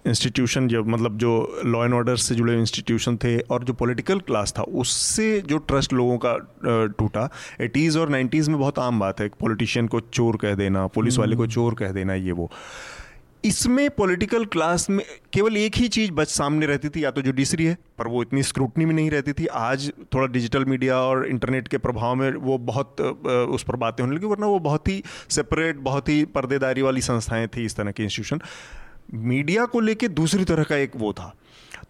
[0.09, 1.31] इंस्टीट्यूशन जो मतलब जो
[1.67, 5.93] लॉ एंड ऑर्डर से जुड़े इंस्टीट्यूशन थे और जो पॉलिटिकल क्लास था उससे जो ट्रस्ट
[5.93, 6.37] लोगों का
[6.99, 7.29] टूटा
[7.61, 11.37] एटीज़ और नाइन्टीज़ में बहुत आम बात है पॉलिटिशियन को चोर कह देना पुलिस वाले
[11.37, 12.51] को हम्म। चोर कह देना ये वो।
[13.45, 17.65] इसमें पॉलिटिकल क्लास में केवल एक ही चीज़ बच सामने रहती थी या तो जुडिशरी
[17.65, 21.69] है पर वो इतनी स्क्रूटनी में नहीं रहती थी। आज थोड़ा डिजिटल मीडिया और इंटरनेट
[21.69, 25.77] के प्रभाव में वो बहुत उस पर बातें होने लगी वरना वो बहुत ही सेपरेट
[25.83, 28.41] बहुत ही पर्देदारी वाली संस्थाएँ थी इस तरह के इंस्टीट्यूशन
[29.15, 31.35] मीडिया को लेके दूसरी तरह का एक वो था।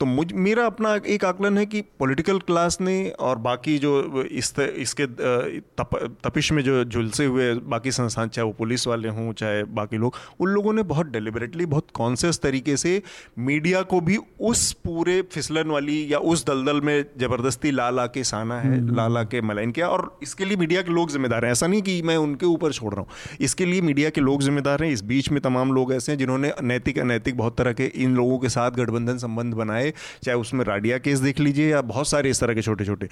[0.01, 4.53] तो मुझ मेरा अपना एक आकलन है कि पॉलिटिकल क्लास ने और बाकी जो इस
[4.55, 9.33] त, इसके तप, तपिश में जो झुलसे हुए बाकी संस्थान चाहे वो पुलिस वाले हों
[9.33, 13.03] चाहे बाकी लोग उन लोगों ने बहुत डेलिबरेटली बहुत कॉन्सियस तरीके से
[13.39, 18.25] मीडिया को भी उस पूरे फिसलन वाली या उस दलदल में ज़बरदस्ती ला ला के
[18.25, 21.45] साना है हम्म। ला ला के मलाइन किया और इसके लिए मीडिया के लोग जिम्मेदार
[21.45, 24.43] हैं। ऐसा नहीं कि मैं उनके ऊपर छोड़ रहा हूँ। इसके लिए मीडिया के लोग
[24.43, 27.87] जिम्मेदार हैं। इस बीच में तमाम लोग ऐसे हैं जिन्होंने नैतिक अनैतिक बहुत तरह के
[27.97, 31.81] इन लोगों के साथ गठबंधन संबंध बनाए। चाहे चाहे उसमें राडिया केस देख लीजिए या
[31.83, 33.09] बहुत सारे इस तरह के छोटे छोटे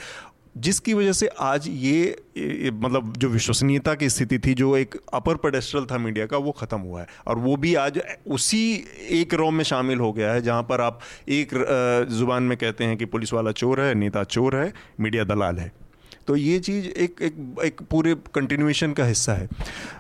[0.57, 5.37] जिसकी वजह से आज ये, ये मतलब जो विश्वसनीयता की स्थिति थी जो एक अपर
[5.37, 9.51] पेडेस्ट्रल था मीडिया का वो ख़त्म हुआ है। और वो भी आज उसी एक रो
[9.51, 11.55] में शामिल हो गया है जहाँ पर आप एक
[12.11, 15.73] ज़ुबान में कहते हैं कि पुलिस वाला चोर है नेता चोर है मीडिया दलाल है।
[16.27, 17.35] तो ये चीज़ एक एक
[17.65, 19.49] एक पूरे कंटिन्यूएशन का हिस्सा है।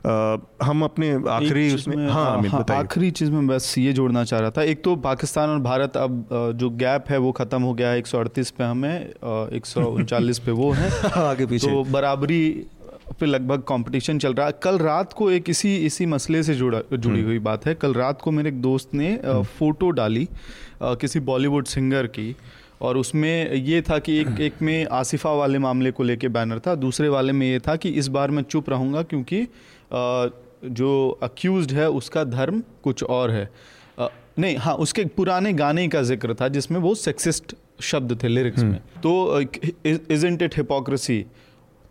[0.06, 4.40] आ, हम अपने आखिरी उसमें हाँ, हाँ हाँ आखिरी चीज़ में बस ये जोड़ना चाह
[4.40, 7.88] रहा था। एक तो पाकिस्तान और भारत अब जो गैप है वो ख़त्म हो गया
[7.88, 9.62] है। एक सौ अड़तीस पे हमें एक
[10.46, 10.90] पे वो है।
[11.22, 12.66] आगे पीछे। तो बराबरी
[13.20, 16.80] पे लगभग कंपटीशन चल रहा है। कल रात को एक इसी इसी मसले से जुड़ा
[16.92, 20.28] जुड़ी हम्म। हुई बात है। कल रात को मेरे एक दोस्त ने फ़ोटो हम्म। डाली
[20.82, 22.34] किसी बॉलीवुड सिंगर की।
[22.80, 26.74] और उसमें ये था कि एक एक में आसिफा वाले मामले को लेके बैनर था
[26.76, 29.46] दूसरे वाले में ये था कि इस बार मैं चुप रहूँगा क्योंकि
[30.72, 33.50] जो अक्यूज़ है उसका धर्म कुछ और है
[34.38, 38.70] नहीं हाँ उसके पुराने गाने का ज़िक्र था जिसमें वो सेक्सिस्ट शब्द थे लिरिक्स में
[38.70, 39.40] हम्म। तो
[40.10, 41.24] इज़ इंट इट हिपोक्रेसी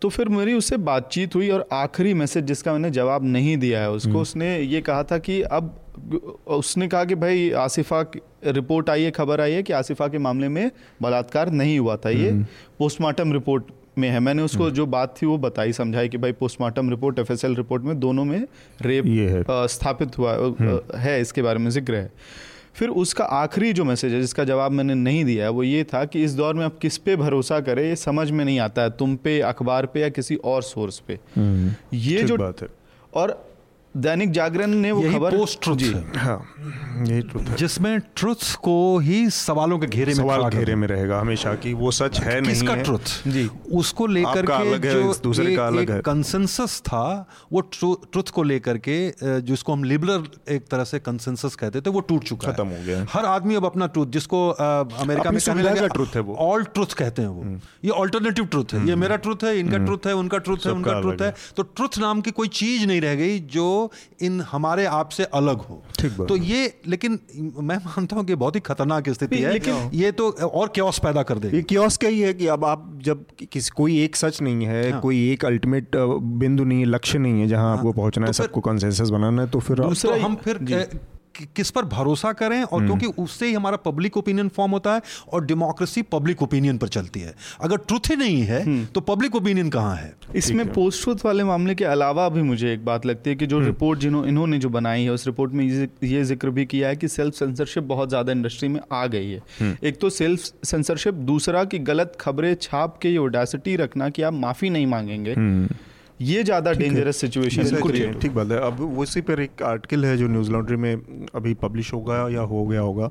[0.02, 3.90] तो फिर मेरी उससे बातचीत हुई और आखिरी मैसेज जिसका मैंने जवाब नहीं दिया है
[3.90, 5.74] उसको हम्म। उसने ये कहा था कि अब
[6.48, 8.02] उसने कहा कि भाई आसिफा
[8.46, 10.70] रिपोर्ट आई है खबर आई है कि आसिफा के मामले में
[11.02, 12.32] बलात्कार नहीं हुआ था ये।
[12.78, 13.64] पोस्टमार्टम हम्म। रिपोर्ट
[13.98, 17.18] में है। मैंने उसको हम्म। जो बात थी वो बताई समझाई कि भाई पोस्टमार्टम रिपोर्ट
[17.18, 18.46] एफएसएल रिपोर्ट में दोनों में
[18.82, 20.36] रेप स्थापित हुआ
[20.96, 22.10] है इसके बारे में ज़िक्र है।
[22.74, 26.04] फिर उसका आखिरी जो मैसेज है जिसका जवाब मैंने नहीं दिया है वो ये था
[26.04, 28.90] कि इस दौर में आप किस पे भरोसा करें ये समझ में नहीं आता है
[28.90, 32.68] तुम पे अखबार पे या किसी और सोर्स पे। हम्म। ये जो बात है।
[33.14, 33.45] और
[33.96, 36.38] दैनिक जागरण ने वो खबर पोस्ट ट्रुथ जी। हाँ।
[37.08, 41.20] यही ट्रुथ है। जिसमें ट्रुथ को ही सवालों के घेरे में सवाल घेरे में रहेगा
[41.20, 45.66] हमेशा कि वो सच है नहीं किसका ट्रुथ जी। उसको लेकर के जो दूसरे का
[45.66, 50.24] अलग है। कंसेंसस था वो ट्रुथ को लेकर के जिसको हम लिबरल
[50.54, 53.66] एक तरह से कंसेंसस कहते थे वो टूट चुका खत्म हो गया। हर आदमी अब
[53.66, 57.42] अपना ट्रुथ जिसको अमेरिका में कहने लगा ट्रुथ है वो। ऑल ट्रुथ कहते हैं वो।
[57.42, 60.38] हम्म। ये ऑल्टरनेटिव ट्रुथ है। ये हम्म। मेरा ट्रुथ है इनका ट्रुथ हम्म। है उनका
[60.38, 63.85] ट्रुथ है उनका ट्रुथ है। तो ट्रुथ नाम की कोई चीज़ नहीं रह गई जो
[64.22, 65.82] इन हमारे आप से अलग हो।
[66.26, 67.18] तो ये लेकिन
[67.60, 71.22] मैं मानता हूँ कि बहुत ही खतरनाक स्थिति है। लेकिन ये तो और क्योस पैदा
[71.22, 74.40] कर दे ये क्योस का ही है कि अब आप जब किसी कोई एक सच
[74.42, 77.92] नहीं है हाँ। कोई एक अल्टीमेट बिंदु नहीं है लक्ष्य नहीं है जहाँ हाँ। आपको
[77.92, 80.58] पहुँचना है तो सबको कंसेंसस बनाना है तो फिर तो हम फिर
[81.56, 85.02] किस पर भरोसा करें और हम्म। क्योंकि उससे ही हमारा पब्लिक ओपिनियन फॉर्म होता है
[85.32, 89.36] और डेमोक्रेसी पब्लिक ओपिनियन पर चलती है। अगर ट्रुथ ही नहीं है हम्म। तो पब्लिक
[89.36, 90.14] ओपिनियन कहाँ है?
[90.36, 93.60] इसमें पोस्ट ट्रुथ वाले मामले के अलावा भी मुझे एक बात लगती है कि जो
[93.60, 96.96] रिपोर्ट हम्म। जिन्हों इन्होंने जो बनाई है उस रिपोर्ट में ये ज़िक्र भी किया है
[96.96, 101.64] कि सेल्फ सेंसरशिप बहुत ज़्यादा इंडस्ट्री में आ गई है। एक तो सेल्फ सेंसरशिप दूसरा
[101.64, 105.34] की गलत खबरें छाप के ये ओडासिटी रखना कि आप माफ़ी नहीं मांगेंगे।
[106.20, 110.50] ये ज़्यादा डेंजरस सिचुएशन ठीक बात है। अब उसी पर एक आर्टिकल है जो न्यूज़
[110.50, 110.94] लॉन्ड्री में
[111.34, 113.10] अभी पब्लिश होगा या हो गया होगा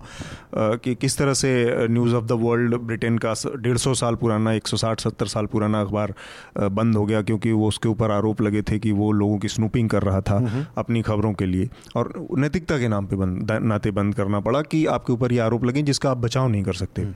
[0.78, 4.68] कि किस तरह से news of the world Britain का डेढ़ सौ साल पुराना एक
[4.68, 6.14] सौ साठ सत्तर साल पुराना अखबार
[6.60, 9.90] बंद हो गया क्योंकि वो उसके ऊपर आरोप लगे थे कि वो लोगों की स्नूपिंग
[9.90, 10.38] कर रहा था
[10.78, 14.86] अपनी खबरों के लिए। और नैतिकता के नाम पर बंद नाते बंद करना पड़ा कि
[14.88, 17.08] आपके ऊपर ये आरोप लगे जिसका आप बचाव नहीं कर सकते।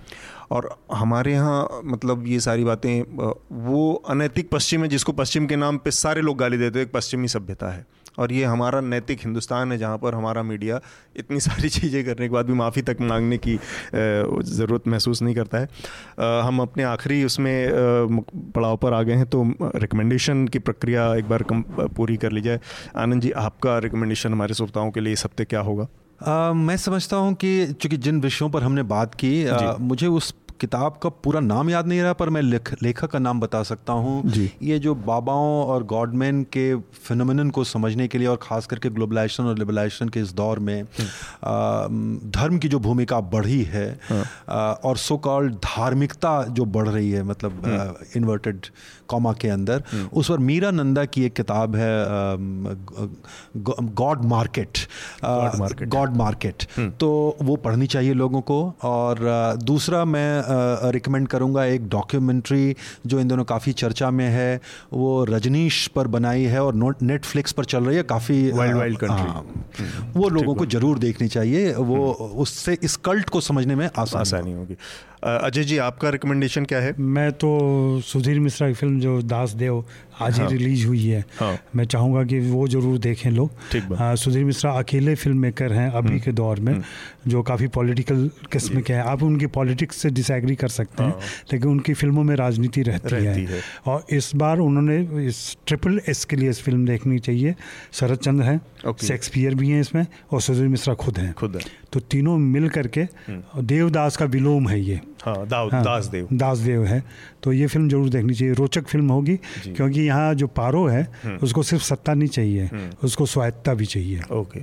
[0.51, 3.01] और हमारे यहाँ मतलब ये सारी बातें
[3.63, 7.27] वो अनैतिक पश्चिम है, जिसको पश्चिम के नाम पे सारे लोग गाली देते हैं पश्चिमी
[7.27, 7.85] सभ्यता है।
[8.19, 10.80] और ये हमारा नैतिक हिंदुस्तान है, जहाँ पर हमारा मीडिया
[11.17, 13.55] इतनी सारी चीज़ें करने के बाद भी माफ़ी तक मांगने की
[13.93, 15.67] ज़रूरत महसूस नहीं करता है।
[16.43, 18.11] हम अपने आखिरी उसमें
[18.55, 19.43] पड़ाव पर आ गए हैं तो
[19.76, 21.63] रिकमेंडेशन की प्रक्रिया एक बार कम
[21.95, 22.59] पूरी कर ली जाए।
[22.97, 25.88] आनंद जी, आपका रिकमेंडेशन हमारे श्रोताओं के लिए इस हफ़्ते क्या होगा?
[26.27, 30.98] मैं समझता हूँ कि चूँकि जिन विषयों पर हमने बात की आ, मुझे उस किताब
[31.03, 34.31] का पूरा नाम याद नहीं रहा पर मैं लेख लेखक का नाम बता सकता हूँ
[34.64, 36.65] ये जो बाबाओं और गॉडमैन के
[36.99, 40.81] फिनोमिन को समझने के लिए और ख़ास करके ग्लोबलाइजेशन और लिबलाइजेशन के इस दौर में
[40.81, 47.11] हम्म। धर्म की जो भूमिका बढ़ी है हाँ। और सो कॉल्ड धार्मिकता जो बढ़ रही
[47.11, 51.76] है मतलब इन्वर्टेड हम्म। कॉमा के अंदर हम्म। उस पर मीरा नंदा की एक किताब
[51.76, 51.91] है
[53.95, 54.77] गॉड मार्केट
[55.90, 56.64] गॉड मार्केट
[56.99, 57.10] तो
[57.41, 59.19] वो पढ़नी चाहिए लोगों को और
[59.64, 64.61] दूसरा मैं रिकमेंड करूँगा एक डॉक्यूमेंट्री जो इन दोनों काफ़ी चर्चा में है
[64.93, 69.85] वो रजनीश पर बनाई है और नेटफ्लिक्स पर चल रही है काफ़ी वाइल्ड वाइल्ड कंट्री
[70.15, 74.53] वो लोगों को ज़रूर देखनी चाहिए वो हम्म। उससे इस कल्ट को समझने में आसानी
[74.53, 74.77] होगी।
[75.23, 77.49] अजय जी आपका रिकमेंडेशन क्या है मैं तो
[78.01, 79.83] सुधीर मिश्रा की फ़िल्म जो दास देव
[80.19, 84.43] आज हाँ। ही रिलीज़ हुई है हाँ। मैं चाहूँगा कि वो ज़रूर देखें लोग सुधीर
[84.45, 88.81] मिश्रा अकेले फ़िल्म मेकर हैं अभी हम्म। के दौर में हम्म। जो काफ़ी पॉलिटिकल किस्म
[88.81, 91.19] के हैं आप उनकी पॉलिटिक्स से डिसएग्री कर सकते हैं हाँ।
[91.53, 96.01] लेकिन उनकी फ़िल्मों में राजनीति रहती, रहती है।, है और इस बार उन्होंने इस ट्रिपल
[96.09, 97.55] एस के लिए इस फ़िल्म देखनी चाहिए
[97.93, 101.59] शरद चंद्र हैं शेक्सपियर भी हैं इसमें और सुधीर मिश्रा खुद हैं खुद
[101.93, 106.27] तो तीनों मिल करके हम्म। देवदास का विलोम है ये हाँ, दाव, हाँ, दास देव
[106.33, 107.03] दास देव है।
[107.43, 109.35] तो ये फ़िल्म ज़रूर देखनी चाहिए। रोचक फ़िल्म होगी
[109.65, 113.85] क्योंकि यहाँ जो पारो है हम्म। उसको सिर्फ़ सत्ता नहीं चाहिए हम्म। उसको स्वायत्ता भी
[113.85, 114.61] चाहिए। ओके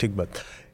[0.00, 0.28] ठीक बात।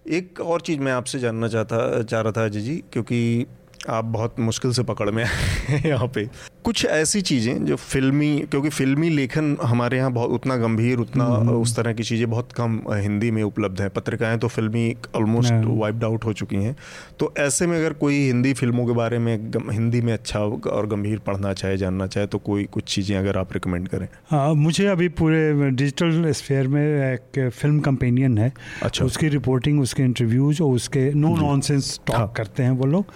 [0.08, 3.46] एक और चीज़ मैं आपसे जानना चाहता चाह रहा था अजय जी क्योंकि
[3.88, 6.28] आप बहुत मुश्किल से पकड़ में आए यहाँ पे।
[6.64, 11.50] कुछ ऐसी चीज़ें जो फिल्मी क्योंकि फिल्मी लेखन हमारे यहाँ बहुत उतना गंभीर उतना हम्म।
[11.52, 16.04] उस तरह की चीज़ें बहुत कम हिंदी में उपलब्ध हैं। पत्रिकाएँ तो फिल्मी ऑलमोस्ट वाइप्ड
[16.04, 16.74] आउट हो चुकी हैं।
[17.18, 19.36] तो ऐसे में अगर कोई हिंदी फ़िल्मों के बारे में
[19.72, 23.52] हिंदी में अच्छा और गंभीर पढ़ना चाहे जानना चाहे तो कोई कुछ चीज़ें अगर आप
[23.52, 26.82] रिकमेंड करें। हाँ मुझे अभी पूरे डिजिटल स्फेयर में
[27.12, 28.52] एक फ़िल्म कंपेनियन है।
[28.82, 33.14] अच्छा। उसकी रिपोर्टिंग उसके इंटरव्यूज़ और उसके नो नॉन सेंस टॉक करते हैं वो लोग।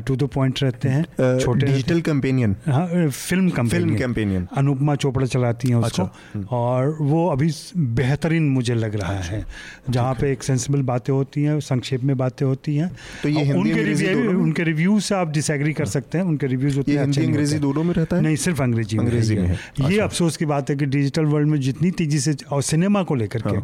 [0.00, 5.68] टू द पॉइंट रहते हैं छोटे डिजिटल कंपेनियन हाँ film film companion Anupama Chopra चलाती
[5.68, 7.50] हैं उसको। अच्छा, हम्म। और वो अभी
[7.96, 9.44] बेहतरीन मुझे लग रहा अच्छा, है
[9.90, 12.90] जहाँ पे एक सेंसिबल बातें होती हैं संक्षेप में बातें होती हैं।
[13.22, 16.76] तो ये उनके रिव्यू उनके रिव्यू से आप डिसएग्री कर हाँ। सकते हैं उनके रिव्यूज़
[16.76, 18.22] होते हैं अंग्रेज़ी दोनों में रहता है?
[18.22, 19.56] नहीं सिर्फ़ अंग्रेज़ी अंग्रेज़ी में ये
[19.86, 23.14] अच्छा। अफसोस की बात है कि डिजिटल वर्ल्ड में जितनी तेज़ी से और सिनेमा को
[23.14, 23.58] लेकर के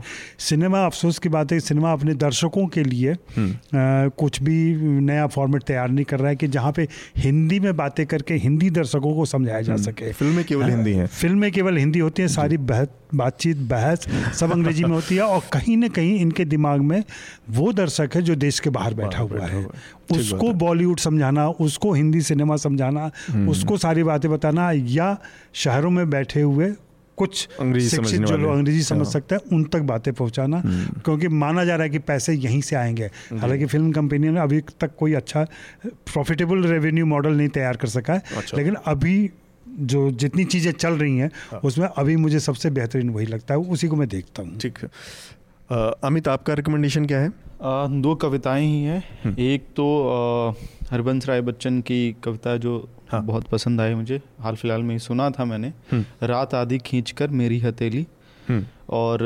[0.44, 4.56] सिनेमा हाँ। अफसोस की बात है सिनेमा अपने दर्शकों के लिए हम्म। कुछ भी
[5.02, 8.70] नया फॉर्मेट तैयार नहीं कर रहा है कि जहाँ पे हिंदी में बातें करके हिंदी
[8.70, 12.28] दर्शकों को समझाया जा हम्म। सके। फ़िल्में केवल हिंदी हैं। फ़िल्में केवल हिंदी होती हैं
[12.28, 14.06] सारी बहस बातचीत बहस
[14.38, 17.02] सब अंग्रेज़ी में होती है और कहीं ना कहीं इनके दिमाग में
[17.50, 19.66] वो दर्शक है जो देश के बाहर बैठा हुआ है।
[20.12, 25.16] उसको बॉलीवुड समझाना उसको हिंदी सिनेमा समझाना हम्म। उसको सारी बातें बताना या
[25.54, 26.72] शहरों में बैठे हुए
[27.16, 31.28] कुछ शिक्षित जो लोग अंग्रेज़ी समझ हाँ। सकते हैं उन तक बातें पहुंचाना हम्म। क्योंकि
[31.36, 34.94] माना जा रहा है कि पैसे यहीं से आएँगे हालाँकि फ़िल्म कंपनी ने अभी तक
[34.98, 35.44] कोई अच्छा
[36.12, 39.16] प्रॉफिटेबल रेवेन्यू मॉडल नहीं तैयार कर सका है अच्छा। लेकिन अभी
[39.86, 43.60] जो जितनी चीज़ें चल रही हैं हाँ। उसमें अभी मुझे सबसे बेहतरीन वही लगता है
[43.70, 44.90] उसी को मैं देखता हूँ ठीक है
[46.04, 47.28] अमित आपका रिकमेंडेशन क्या है
[47.62, 49.86] आ, दो कविताएँ ही हैं हम्म। एक तो
[50.90, 52.76] हरबंस राय बच्चन की कविता जो
[53.10, 56.78] हाँ। बहुत पसंद आई मुझे हाल फ़िलहाल में ही सुना था मैंने हम्म। रात आदि
[56.78, 58.06] खींचकर मेरी हथेली
[58.48, 59.20] हम्म। और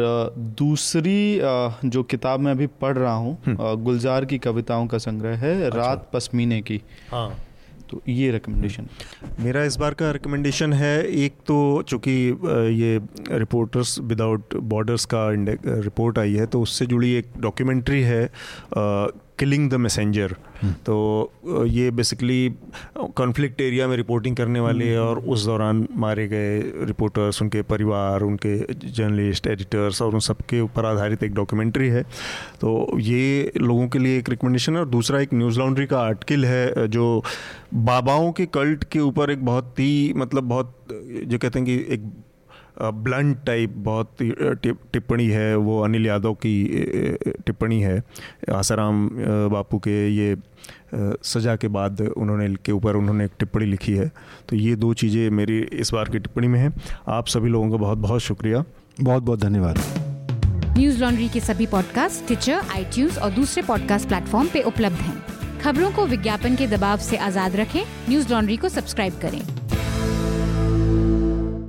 [0.58, 1.40] दूसरी
[1.86, 6.10] जो किताब मैं अभी पढ़ रहा हूँ गुलजार की कविताओं का संग्रह है अच्छा। रात
[6.12, 6.80] पसमीने की
[7.10, 7.30] हाँ
[7.90, 8.86] तो ये रिकमेंडेशन
[9.40, 12.12] मेरा इस बार का रिकमेंडेशन है एक तो चूँकि
[12.74, 13.00] ये
[13.30, 18.22] रिपोर्टर्स विदाउट बॉर्डर्स का रिपोर्ट आई है तो उससे जुड़ी एक डॉक्यूमेंट्री है
[19.40, 21.32] किलिंग द मैसेंजर तो
[21.66, 22.52] ये बेसिकली
[22.98, 25.04] कॉन्फ्लिक्ट एरिया में रिपोर्टिंग करने वाले hmm.
[25.04, 28.56] और उस दौरान मारे गए रिपोर्टर्स उनके परिवार उनके
[28.90, 32.02] जर्नलिस्ट एडिटर्स और उन सबके ऊपर आधारित एक डॉक्यूमेंट्री है।
[32.60, 36.44] तो ये लोगों के लिए एक रिकमेंडेशन है और दूसरा एक न्यूज़ लॉन्ड्री का आर्टिकल
[36.44, 37.24] है जो
[37.74, 40.76] बाबाओं के कल्ट के ऊपर एक बहुत ही मतलब बहुत
[41.24, 42.12] जो कहते हैं कि एक
[42.81, 46.55] ब्लंट टाइप बहुत टिप्पणी है, वो अनिल यादव की
[47.47, 48.02] टिप्पणी है।
[48.52, 49.09] आसाराम
[49.51, 50.36] बापू के ये
[50.94, 54.11] सज़ा के बाद उन्होंने के ऊपर उन्होंने एक टिप्पणी लिखी है।
[54.48, 56.73] तो ये दो चीज़ें मेरी इस बार की टिप्पणी में हैं।
[57.09, 58.65] आप सभी लोगों का बहुत बहुत शुक्रिया।
[59.01, 59.78] बहुत बहुत धन्यवाद।
[60.78, 65.90] न्यूज़ लॉन्ड्री के सभी पॉडकास्ट ट्विटर आई और दूसरे पॉडकास्ट प्लेटफॉर्म पे उपलब्ध हैं। खबरों
[65.93, 69.40] को विज्ञापन के दबाव से आज़ाद रखें। न्यूज़ लॉन्ड्री को सब्सक्राइब करें।